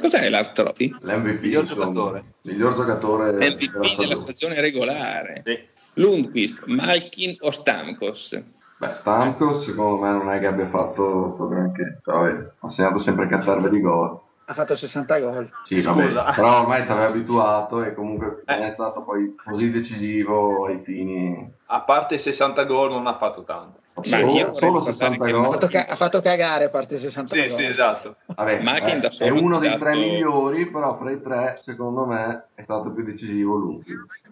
Cos'è 0.00 0.28
l'Art 0.28 0.54
Trophy? 0.54 0.94
L'MVP, 1.00 1.40
Miglior 1.40 1.64
giocatore. 1.64 2.24
Miglior 2.42 2.76
giocatore 2.76 3.32
della 3.32 3.46
MVP 3.46 3.70
della 3.72 3.86
stagione. 3.86 4.16
stagione 4.16 4.60
regolare. 4.60 5.42
Sì. 5.44 5.58
Lundqvist, 5.94 6.66
Malkin 6.66 7.36
o 7.40 7.50
Stamkos? 7.50 8.40
Beh, 8.76 8.94
Stamkos 8.94 9.64
secondo 9.64 10.04
me 10.04 10.10
non 10.10 10.30
è 10.30 10.38
che 10.38 10.46
abbia 10.46 10.68
fatto 10.68 11.30
sto 11.30 11.48
granché, 11.48 12.00
Cioè, 12.04 12.50
ha 12.60 12.68
segnato 12.68 13.00
sempre 13.00 13.26
cazzarve 13.26 13.70
di 13.70 13.80
gol. 13.80 14.20
Ha 14.46 14.52
fatto 14.52 14.74
60 14.74 15.18
gol. 15.20 15.50
Sì, 15.62 15.80
vabbè, 15.80 16.34
però 16.34 16.60
ormai 16.60 16.84
ci 16.84 16.90
aveva 16.90 17.06
abituato 17.06 17.82
e 17.82 17.94
comunque 17.94 18.42
Eh. 18.44 18.54
non 18.56 18.64
è 18.66 18.70
stato 18.70 19.02
poi 19.02 19.34
così 19.42 19.70
decisivo 19.70 20.66
ai 20.66 20.80
fini. 20.84 21.50
A 21.66 21.80
parte 21.80 22.16
i 22.16 22.18
60 22.18 22.64
gol 22.64 22.90
non 22.90 23.06
ha 23.06 23.16
fatto 23.16 23.42
tanto. 23.44 23.80
Ma 23.96 24.02
Solo, 24.02 24.20
solo 24.30 24.78
ricordare 24.78 24.84
60 24.84 25.24
che- 25.24 25.30
Ha 25.30 25.34
gol. 25.34 25.44
fatto, 25.52 25.66
ca- 25.68 25.86
ha 25.88 25.96
fatto 25.96 26.20
cagare 26.20 26.64
a 26.64 26.68
parte 26.68 26.98
60 26.98 27.34
Sì, 27.34 27.40
gol. 27.40 27.50
sì, 27.50 27.64
esatto. 27.64 28.16
Vabbè, 28.26 28.60
eh, 28.62 29.08
è 29.18 29.28
uno 29.30 29.58
dei 29.60 29.68
dato- 29.70 29.80
tre 29.84 29.94
migliori, 29.94 30.66
però 30.66 30.98
fra 30.98 31.10
i 31.10 31.22
tre, 31.22 31.58
secondo 31.62 32.04
me, 32.04 32.48
è 32.54 32.62
stato 32.62 32.90
più 32.90 33.02
decisivo 33.02 33.56
lui. 33.56 33.82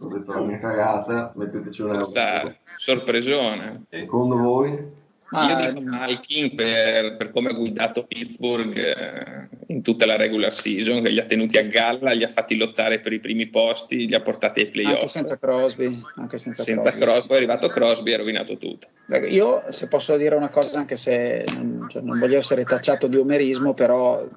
Ho 0.01 0.09
detto 0.09 0.33
la 0.33 0.41
mia 0.41 0.59
cagata, 0.59 1.33
metteteci 1.37 1.81
un 1.83 1.89
euro. 1.95 2.01
Questa 2.01 2.55
sorpresona. 2.77 3.81
Secondo 3.89 4.37
voi? 4.37 5.01
Ma, 5.31 5.49
Io 5.65 5.73
dico 5.73 5.89
Malkin 5.89 6.55
per, 6.55 7.17
per 7.17 7.31
come 7.31 7.49
ha 7.49 7.53
guidato 7.55 8.05
Pittsburgh 8.05 8.77
eh, 8.77 9.49
in 9.73 9.83
tutta 9.83 10.07
la 10.07 10.17
regular 10.17 10.53
season, 10.53 11.03
che 11.03 11.09
li 11.09 11.19
ha 11.19 11.25
tenuti 11.25 11.59
a 11.59 11.63
galla, 11.63 12.13
li 12.13 12.25
ha 12.25 12.29
fatti 12.29 12.57
lottare 12.57 13.01
per 13.01 13.13
i 13.13 13.21
primi 13.21 13.47
posti, 13.47 14.07
li 14.07 14.15
ha 14.15 14.21
portati 14.21 14.61
ai 14.61 14.67
anche 14.67 14.81
playoff. 14.83 15.05
senza 15.07 15.39
Crosby. 15.39 16.01
Anche 16.17 16.39
senza, 16.39 16.63
Senza 16.63 16.91
Crosby. 16.91 17.01
Crosby, 17.01 17.27
poi 17.27 17.37
è 17.37 17.39
arrivato 17.41 17.71
Crosby 17.71 18.11
e 18.11 18.15
ha 18.15 18.19
rovinato 18.19 18.57
tutto. 18.57 18.87
Ecco, 19.09 19.27
Io, 19.27 19.63
se 19.71 19.89
posso 19.89 20.17
dire 20.17 20.35
una 20.35 20.49
cosa, 20.49 20.79
anche 20.79 20.97
se 20.97 21.45
non, 21.53 21.87
cioè, 21.91 22.03
non 22.03 22.19
voglio 22.19 22.39
essere 22.39 22.65
tacciato 22.65 23.07
di 23.07 23.17
omerismo, 23.17 23.75
però 23.75 24.29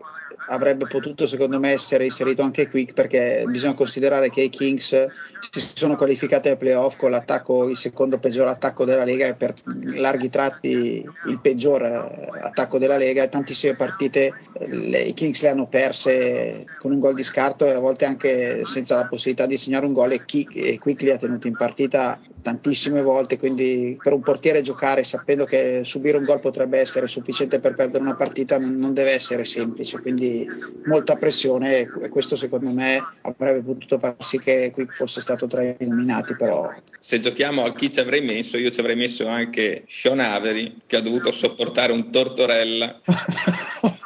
avrebbe 0.47 0.85
potuto 0.85 1.25
secondo 1.25 1.59
me 1.59 1.71
essere 1.71 2.03
inserito 2.03 2.43
anche 2.43 2.69
Quick 2.69 2.93
perché 2.93 3.45
bisogna 3.47 3.73
considerare 3.73 4.29
che 4.29 4.41
i 4.41 4.49
Kings 4.49 5.07
si 5.39 5.67
sono 5.73 5.95
qualificati 5.95 6.49
ai 6.49 6.57
playoff 6.57 6.97
con 6.97 7.09
l'attacco, 7.11 7.69
il 7.69 7.77
secondo 7.77 8.19
peggior 8.19 8.47
attacco 8.47 8.85
della 8.85 9.03
Lega 9.03 9.27
e 9.27 9.33
per 9.33 9.53
larghi 9.93 10.29
tratti 10.29 11.03
il 11.25 11.39
peggior 11.39 11.83
eh, 11.83 12.39
attacco 12.41 12.77
della 12.77 12.97
Lega 12.97 13.23
e 13.23 13.29
tantissime 13.29 13.75
partite 13.75 14.33
eh, 14.53 14.67
le- 14.67 15.01
i 15.03 15.13
Kings 15.13 15.24
le 15.41 15.49
hanno 15.49 15.67
perse 15.67 16.65
con 16.77 16.91
un 16.91 16.99
gol 16.99 17.15
di 17.15 17.23
scarto 17.23 17.65
e 17.65 17.71
a 17.71 17.79
volte 17.79 18.05
anche 18.05 18.65
senza 18.65 18.95
la 18.95 19.05
possibilità 19.05 19.45
di 19.45 19.57
segnare 19.57 19.85
un 19.85 19.93
gol 19.93 20.11
e, 20.11 20.25
Ki- 20.25 20.47
e 20.53 20.77
Quick 20.79 21.01
li 21.01 21.11
ha 21.11 21.17
tenuti 21.17 21.47
in 21.47 21.55
partita 21.55 22.19
tantissime 22.41 23.01
volte 23.01 23.39
quindi 23.39 23.97
per 24.01 24.13
un 24.13 24.21
portiere 24.21 24.61
giocare 24.61 25.03
sapendo 25.03 25.45
che 25.45 25.81
subire 25.83 26.17
un 26.17 26.25
gol 26.25 26.39
potrebbe 26.39 26.77
essere 26.77 27.07
sufficiente 27.07 27.59
per 27.59 27.73
perdere 27.73 28.03
una 28.03 28.15
partita 28.15 28.59
non 28.59 28.93
deve 28.93 29.11
essere 29.11 29.45
semplice 29.45 29.99
quindi 29.99 30.47
molta 30.85 31.15
pressione 31.15 31.79
e 31.79 32.09
questo 32.09 32.35
secondo 32.35 32.69
me 32.69 33.03
avrebbe 33.21 33.61
potuto 33.61 33.97
far 33.97 34.15
sì 34.19 34.39
che 34.39 34.69
Quick 34.71 34.93
fosse 34.93 35.21
stato 35.21 35.47
tra 35.47 35.63
i 35.63 35.75
nominati 35.79 36.35
però 36.35 36.71
Se 36.99 37.19
giochiamo 37.19 37.63
a 37.65 37.73
chi 37.73 37.91
ci 37.91 37.99
avrei 37.99 38.21
messo, 38.21 38.57
io 38.57 38.69
ci 38.69 38.79
avrei 38.79 38.95
messo 38.95 39.27
anche 39.27 39.83
Sean 39.87 40.19
Avery, 40.19 40.75
che 40.85 40.97
ha 40.97 41.01
dovuto 41.01 41.31
sopportare 41.31 41.91
un 41.91 42.11
tortorella 42.11 43.01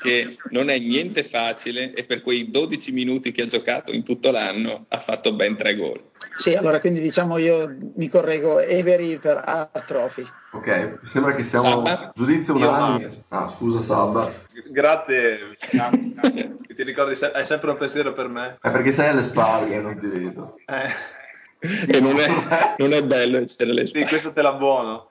che 0.00 0.36
non 0.50 0.70
è 0.70 0.78
niente 0.78 1.24
facile 1.24 1.92
e 1.92 2.04
per 2.04 2.22
quei 2.22 2.50
12 2.50 2.92
minuti 2.92 3.32
che 3.32 3.42
ha 3.42 3.46
giocato 3.46 3.90
in 3.92 4.04
tutto 4.04 4.30
l'anno 4.30 4.86
ha 4.88 4.98
fatto 4.98 5.34
ben 5.34 5.56
tre 5.56 5.74
gol. 5.74 6.00
sì 6.36 6.54
allora 6.54 6.78
quindi 6.80 7.00
diciamo 7.00 7.36
io 7.38 7.74
mi 7.96 8.08
correggo 8.08 8.58
Avery 8.58 9.18
per 9.18 9.42
A 9.44 9.68
Trophy 9.86 10.24
Ok, 10.52 11.00
sembra 11.04 11.34
che 11.34 11.44
siamo 11.44 11.66
Sabba? 11.66 12.10
giudizio 12.14 12.56
Io 12.56 12.68
unanime. 12.68 13.24
Ah, 13.28 13.52
scusa 13.54 13.82
Sabba. 13.82 14.32
Grazie. 14.70 15.56
Che 15.60 16.74
ti 16.74 16.82
ricordi, 16.84 17.22
hai 17.22 17.44
sempre 17.44 17.70
un 17.70 17.76
pensiero 17.76 18.14
per 18.14 18.28
me. 18.28 18.56
È 18.60 18.70
perché 18.70 18.92
sei 18.92 19.08
alle 19.08 19.22
spalle, 19.24 19.78
non 19.78 19.98
ti 19.98 20.06
vedo. 20.06 20.56
Eh, 20.66 21.16
E 21.86 22.00
non 22.00 22.16
è, 22.18 22.74
non 22.78 22.92
è 22.92 23.02
bello 23.04 23.38
essere 23.38 23.72
le 23.74 23.82
sì, 23.84 23.88
spalle. 23.88 24.06
questo 24.06 24.32
te 24.32 24.40
la 24.42 24.52
buono. 24.52 25.07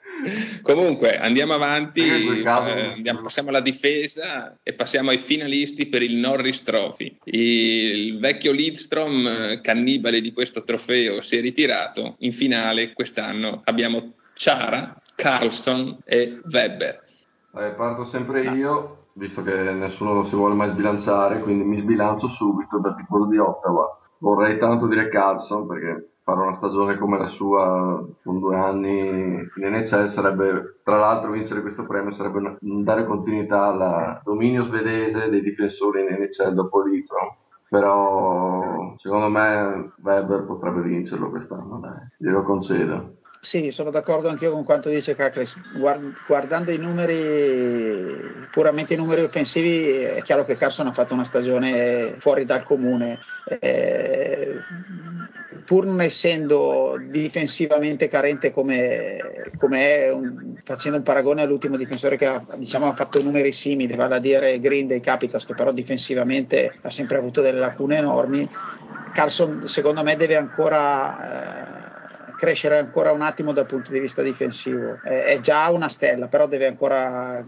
Comunque 0.62 1.18
andiamo 1.18 1.54
avanti, 1.54 2.02
caso- 2.44 2.70
eh, 2.70 2.94
andiamo- 2.94 3.22
passiamo 3.22 3.50
alla 3.50 3.62
difesa 3.62 4.58
e 4.64 4.74
passiamo 4.74 5.12
ai 5.12 5.18
finalisti 5.18 5.88
per 5.88 6.02
il 6.02 6.16
Norris 6.16 6.64
Trophy. 6.64 7.18
Il 7.26 8.20
vecchio 8.20 8.52
Lidstrom, 8.52 9.28
eh, 9.28 9.62
cannibale 9.62 10.22
di 10.22 10.34
questo 10.34 10.64
trofeo, 10.64 11.22
si 11.22 11.38
è 11.38 11.42
ritirato. 11.42 12.16
In 12.20 12.34
finale 12.34 12.94
quest'anno 12.94 13.62
abbiamo 13.66 14.14
Ciara, 14.34 15.00
Carlson 15.16 15.98
e 16.06 16.40
Weber. 16.52 17.04
Vabbè, 17.52 17.74
parto 17.76 18.06
sempre 18.06 18.42
io, 18.42 19.08
visto 19.14 19.42
che 19.42 19.72
nessuno 19.72 20.26
si 20.26 20.36
vuole 20.36 20.54
mai 20.54 20.70
sbilanciare, 20.70 21.40
quindi 21.40 21.64
mi 21.64 21.80
sbilancio 21.80 22.28
subito 22.30 22.80
da 22.80 22.94
tifoso 22.94 23.26
di 23.30 23.38
Ottawa. 23.38 24.00
Vorrei 24.20 24.58
tanto 24.60 24.88
dire 24.88 25.10
Carlson 25.10 25.68
perché 25.68 26.10
fare 26.28 26.42
una 26.42 26.56
stagione 26.56 26.98
come 26.98 27.18
la 27.18 27.28
sua 27.28 28.06
con 28.22 28.40
due 28.40 28.58
anni 28.58 29.00
in 29.00 29.50
NHL 29.56 30.08
sarebbe, 30.08 30.80
tra 30.84 30.98
l'altro 30.98 31.32
vincere 31.32 31.62
questo 31.62 31.86
premio 31.86 32.12
sarebbe 32.12 32.40
una- 32.40 32.58
dare 32.60 33.06
continuità 33.06 33.68
al 33.68 34.20
dominio 34.26 34.62
svedese 34.62 35.30
dei 35.30 35.42
difensori 35.42 36.02
in 36.02 36.08
NHL 36.20 36.50
dopo 36.52 36.84
l'Itron. 36.84 37.34
Però 37.70 38.94
secondo 38.98 39.30
me 39.30 39.94
Weber 40.02 40.44
potrebbe 40.44 40.82
vincerlo 40.82 41.30
quest'anno, 41.30 41.80
dai, 41.82 42.08
glielo 42.18 42.44
concedo. 42.44 43.16
Sì, 43.40 43.72
sono 43.72 43.92
d'accordo 43.92 44.28
anch'io 44.28 44.52
con 44.52 44.66
quanto 44.66 44.90
dice 44.90 45.16
Cacles. 45.16 45.78
Guard- 45.80 46.14
guardando 46.28 46.72
i 46.72 46.78
numeri, 46.78 48.48
puramente 48.52 48.94
i 48.96 48.98
numeri 48.98 49.22
offensivi, 49.22 50.02
è 50.02 50.22
chiaro 50.24 50.44
che 50.44 50.58
Carson 50.58 50.88
ha 50.88 50.94
fatto 50.94 51.14
una 51.14 51.24
stagione 51.24 52.16
fuori 52.20 52.46
dal 52.46 52.64
comune. 52.64 53.18
Eh, 53.60 54.56
pur 55.68 55.86
non 55.86 56.00
essendo 56.00 56.98
difensivamente 57.10 58.08
carente 58.08 58.54
come, 58.54 59.52
come 59.58 60.06
è, 60.06 60.12
un- 60.14 60.56
facendo 60.64 60.98
un 60.98 61.04
paragone 61.04 61.42
all'ultimo 61.42 61.76
difensore 61.76 62.16
che 62.16 62.26
ha, 62.26 62.42
diciamo, 62.56 62.88
ha 62.88 62.96
fatto 62.96 63.22
numeri 63.22 63.52
simili, 63.52 63.94
vale 63.94 64.16
a 64.16 64.20
dire 64.20 64.62
Green 64.62 64.88
dei 64.88 65.02
Capitals, 65.02 65.46
che 65.46 65.54
però 65.56 65.74
difensivamente 65.74 66.74
ha 66.82 66.90
sempre 66.90 67.18
avuto 67.18 67.42
delle 67.42 67.60
lacune 67.60 67.98
enormi. 67.98 68.50
Carson, 69.12 69.68
secondo 69.68 70.04
me, 70.04 70.16
deve 70.16 70.38
ancora. 70.38 71.66
eh, 71.67 71.67
crescere 72.38 72.78
ancora 72.78 73.12
un 73.12 73.22
attimo 73.22 73.52
dal 73.52 73.66
punto 73.66 73.92
di 73.92 74.00
vista 74.00 74.22
difensivo. 74.22 75.00
È, 75.04 75.24
è 75.26 75.40
già 75.40 75.70
una 75.70 75.90
stella, 75.90 76.28
però 76.28 76.48
deve 76.48 76.68
ancora, 76.68 77.40
eh, 77.40 77.44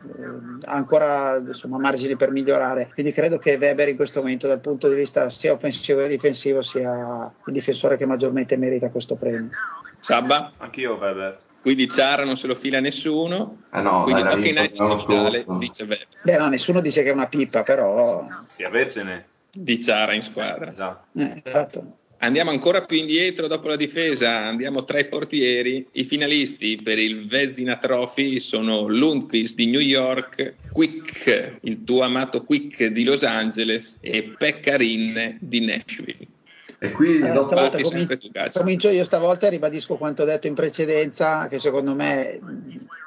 ha 0.65 0.73
ancora 0.73 1.37
insomma, 1.37 1.77
margini 1.77 2.15
per 2.15 2.31
migliorare. 2.31 2.89
Quindi 2.93 3.11
credo 3.11 3.37
che 3.37 3.57
Weber 3.59 3.89
in 3.89 3.95
questo 3.95 4.19
momento, 4.21 4.47
dal 4.47 4.59
punto 4.59 4.89
di 4.89 4.95
vista 4.95 5.29
sia 5.29 5.53
offensivo 5.53 5.99
che 5.99 6.07
difensivo, 6.07 6.61
sia 6.61 7.31
il 7.45 7.53
difensore 7.53 7.95
che 7.95 8.05
maggiormente 8.05 8.57
merita 8.57 8.89
questo 8.89 9.15
premio. 9.15 9.49
Sabba, 9.99 10.51
Anch'io, 10.57 10.95
Weber. 10.95 11.39
qui 11.61 11.75
di 11.75 11.87
Ciara 11.89 12.23
non 12.23 12.37
se 12.37 12.47
lo 12.47 12.55
fila 12.55 12.79
nessuno. 12.79 13.63
Eh 13.71 13.81
no, 13.81 14.03
quindi 14.03 14.23
l'anno 14.23 14.41
Cividale 14.41 14.73
scorso. 14.73 15.57
dice 15.57 15.83
Weber. 15.83 16.07
Beh, 16.23 16.37
no, 16.37 16.47
nessuno 16.49 16.79
dice 16.81 17.03
che 17.03 17.09
è 17.09 17.13
una 17.13 17.27
pippa, 17.27 17.63
però. 17.63 18.25
Di 18.55 18.63
avercene. 18.63 19.27
Di 19.51 19.81
Ciara 19.81 20.13
in 20.13 20.21
squadra. 20.21 20.71
Esatto. 20.71 21.19
eh, 21.19 21.41
esatto. 21.43 21.97
Andiamo 22.21 22.49
ancora 22.49 22.83
più 22.83 22.97
indietro 22.97 23.47
dopo 23.47 23.69
la 23.69 23.77
difesa, 23.77 24.39
andiamo 24.45 24.83
tra 24.83 24.99
i 24.99 25.07
portieri. 25.07 25.87
I 25.93 26.03
finalisti 26.03 26.75
per 26.75 26.99
il 26.99 27.25
Vezina 27.25 27.77
Trophy 27.77 28.41
sono 28.41 28.87
Lundqvist 28.87 29.55
di 29.55 29.67
New 29.67 29.79
York, 29.79 30.55
Quick, 30.73 31.59
il 31.61 31.85
tuo 31.85 32.01
amato 32.01 32.43
Quick 32.43 32.87
di 32.87 33.05
Los 33.05 33.23
Angeles 33.23 33.99
e 34.01 34.35
Pekkarin 34.37 35.37
di 35.39 35.65
Nashville. 35.65 36.27
E 36.77 36.91
qui 36.91 37.21
Eh, 37.21 37.31
dopo... 37.31 37.43
stavolta 37.43 37.77
Batti 37.77 37.87
sempre 37.87 38.17
tu, 38.17 38.29
Gacci. 38.31 38.57
comincio 38.59 38.89
io 38.89 39.05
stavolta 39.05 39.47
e 39.47 39.51
ribadisco 39.51 39.95
quanto 39.95 40.23
ho 40.23 40.25
detto 40.25 40.47
in 40.47 40.55
precedenza, 40.55 41.47
che 41.47 41.59
secondo 41.59 41.95
me 41.95 42.37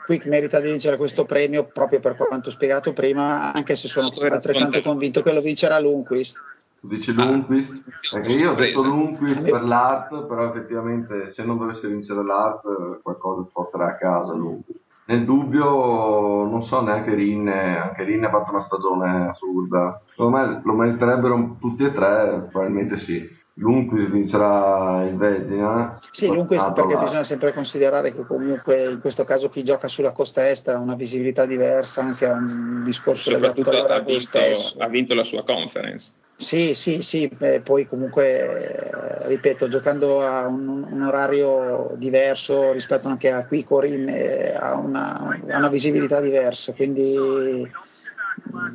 Quick 0.06 0.24
merita 0.26 0.58
di 0.58 0.70
vincere 0.70 0.96
questo 0.96 1.26
premio 1.26 1.66
proprio 1.66 2.00
per 2.00 2.16
quanto 2.16 2.50
spiegato 2.50 2.94
prima, 2.94 3.52
anche 3.52 3.76
se 3.76 3.88
sono 3.88 4.06
altrettanto 4.06 4.80
convinto 4.80 5.22
che 5.22 5.32
lo 5.32 5.42
vincerà 5.42 5.78
Lundqvist. 5.78 6.36
Tu 6.82 6.88
dici 6.88 7.12
Lundqvist? 7.12 7.84
Perché 8.10 8.32
io 8.32 8.50
ho 8.50 8.54
detto. 8.54 8.82
Lundqvist 8.82 9.48
per 9.48 9.62
l'art, 9.62 10.26
però 10.26 10.48
effettivamente 10.48 11.30
se 11.30 11.44
non 11.44 11.56
dovesse 11.56 11.86
vincere 11.86 12.24
l'art 12.24 13.00
qualcosa 13.02 13.46
porterà 13.52 13.86
a 13.86 13.94
casa 13.94 14.32
Lundqvist. 14.32 14.80
Nel 15.04 15.24
dubbio 15.24 16.44
non 16.44 16.62
so 16.64 16.80
neanche 16.82 17.14
Rinne, 17.14 17.80
anche 17.80 18.02
Rinne 18.02 18.26
ha 18.26 18.30
fatto 18.30 18.50
una 18.50 18.60
stagione 18.60 19.28
assurda. 19.28 20.00
Secondo 20.10 20.36
me 20.36 20.60
lo 20.64 20.72
meriterebbero 20.74 21.56
tutti 21.60 21.84
e 21.84 21.92
tre, 21.92 22.48
probabilmente 22.50 22.96
sì. 22.96 23.40
Lundqvist 23.54 24.10
vincerà 24.10 25.04
il 25.04 25.16
Vezina. 25.16 26.00
Sì, 26.10 26.26
Lundqvist 26.26 26.64
Ah, 26.66 26.72
perché 26.72 26.94
là. 26.94 27.00
bisogna 27.02 27.22
sempre 27.24 27.52
considerare 27.52 28.12
che 28.12 28.26
comunque 28.26 28.90
in 28.90 29.00
questo 29.00 29.22
caso 29.24 29.48
chi 29.50 29.62
gioca 29.62 29.86
sulla 29.86 30.10
costa 30.12 30.48
est 30.48 30.66
ha 30.68 30.78
una 30.78 30.96
visibilità 30.96 31.46
diversa, 31.46 32.00
anche 32.02 32.26
a 32.26 32.32
un 32.32 32.82
discorso 32.82 33.30
legato 33.30 33.62
Soprattutto 33.62 33.92
ha 33.92 34.00
vinto, 34.00 34.20
stesso. 34.20 34.78
ha 34.80 34.88
vinto 34.88 35.14
la 35.14 35.22
sua 35.24 35.44
conference. 35.44 36.12
Sì, 36.36 36.74
sì, 36.74 37.02
sì, 37.02 37.28
beh, 37.28 37.60
poi 37.60 37.86
comunque, 37.86 38.58
eh, 38.58 39.28
ripeto, 39.28 39.68
giocando 39.68 40.26
a 40.26 40.46
un, 40.46 40.86
un 40.90 41.02
orario 41.02 41.92
diverso 41.96 42.72
rispetto 42.72 43.08
anche 43.08 43.30
a 43.30 43.46
qui 43.46 43.62
Corin 43.62 44.08
eh, 44.08 44.54
ha 44.54 44.74
una, 44.74 45.40
una 45.44 45.68
visibilità 45.68 46.20
diversa, 46.20 46.72
quindi 46.72 47.70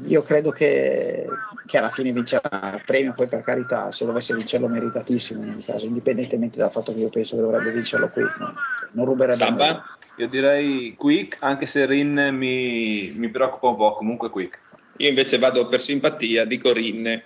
io 0.06 0.22
credo 0.22 0.52
che, 0.52 1.28
che 1.66 1.78
alla 1.78 1.90
fine 1.90 2.12
vincerà 2.12 2.74
il 2.76 2.84
premio, 2.86 3.14
poi 3.14 3.28
per 3.28 3.44
carità, 3.44 3.92
se 3.92 4.06
dovesse 4.06 4.34
vincerlo 4.34 4.68
meritatissimo 4.68 5.44
in 5.44 5.50
ogni 5.50 5.64
caso, 5.64 5.86
indipendentemente 5.86 6.58
dal 6.58 6.72
fatto 6.72 6.94
che 6.94 7.00
io 7.00 7.10
penso 7.10 7.36
che 7.36 7.42
dovrebbe 7.42 7.72
vincerlo 7.72 8.10
qui, 8.10 8.24
no? 8.24 8.54
non 8.92 9.06
ruberebbe 9.06 9.50
nulla. 9.50 9.66
Sabba? 9.66 9.98
Io 10.18 10.28
direi 10.28 10.96
Quick, 10.98 11.38
anche 11.42 11.68
se 11.68 11.86
Rin 11.86 12.30
mi, 12.34 13.14
mi 13.16 13.30
preoccupa 13.30 13.68
un 13.68 13.76
po', 13.76 13.94
comunque 13.96 14.30
Quick. 14.30 14.60
Io 14.98 15.10
invece 15.10 15.38
vado 15.38 15.68
per 15.68 15.82
simpatia, 15.82 16.46
dico 16.46 16.74
Rinne. 16.74 17.24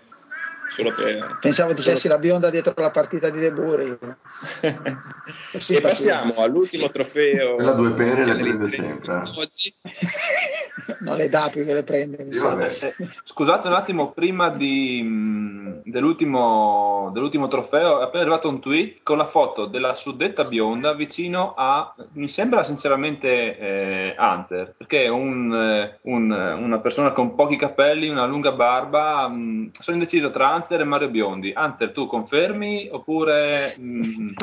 Solo 0.72 0.93
per... 0.95 1.38
Pensavo 1.41 1.74
dicessi 1.74 2.07
la 2.07 2.17
bionda 2.17 2.49
dietro 2.49 2.74
la 2.78 2.91
partita 2.91 3.30
di 3.30 3.39
De 3.39 3.51
Buri. 3.51 3.97
e 4.61 5.82
passiamo 5.82 6.36
all'ultimo 6.38 6.89
trofeo. 6.89 7.55
Quella 7.55 7.74
due 7.74 7.91
pere 7.91 8.26
le 8.26 8.36
prende 8.36 8.69
sempre. 8.69 9.24
Oggi. 9.36 9.74
non 11.01 11.17
le 11.17 11.30
dà 11.30 11.49
più 11.51 11.65
che 11.65 11.74
le 11.74 11.84
prende. 11.84 12.32
Sì. 12.69 12.86
Eh, 12.86 12.95
scusate 13.26 13.67
un 13.67 13.74
attimo, 13.74 14.11
prima 14.11 14.49
di, 14.49 15.01
mh, 15.03 15.82
dell'ultimo, 15.84 17.09
dell'ultimo 17.13 17.47
trofeo 17.49 17.99
è 17.99 18.03
appena 18.03 18.22
arrivato 18.22 18.47
un 18.47 18.61
tweet 18.61 18.99
con 19.03 19.17
la 19.17 19.28
foto 19.28 19.65
della 19.65 19.93
suddetta 19.93 20.45
bionda 20.45 20.93
vicino 20.93 21.53
a, 21.57 21.93
mi 22.13 22.30
sembra 22.30 22.63
sinceramente 22.63 23.57
eh, 23.57 24.15
Hunter, 24.17 24.74
perché 24.78 25.03
è 25.03 25.09
un, 25.09 25.53
eh, 25.53 25.99
un- 26.03 26.32
una 26.32 26.80
persona 26.80 27.11
con 27.11 27.36
pochi 27.36 27.57
capelli, 27.57 28.07
una 28.07 28.26
lunga 28.26 28.51
barba, 28.53 29.28
mh, 29.28 29.72
sono 29.80 29.97
indeciso 29.97 30.32
tra 30.32 30.49
Hunter 30.53 30.61
e 30.70 30.84
Mario 30.84 31.09
Biondi. 31.09 31.53
Hunter, 31.55 31.91
tu 31.91 32.05
confermi 32.07 32.89
oppure 32.91 33.76
mh, 33.78 34.34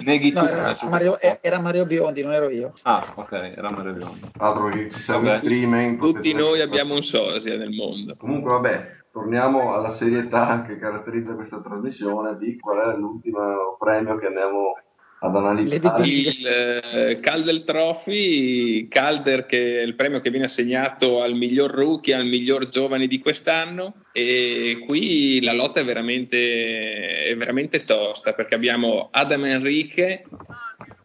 neghi 0.00 0.32
No, 0.32 0.40
tu? 0.42 0.46
era 0.46 0.70
eh, 0.70 0.74
su 0.74 0.86
Mario, 0.88 1.12
foto? 1.12 1.38
era 1.40 1.60
Mario 1.60 1.86
Biondi, 1.86 2.22
non 2.22 2.32
ero 2.32 2.48
io. 2.48 2.72
Ah, 2.82 3.12
ok, 3.14 3.32
era 3.56 3.70
Mario 3.70 3.92
Biondi. 3.92 4.20
L'altro 4.38 4.64
perché 4.64 4.90
ci 4.90 5.00
siamo 5.00 5.22
Vabbè. 5.22 5.34
in 5.34 5.40
streaming. 5.40 5.98
Tutti 5.98 6.32
noi 6.34 6.60
abbiamo 6.60 6.94
un 6.94 7.02
sosia 7.02 7.56
nel 7.56 7.70
mondo. 7.70 8.14
Comunque 8.16 8.50
vabbè, 8.52 8.86
torniamo 9.12 9.74
alla 9.74 9.90
serietà 9.90 10.62
che 10.66 10.78
caratterizza 10.78 11.34
questa 11.34 11.60
trasmissione 11.60 12.36
di 12.38 12.58
qual 12.58 12.78
è 12.94 12.96
l'ultimo 12.96 13.76
premio 13.78 14.16
che 14.16 14.26
andiamo 14.26 14.74
ad 15.20 15.36
analizzare. 15.36 16.06
Il 16.06 16.46
eh, 16.46 17.20
Calder 17.20 17.62
Trophy, 17.62 18.88
Calder 18.88 19.46
che 19.46 19.80
è 19.80 19.82
il 19.82 19.94
premio 19.94 20.20
che 20.20 20.30
viene 20.30 20.46
assegnato 20.46 21.22
al 21.22 21.34
miglior 21.34 21.70
rookie, 21.70 22.14
al 22.14 22.26
miglior 22.26 22.68
giovane 22.68 23.06
di 23.06 23.18
quest'anno 23.18 24.02
e 24.12 24.82
qui 24.86 25.40
la 25.42 25.52
lotta 25.52 25.80
è 25.80 25.84
veramente, 25.84 27.24
è 27.24 27.36
veramente 27.36 27.84
tosta 27.84 28.32
perché 28.32 28.54
abbiamo 28.54 29.08
Adam 29.10 29.44
Enrique, 29.46 30.24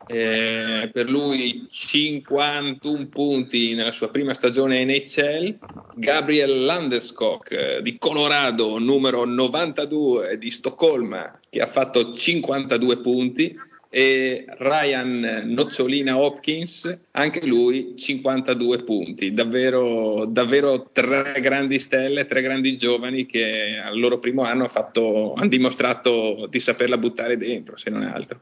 eh, 0.08 0.90
per 0.92 1.10
lui 1.10 1.68
51 1.70 3.08
punti 3.08 3.74
nella 3.76 3.94
sua 3.94 4.10
prima 4.10 4.34
stagione 4.34 4.84
NHL, 4.84 5.58
Gabriel 5.96 6.66
Landeskog 6.66 7.52
eh, 7.52 7.82
di 7.82 7.98
Colorado, 7.98 8.78
numero 8.78 9.24
92 9.24 10.38
di 10.38 10.52
Stoccolma, 10.52 11.40
che 11.50 11.62
ha 11.62 11.68
fatto 11.68 12.14
52 12.14 12.98
punti, 12.98 13.56
e 13.94 14.46
Ryan 14.58 15.42
Nocciolina 15.48 16.18
Hopkins, 16.18 16.98
anche 17.12 17.46
lui 17.46 17.94
52 17.98 18.84
punti. 18.84 19.34
Davvero, 19.34 20.24
davvero 20.26 20.88
tre 20.94 21.42
grandi 21.42 21.78
stelle, 21.78 22.26
tre 22.26 22.42
grandi 22.42 22.78
giovani 22.78 23.26
che 23.26 23.78
al 23.84 24.00
loro 24.00 24.18
primo 24.18 24.44
anno 24.44 24.64
ha 24.64 24.70
fatto- 24.70 25.34
hanno 25.36 25.50
dimostrato 25.50 26.48
di 26.50 26.62
saperla 26.62 26.98
buttare 26.98 27.36
dentro, 27.36 27.76
se 27.76 27.90
non 27.90 28.04
altro. 28.04 28.40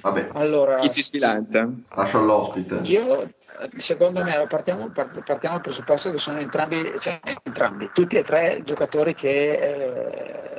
Vabbè, 0.00 0.30
Allora, 0.32 0.76
Chi 0.76 0.88
si 0.88 1.02
sbilancia? 1.02 1.70
lascio 1.94 2.18
all'ospite. 2.18 2.80
io 2.84 3.28
secondo 3.76 4.22
me 4.24 4.46
partiamo, 4.48 4.88
part- 4.88 5.22
partiamo 5.22 5.56
dal 5.56 5.64
presupposto 5.64 6.10
che 6.10 6.16
sono 6.18 6.38
entrambi, 6.38 6.76
cioè, 7.00 7.20
entrambi, 7.42 7.90
tutti 7.92 8.16
e 8.16 8.22
tre 8.22 8.62
giocatori 8.64 9.14
che 9.14 9.52
eh, 9.52 10.49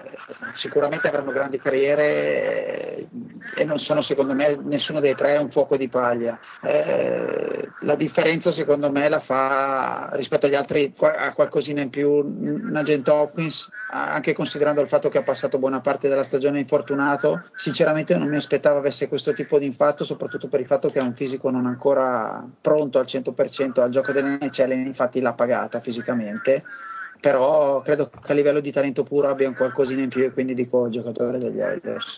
sicuramente 0.53 1.07
avranno 1.07 1.31
grandi 1.31 1.57
carriere 1.57 3.05
e 3.55 3.63
non 3.65 3.79
sono 3.79 4.01
secondo 4.01 4.33
me 4.33 4.57
nessuno 4.63 4.99
dei 4.99 5.15
tre 5.15 5.37
un 5.37 5.49
fuoco 5.51 5.77
di 5.77 5.87
paglia. 5.87 6.39
Eh, 6.61 7.69
la 7.81 7.95
differenza 7.95 8.51
secondo 8.51 8.91
me 8.91 9.09
la 9.09 9.19
fa 9.19 10.09
rispetto 10.13 10.45
agli 10.45 10.55
altri 10.55 10.93
a 10.99 11.33
qualcosina 11.33 11.81
in 11.81 11.89
più 11.89 12.21
Nugent 12.23 13.07
Hopkins, 13.07 13.69
anche 13.91 14.33
considerando 14.33 14.81
il 14.81 14.87
fatto 14.87 15.09
che 15.09 15.17
ha 15.17 15.23
passato 15.23 15.59
buona 15.59 15.81
parte 15.81 16.07
della 16.07 16.23
stagione 16.23 16.59
infortunato. 16.59 17.41
Sinceramente 17.55 18.15
non 18.15 18.27
mi 18.27 18.37
aspettavo 18.37 18.77
avesse 18.77 19.07
questo 19.07 19.33
tipo 19.33 19.59
di 19.59 19.65
impatto, 19.65 20.05
soprattutto 20.05 20.47
per 20.47 20.59
il 20.59 20.67
fatto 20.67 20.89
che 20.89 20.99
ha 20.99 21.03
un 21.03 21.15
fisico 21.15 21.49
non 21.49 21.65
ancora 21.65 22.47
pronto 22.61 22.99
al 22.99 23.05
100% 23.05 23.81
al 23.81 23.91
gioco 23.91 24.11
dell'NCL, 24.11 24.71
infatti 24.71 25.19
l'ha 25.19 25.33
pagata 25.33 25.79
fisicamente. 25.79 26.63
Però 27.21 27.81
credo 27.81 28.09
che 28.09 28.31
a 28.31 28.35
livello 28.35 28.59
di 28.59 28.71
talento 28.71 29.03
puro 29.03 29.27
abbia 29.29 29.47
un 29.47 29.53
qualcosina 29.53 30.01
in 30.01 30.09
più 30.09 30.23
e 30.23 30.33
quindi 30.33 30.55
dico 30.55 30.89
giocatore 30.89 31.37
degli 31.37 31.59
Elders. 31.59 32.17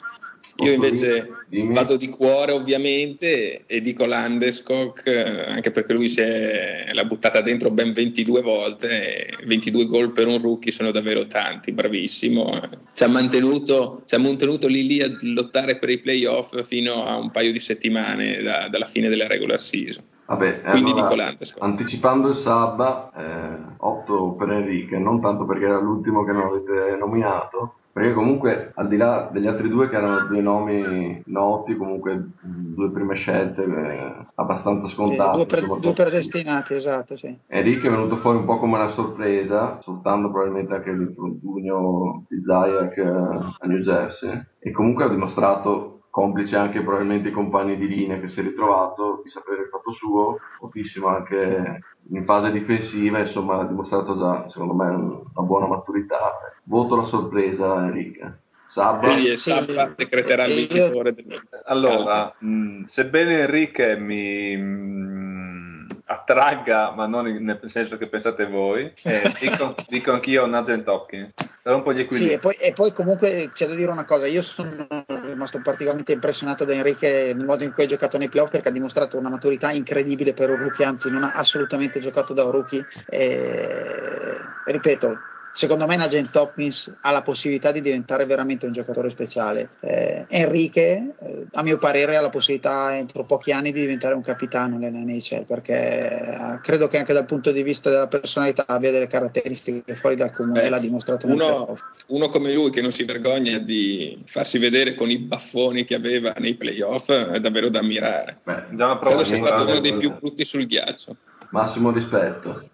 Io 0.58 0.72
invece 0.72 1.30
Dimmi. 1.48 1.74
vado 1.74 1.98
di 1.98 2.10
cuore 2.10 2.52
ovviamente 2.52 3.66
e 3.66 3.82
dico 3.82 4.06
Landeskog 4.06 5.02
eh, 5.04 5.52
anche 5.52 5.72
perché 5.72 5.94
lui 5.94 6.08
si 6.10 6.22
è 6.22 6.90
l'ha 6.92 7.06
buttata 7.06 7.42
dentro 7.42 7.72
ben 7.72 7.92
22 7.92 8.42
volte 8.42 9.38
e 9.40 9.46
22 9.46 9.86
gol 9.88 10.12
per 10.12 10.28
un 10.28 10.40
rookie 10.40 10.72
sono 10.72 10.92
davvero 10.92 11.26
tanti, 11.26 11.72
bravissimo. 11.72 12.70
Ci 12.94 13.04
ha 13.04 13.08
mantenuto, 13.08 14.04
ci 14.06 14.14
ha 14.14 14.20
mantenuto 14.20 14.68
lì 14.68 14.86
lì 14.86 15.02
a 15.02 15.12
lottare 15.22 15.80
per 15.80 15.90
i 15.90 15.98
playoff 15.98 16.62
fino 16.64 17.04
a 17.04 17.18
un 17.18 17.32
paio 17.32 17.52
di 17.52 17.60
settimane 17.60 18.44
da- 18.44 18.68
dalla 18.70 18.86
fine 18.86 19.10
della 19.10 19.26
regular 19.26 19.60
season. 19.60 20.04
Vabbè, 20.26 20.62
Quindi 20.62 20.92
allora, 20.92 21.36
anticipando 21.60 22.30
il 22.30 22.36
Sabba, 22.36 23.12
eh, 23.16 23.58
opto 23.78 24.36
per 24.36 24.52
Enrique, 24.52 24.98
non 24.98 25.22
tanto 25.22 25.46
perché 25.46 25.66
era 25.66 25.80
l'ultimo 25.80 26.24
che 26.24 26.32
non 26.32 26.44
avete 26.44 26.96
nominato, 26.98 27.76
perché 27.92 28.14
comunque 28.14 28.72
al 28.74 28.88
di 28.88 28.98
là 28.98 29.30
degli 29.32 29.48
altri 29.48 29.68
due 29.70 29.90
che 29.90 29.98
erano 29.98 30.26
due 30.28 30.42
nomi 30.42 31.22
noti, 31.26 31.76
comunque 31.76 32.30
due 32.42 32.90
prime 32.92 33.16
scelte 33.16 33.64
eh, 33.64 34.26
abbastanza 34.36 34.88
Sì, 34.88 34.94
scontate. 34.94 35.36
due, 35.36 35.46
per- 35.46 35.60
insomma, 35.60 35.80
due 35.80 35.94
predestinati, 35.94 36.74
esatto, 36.74 37.16
sì. 37.18 37.38
Enrique 37.48 37.90
è 37.90 37.92
venuto 37.92 38.16
fuori 38.16 38.38
un 38.40 38.46
po' 38.46 38.58
come 38.58 38.78
una 38.78 38.88
sorpresa, 38.88 39.78
soltanto 39.82 40.32
probabilmente 40.32 40.74
anche 40.74 40.92
l'infortunio 40.92 42.24
di 42.30 42.42
Zayak 42.44 42.98
eh, 42.98 43.08
a 43.10 43.68
New 43.68 43.80
Jersey, 43.80 44.42
e 44.58 44.72
comunque 44.72 45.04
ha 45.04 45.10
dimostrato, 45.10 45.93
complice 46.14 46.58
anche 46.58 46.84
probabilmente 46.84 47.30
i 47.30 47.32
compagni 47.32 47.76
di 47.76 47.88
linea 47.88 48.20
che 48.20 48.28
si 48.28 48.40
è 48.40 48.44
ritrovato, 48.44 49.22
di 49.24 49.30
sapere 49.30 49.64
il 49.64 49.70
fatto 49.70 49.92
suo, 49.92 50.38
fortissimo 50.60 51.08
anche 51.08 51.82
in 52.12 52.24
fase 52.24 52.52
difensiva, 52.52 53.18
insomma 53.18 53.62
ha 53.62 53.66
dimostrato 53.66 54.16
già, 54.16 54.48
secondo 54.48 54.76
me, 54.76 54.90
un- 54.90 55.24
una 55.34 55.48
buona 55.48 55.66
maturità. 55.66 56.38
Voto 56.66 56.98
la 56.98 57.04
sorpresa 57.04 57.78
Enrique. 57.86 58.42
Sabba, 58.68 59.08
Quindi 59.08 59.38
sì, 59.38 59.50
Sappa 59.50 59.92
decreterà 59.96 60.46
il 60.46 60.54
vincitore 60.54 61.14
del 61.16 61.42
Allora, 61.66 62.32
mh, 62.38 62.84
sebbene 62.84 63.40
Enrique 63.42 63.98
mi 63.98 64.56
mh, 64.56 65.88
attragga, 66.06 66.92
ma 66.92 67.08
non 67.08 67.28
in- 67.28 67.44
nel 67.44 67.60
senso 67.66 67.98
che 67.98 68.08
pensate 68.08 68.46
voi, 68.46 68.94
eh, 69.04 69.34
dico, 69.40 69.76
dico 69.88 70.12
anch'io 70.12 70.46
Nugent 70.46 70.88
Hopkins. 70.88 71.34
Per 71.64 71.74
un 71.74 71.82
po' 71.82 71.94
gli 71.94 72.06
Sì, 72.10 72.32
e 72.32 72.40
poi, 72.40 72.56
e 72.56 72.74
poi 72.74 72.92
comunque 72.92 73.52
c'è 73.54 73.68
da 73.68 73.74
dire 73.76 73.90
una 73.92 74.04
cosa, 74.06 74.28
io 74.28 74.42
sono 74.42 74.86
rimasto 75.34 75.60
particolarmente 75.60 76.14
impressionato 76.14 76.66
da 76.66 76.74
Enrique 76.74 77.34
nel 77.34 77.46
modo 77.46 77.64
in 77.64 77.72
cui 77.72 77.84
ha 77.84 77.88
giocato 77.88 78.18
nei 78.18 78.30
playoff 78.30 78.52
perché 78.52 78.70
ha 78.70 78.72
dimostrato 78.72 79.18
una 79.18 79.30
maturità 79.30 79.72
incredibile 79.72 80.34
per 80.34 80.50
un 80.50 80.58
rookie, 80.58 80.86
anzi 80.86 81.12
non 81.12 81.24
ha 81.24 81.34
assolutamente 81.34 82.00
giocato 82.00 82.34
da 82.34 82.44
un 82.46 82.52
rookie. 82.52 82.86
E, 83.06 84.38
ripeto, 84.66 85.18
secondo 85.54 85.86
me 85.86 85.96
Nagent 85.96 86.36
Hopkins 86.36 86.92
ha 87.02 87.12
la 87.12 87.22
possibilità 87.22 87.72
di 87.72 87.82
diventare 87.82 88.26
veramente 88.26 88.66
un 88.66 88.74
giocatore 88.74 89.10
speciale. 89.10 89.70
Eh, 89.80 90.26
Enrique, 90.28 91.14
eh, 91.20 91.46
a 91.54 91.62
mio 91.62 91.78
parere, 91.78 92.18
ha 92.18 92.22
la 92.22 92.30
possibilità 92.30 92.96
entro 92.98 93.24
pochi 93.24 93.52
anni 93.52 93.72
di 93.72 93.82
diventare 93.82 94.16
un 94.16 94.22
capitano 94.22 94.78
nell'NHL 94.78 95.46
perché 95.46 95.74
eh, 95.74 96.60
credo 96.62 96.88
che 96.88 96.98
anche 96.98 97.14
dal 97.14 97.26
punto 97.26 97.52
di 97.52 97.62
vista 97.64 97.90
della 97.90 98.08
personalità 98.08 98.66
abbia 98.68 98.92
delle 98.92 99.08
caratteristiche 99.08 99.96
fuori 99.96 100.16
dal 100.16 100.34
comune 100.34 100.62
Beh, 100.62 100.66
e 100.66 100.70
l'ha 100.70 100.80
dimostrato 100.80 101.28
uno, 101.28 101.78
uno 102.08 102.30
come 102.30 102.52
lui 102.52 102.72
che 102.72 102.82
non 102.82 102.92
si 102.92 103.04
vergogna 103.04 103.60
di 103.60 104.22
farsi 104.26 104.58
vedere 104.58 104.96
con 104.96 105.10
i 105.10 105.20
baffoni 105.20 105.86
che 105.86 105.96
aveva 105.96 106.34
nei 106.38 106.56
playoff 106.56 107.12
è 107.12 107.40
davvero 107.40 107.70
da 107.70 107.80
ammirare. 107.80 108.40
Beh, 108.44 108.64
Già 108.72 108.86
una 108.86 108.98
prova 108.98 109.18
Credo 109.18 109.36
sia 109.36 109.46
stato 109.46 109.64
uno 109.70 109.80
dei 109.80 109.96
più 109.98 110.14
brutti 110.18 110.44
sul 110.44 110.66
ghiaccio. 110.66 111.16
Massimo 111.50 111.92
rispetto. 111.92 112.72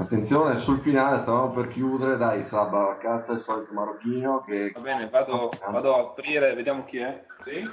Attenzione, 0.00 0.58
sul 0.58 0.78
finale 0.78 1.18
stavamo 1.18 1.50
per 1.50 1.66
chiudere, 1.68 2.16
dai 2.16 2.44
Sabba, 2.44 2.96
cazzo 2.98 3.32
il 3.32 3.40
solito 3.40 3.72
marocchino 3.72 4.44
che... 4.44 4.70
Va 4.72 4.80
bene, 4.80 5.08
vado, 5.08 5.50
vado 5.72 5.96
a 5.96 6.00
aprire, 6.00 6.54
vediamo 6.54 6.84
chi 6.84 6.98
è. 6.98 7.24
Sì? 7.42 7.64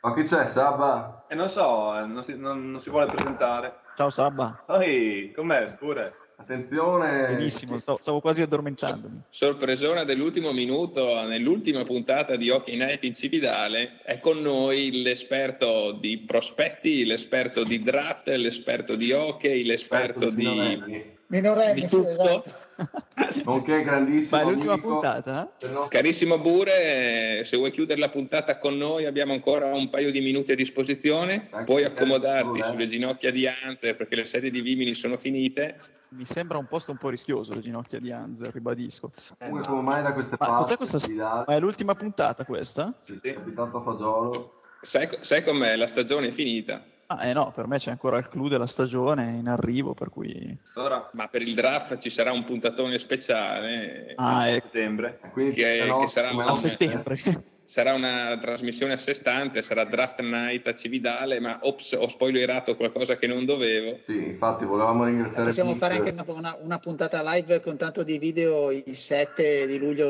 Ma 0.00 0.12
chi 0.12 0.22
c'è 0.22 0.48
Sabba? 0.48 1.24
E 1.28 1.36
non 1.36 1.48
so, 1.50 1.96
eh, 1.96 2.04
non 2.06 2.24
si, 2.24 2.36
non- 2.36 2.72
non 2.72 2.80
si 2.80 2.90
vuole 2.90 3.06
presentare. 3.12 3.76
Ciao 3.94 4.10
Sabba. 4.10 4.64
Ehi, 4.80 5.30
com'è? 5.32 5.74
Pure. 5.74 6.14
Attenzione! 6.38 7.34
Benissimo, 7.34 7.78
stavo, 7.78 7.98
stavo 8.00 8.20
quasi 8.20 8.42
addormentandomi. 8.42 9.22
Sorpresona 9.30 10.04
dell'ultimo 10.04 10.52
minuto, 10.52 11.22
nell'ultima 11.24 11.82
puntata 11.84 12.36
di 12.36 12.50
Hockey 12.50 12.76
Night 12.76 13.04
in 13.04 13.14
Cividale, 13.14 14.00
è 14.04 14.20
con 14.20 14.42
noi 14.42 15.02
l'esperto 15.02 15.92
di 15.92 16.18
prospetti, 16.18 17.06
l'esperto 17.06 17.64
di 17.64 17.80
draft, 17.80 18.28
l'esperto 18.28 18.96
di 18.96 19.12
hockey, 19.12 19.64
l'esperto 19.64 20.28
di, 20.28 20.44
Minorenni, 20.44 21.16
Minorenni, 21.28 21.80
di 21.80 21.86
tutto. 21.88 22.10
esatto. 22.10 22.64
Nonché 23.44 23.82
grandissimo 23.82 24.36
Ma 24.36 24.42
è 24.42 24.44
l'ultima 24.50 24.72
amico 24.74 24.88
puntata? 24.88 25.50
del 25.58 25.70
nostro- 25.70 25.88
Carissimo 25.88 26.38
Bure, 26.38 27.42
se 27.44 27.56
vuoi 27.56 27.70
chiudere 27.70 27.98
la 27.98 28.10
puntata 28.10 28.58
con 28.58 28.76
noi 28.76 29.06
abbiamo 29.06 29.32
ancora 29.32 29.74
un 29.74 29.88
paio 29.88 30.10
di 30.10 30.20
minuti 30.20 30.52
a 30.52 30.54
disposizione, 30.54 31.48
Anche 31.50 31.64
puoi 31.64 31.82
perché 31.82 31.98
accomodarti 31.98 32.60
è 32.60 32.64
sulle 32.64 32.86
ginocchia 32.86 33.30
di 33.30 33.46
Anzer 33.48 33.96
perché 33.96 34.16
le 34.16 34.26
sedie 34.26 34.50
di 34.50 34.60
Vimini 34.60 34.92
sono 34.92 35.16
finite. 35.16 35.94
Mi 36.08 36.24
sembra 36.24 36.58
un 36.58 36.66
posto 36.66 36.92
un 36.92 36.98
po' 36.98 37.08
rischioso 37.08 37.52
le 37.52 37.60
ginocchia 37.60 37.98
di 37.98 38.12
Hanser, 38.12 38.52
ribadisco. 38.52 39.12
Comunque 39.38 39.68
come 39.68 39.82
mai 39.82 40.02
da 40.02 40.12
queste 40.12 40.36
Ma 40.38 40.46
parti? 40.46 40.76
cos'è 40.76 40.76
questa? 40.76 41.44
Ma 41.46 41.54
è 41.54 41.60
l'ultima 41.60 41.94
puntata 41.94 42.44
questa? 42.44 43.00
Sì, 43.02 43.18
sì, 43.18 43.32
capitato 43.32 43.78
a 43.78 43.82
fagiolo. 43.82 44.60
Sai, 44.80 45.08
sai 45.22 45.42
com'è? 45.42 45.74
La 45.76 45.88
stagione 45.88 46.28
è 46.28 46.30
finita, 46.30 46.84
Ah, 47.08 47.24
eh 47.26 47.32
no, 47.32 47.52
per 47.52 47.68
me 47.68 47.78
c'è 47.78 47.90
ancora 47.90 48.18
il 48.18 48.28
clou 48.28 48.48
della 48.48 48.66
stagione 48.66 49.36
in 49.36 49.46
arrivo, 49.46 49.94
per 49.94 50.08
cui... 50.08 50.58
Allora, 50.72 51.08
ma 51.12 51.28
per 51.28 51.40
il 51.40 51.54
draft 51.54 51.98
ci 51.98 52.10
sarà 52.10 52.32
un 52.32 52.44
puntatone 52.44 52.98
speciale. 52.98 54.14
Ah, 54.16 54.38
a 54.40 54.48
ecco, 54.48 54.66
settembre. 54.66 55.20
Quindi 55.32 55.54
Che- 55.54 55.84
no, 55.86 56.00
che 56.00 56.08
sarà 56.08 56.30
a 56.30 56.52
settembre. 56.54 57.44
Sarà 57.66 57.94
una 57.94 58.38
trasmissione 58.40 58.92
a 58.92 58.96
sé 58.96 59.12
stante, 59.14 59.62
sarà 59.62 59.84
Draft 59.84 60.20
Night 60.20 60.66
a 60.68 60.74
Cividale, 60.74 61.40
ma 61.40 61.58
ops, 61.62 61.92
ho 61.98 62.08
spoilerato 62.08 62.76
qualcosa 62.76 63.16
che 63.16 63.26
non 63.26 63.44
dovevo. 63.44 63.98
Sì, 64.04 64.28
infatti 64.28 64.64
volevamo 64.64 65.04
ringraziare 65.04 65.48
Possiamo 65.48 65.72
Pete. 65.72 65.80
fare 65.84 65.94
anche 65.96 66.10
una, 66.10 66.24
una- 66.28 66.58
una 66.62 66.78
puntata 66.78 67.20
live 67.34 67.60
con 67.60 67.76
tanto 67.76 68.04
di 68.04 68.18
video 68.18 68.70
il 68.70 68.96
7 68.96 69.66
di 69.66 69.78
luglio. 69.78 70.06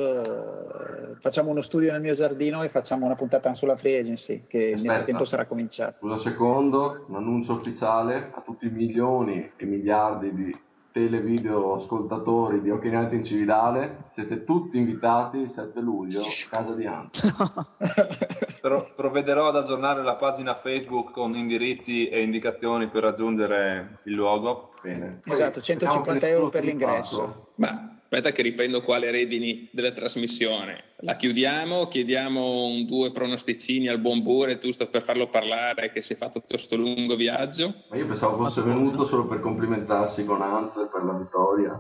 eh, 1.13 1.15
Facciamo 1.21 1.51
uno 1.51 1.63
studio 1.63 1.91
nel 1.93 2.03
mio 2.03 2.15
giardino 2.15 2.63
e 2.63 2.69
facciamo 2.69 3.07
una 3.07 3.15
puntata 3.15 3.53
sulla 3.55 3.77
free 3.77 3.99
agency 4.01 4.45
che 4.47 4.59
nel 4.67 4.75
Aspetta. 4.75 4.93
frattempo 4.95 5.25
sarà 5.25 5.47
cominciata. 5.47 5.97
Scusa 5.99 6.15
un 6.15 6.21
secondo, 6.21 7.05
un 7.09 7.17
annuncio 7.17 7.55
ufficiale 7.55 8.31
a 8.35 8.43
tutti 8.43 8.67
i 8.67 8.71
milioni 8.71 9.51
e 9.57 9.65
miliardi 9.65 10.33
di 10.35 10.55
televideo 10.97 11.75
ascoltatori 11.75 12.63
di 12.63 12.71
Night 12.71 13.13
in 13.13 13.23
Cividale, 13.23 14.05
siete 14.13 14.45
tutti 14.45 14.79
invitati 14.79 15.37
il 15.37 15.51
7 15.51 15.79
luglio 15.81 16.23
a 16.23 16.29
casa 16.49 16.73
di 16.73 16.87
Ante. 16.87 17.21
Però 18.63 18.89
provvederò 18.97 19.49
ad 19.49 19.57
aggiornare 19.57 20.03
la 20.03 20.15
pagina 20.15 20.59
Facebook 20.63 21.13
con 21.13 21.37
indirizzi 21.37 22.09
e 22.09 22.23
indicazioni 22.23 22.89
per 22.89 23.03
raggiungere 23.03 23.99
il 24.05 24.15
luogo. 24.15 24.71
Bene. 24.81 25.21
Esatto, 25.27 25.61
150 25.61 26.29
euro 26.29 26.49
per 26.49 26.65
l'ingresso. 26.65 27.49
Ma 27.57 27.96
aspetta 28.17 28.33
che 28.35 28.41
riprendo 28.41 28.81
qua 28.81 28.97
le 28.97 29.11
redini 29.11 29.69
della 29.71 29.93
trasmissione. 29.93 30.95
La 31.01 31.17
chiudiamo, 31.17 31.87
chiediamo 31.89 32.65
un 32.65 32.87
due 32.87 33.13
pronosticini 33.13 33.89
al 33.89 33.99
buon 33.99 34.23
Bure, 34.23 34.59
giusto 34.59 34.89
per 34.89 35.03
farlo 35.03 35.29
parlare 35.29 35.93
che 35.93 36.01
si 36.01 36.15
è 36.15 36.17
fatto 36.17 36.41
tutto 36.41 36.57
sto 36.57 36.77
lungo 36.77 37.15
viaggio. 37.15 37.85
Ma 37.91 37.97
io 37.97 38.07
pensavo 38.07 38.39
fosse 38.39 38.63
venuto 38.63 39.05
solo 39.05 39.27
per 39.27 39.41
complimentarsi 39.41 40.25
con 40.25 40.41
Hans 40.41 40.73
per 40.91 41.05
la 41.05 41.13
vittoria. 41.13 41.79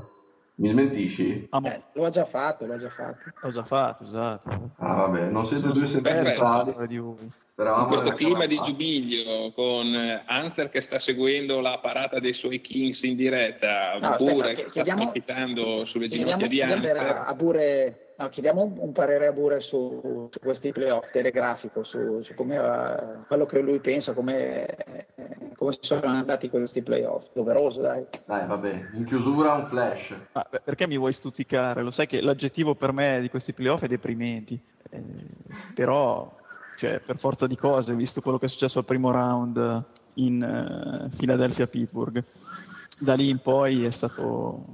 Mi 0.58 0.70
smentisci? 0.70 1.46
Ah, 1.50 1.60
Eh, 1.64 1.82
lo 1.92 2.06
ha 2.06 2.10
già 2.10 2.24
fatto, 2.24 2.64
lo 2.64 2.74
ha 2.74 2.78
già 2.78 2.88
fatto. 2.88 3.18
l'ho 3.42 3.50
già 3.52 3.64
fatto, 3.64 4.02
esatto. 4.04 4.70
Ah 4.78 4.94
vabbè, 4.94 5.24
non 5.28 5.44
siete 5.46 5.68
due 5.70 5.86
sentimentali. 5.86 6.34
fan 6.36 6.86
di 6.86 6.96
voi. 6.96 7.16
In 7.20 7.30
Speravamo 7.52 7.86
questo 7.88 8.12
clima 8.14 8.46
di 8.46 8.58
giubilio, 8.62 9.50
con 9.52 9.94
eh, 9.94 10.22
Anzer 10.26 10.68
che 10.70 10.80
sta 10.82 10.98
seguendo 10.98 11.60
la 11.60 11.78
parata 11.80 12.18
dei 12.20 12.32
suoi 12.34 12.60
Kings 12.60 13.02
in 13.02 13.16
diretta, 13.16 13.98
No, 13.98 14.16
Bure 14.18 14.32
aspetta, 14.32 14.48
che 14.48 14.56
sta 14.60 14.70
chiediamo- 14.70 15.04
palpitando 15.04 15.84
sulle 15.84 16.08
ginocchia 16.08 16.48
di 16.48 16.62
Anzer. 16.62 16.96
a 17.26 17.34
Bure, 17.34 18.05
no, 18.18 18.28
chiediamo 18.28 18.62
un, 18.62 18.74
un 18.78 18.92
parere 18.92 19.26
a 19.26 19.32
Bure 19.32 19.60
su, 19.60 20.28
su 20.30 20.38
questi 20.40 20.72
playoff 20.72 21.10
telegrafico, 21.10 21.82
su, 21.82 22.22
su 22.22 22.34
come, 22.34 22.56
eh, 22.56 23.26
quello 23.26 23.46
che 23.46 23.60
lui 23.60 23.80
pensa, 23.80 24.14
come, 24.14 24.66
eh, 24.66 25.06
come 25.56 25.76
sono 25.80 26.06
andati 26.06 26.48
questi 26.48 26.82
playoff. 26.82 27.26
Doveroso, 27.32 27.80
dai. 27.80 28.06
Dai, 28.24 28.46
vabbè, 28.46 28.88
in 28.94 29.04
chiusura 29.04 29.52
un 29.52 29.66
flash. 29.66 30.14
Ma 30.32 30.46
beh, 30.48 30.60
perché 30.64 30.86
mi 30.86 30.98
vuoi 30.98 31.12
stuzzicare? 31.12 31.82
Lo 31.82 31.90
sai 31.90 32.06
che 32.06 32.20
l'aggettivo 32.20 32.74
per 32.74 32.92
me 32.92 33.20
di 33.20 33.28
questi 33.28 33.52
playoff 33.52 33.82
è 33.82 33.88
deprimenti. 33.88 34.60
Eh, 34.90 35.02
però, 35.74 36.34
cioè, 36.78 37.00
per 37.00 37.18
forza 37.18 37.46
di 37.46 37.56
cose, 37.56 37.94
visto 37.94 38.20
quello 38.20 38.38
che 38.38 38.46
è 38.46 38.48
successo 38.48 38.78
al 38.78 38.84
primo 38.84 39.10
round 39.10 39.84
in 40.14 40.42
eh, 40.42 41.16
Philadelphia-Pittsburgh, 41.16 42.24
da 42.98 43.14
lì 43.14 43.28
in 43.28 43.40
poi 43.40 43.84
è 43.84 43.90
stato, 43.90 44.64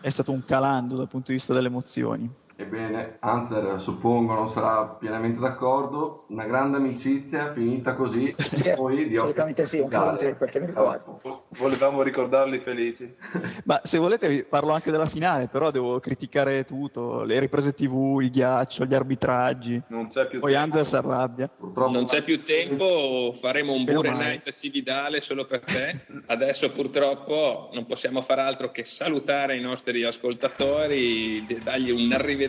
è 0.00 0.08
stato 0.08 0.32
un 0.32 0.44
calando 0.44 0.96
dal 0.96 1.08
punto 1.08 1.26
di 1.28 1.34
vista 1.34 1.52
delle 1.52 1.68
emozioni. 1.68 2.42
Ebbene, 2.56 3.18
Hunter 3.20 3.80
suppongo 3.80 4.34
non 4.34 4.48
sarà 4.48 4.96
pienamente 4.98 5.40
d'accordo. 5.40 6.26
Una 6.28 6.46
grande 6.46 6.76
amicizia 6.76 7.52
finita 7.52 7.94
così. 7.94 8.32
Sì, 8.54 8.68
e 8.68 8.74
poi 8.74 9.08
di 9.08 9.16
assolutamente 9.16 9.66
sì, 9.66 9.80
un 9.80 9.88
quel 9.88 10.50
che 10.50 10.60
mi 10.60 10.66
ricordo. 10.66 11.20
Volevamo 11.58 12.02
ricordarli 12.02 12.60
felici. 12.60 13.12
Ma 13.64 13.80
se 13.82 13.98
volete 13.98 14.28
vi 14.28 14.44
parlo 14.44 14.72
anche 14.72 14.92
della 14.92 15.06
finale, 15.06 15.48
però 15.48 15.72
devo 15.72 15.98
criticare 15.98 16.64
tutto, 16.64 17.22
le 17.22 17.40
riprese 17.40 17.72
tv, 17.74 18.20
il 18.20 18.30
ghiaccio, 18.30 18.84
gli 18.84 18.94
arbitraggi. 18.94 19.82
Non 19.88 20.06
c'è 20.06 20.28
più 20.28 20.38
Poi 20.38 20.52
tempo. 20.52 20.64
Anzer 20.66 20.86
si 20.86 20.94
arrabbia. 20.94 21.48
Purtroppo 21.48 21.90
Non 21.90 22.04
c'è 22.04 22.22
più 22.22 22.44
tempo, 22.44 23.34
faremo 23.40 23.72
un 23.72 23.84
Bure. 23.84 24.12
Night 24.12 24.46
a 24.46 24.52
Cividale 24.52 25.20
solo 25.20 25.46
per 25.46 25.60
te. 25.60 26.06
Adesso 26.26 26.70
purtroppo 26.70 27.70
non 27.72 27.86
possiamo 27.86 28.22
fare 28.22 28.42
altro 28.42 28.70
che 28.70 28.84
salutare 28.84 29.56
i 29.56 29.60
nostri 29.60 30.04
ascoltatori, 30.04 31.44
dargli 31.62 31.90
un 31.90 32.12
arrivederci 32.12 32.43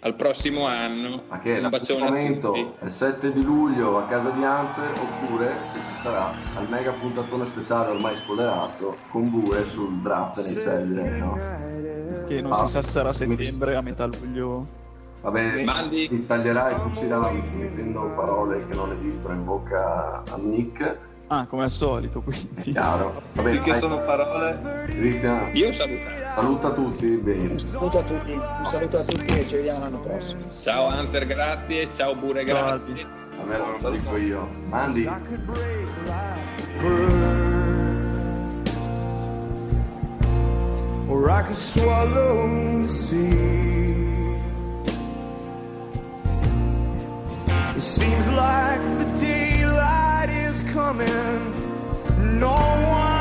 al 0.00 0.14
prossimo 0.14 0.66
anno. 0.66 1.22
Ma 1.28 1.38
che 1.40 1.58
un 1.58 1.68
bacione 1.68 2.24
il 2.26 2.92
7 2.92 3.32
di 3.32 3.42
luglio 3.42 3.98
a 3.98 4.02
casa 4.06 4.30
di 4.30 4.42
Hunter 4.42 4.90
oppure 5.00 5.56
se 5.72 5.78
ci 5.78 6.02
sarà 6.02 6.32
al 6.54 6.68
mega 6.68 6.92
puntatone 6.92 7.46
speciale 7.48 7.90
ormai 7.90 8.16
spoilerato 8.16 8.96
con 9.10 9.30
Bure 9.30 9.64
sul 9.68 10.00
draft 10.02 10.36
nei 10.44 10.52
6 10.54 10.86
direi 10.88 11.18
no? 11.20 11.38
Che 12.26 12.40
non 12.42 12.52
Ah. 12.52 12.66
si 12.66 12.72
sa 12.72 12.82
se 12.82 12.90
sarà 12.90 13.08
a 13.10 13.12
settembre, 13.12 13.76
a 13.76 13.80
metà 13.80 14.06
luglio. 14.06 14.66
Vabbè, 15.20 15.64
Mandi. 15.64 16.08
ti 16.08 16.26
taglierai 16.26 16.74
e 16.74 16.76
cucirai 16.76 17.42
mettendo 17.56 18.12
parole 18.14 18.66
che 18.68 18.74
non 18.74 18.92
esistono 18.92 19.34
in 19.34 19.44
bocca 19.44 20.22
a 20.30 20.36
Nick, 20.36 20.96
Ah, 21.30 21.44
come 21.46 21.64
al 21.64 21.70
solito, 21.70 22.22
quindi. 22.22 22.72
chiaro. 22.72 23.22
Vabbè, 23.34 23.50
Finché 23.52 23.70
dai, 23.72 23.80
sono 23.80 23.96
parole. 24.04 24.84
Cristian, 24.86 25.50
Io 25.54 25.72
salutare. 25.74 26.26
saluta 26.34 26.70
tutti, 26.72 27.06
bene. 27.06 27.52
Un 27.52 27.58
saluto 27.58 27.98
a 27.98 28.02
tutti, 28.02 28.32
un 28.32 28.66
saluto 28.70 28.96
a 28.96 29.04
tutti 29.04 29.26
e 29.26 29.46
ci 29.46 29.54
vediamo 29.56 29.80
l'anno 29.80 30.00
prossimo. 30.00 30.40
Ciao 30.62 30.86
Hunter, 30.86 31.26
grazie. 31.26 31.88
Ciao 31.94 32.14
Bure, 32.14 32.44
grazie. 32.44 33.06
A 33.40 33.44
me 33.44 33.58
lo 33.80 33.90
dico 33.90 34.16
io. 34.16 34.48
Mandi. 34.68 35.06
Or 41.08 41.30
I 41.30 41.42
could 41.42 41.56
swallow 41.56 42.82
the 42.82 42.88
sea. 42.88 43.26
It 47.76 47.82
seems 47.82 48.26
like 48.28 48.82
the 48.82 49.04
is 49.14 49.37
coming. 50.78 52.38
No 52.38 52.54
one 52.88 53.17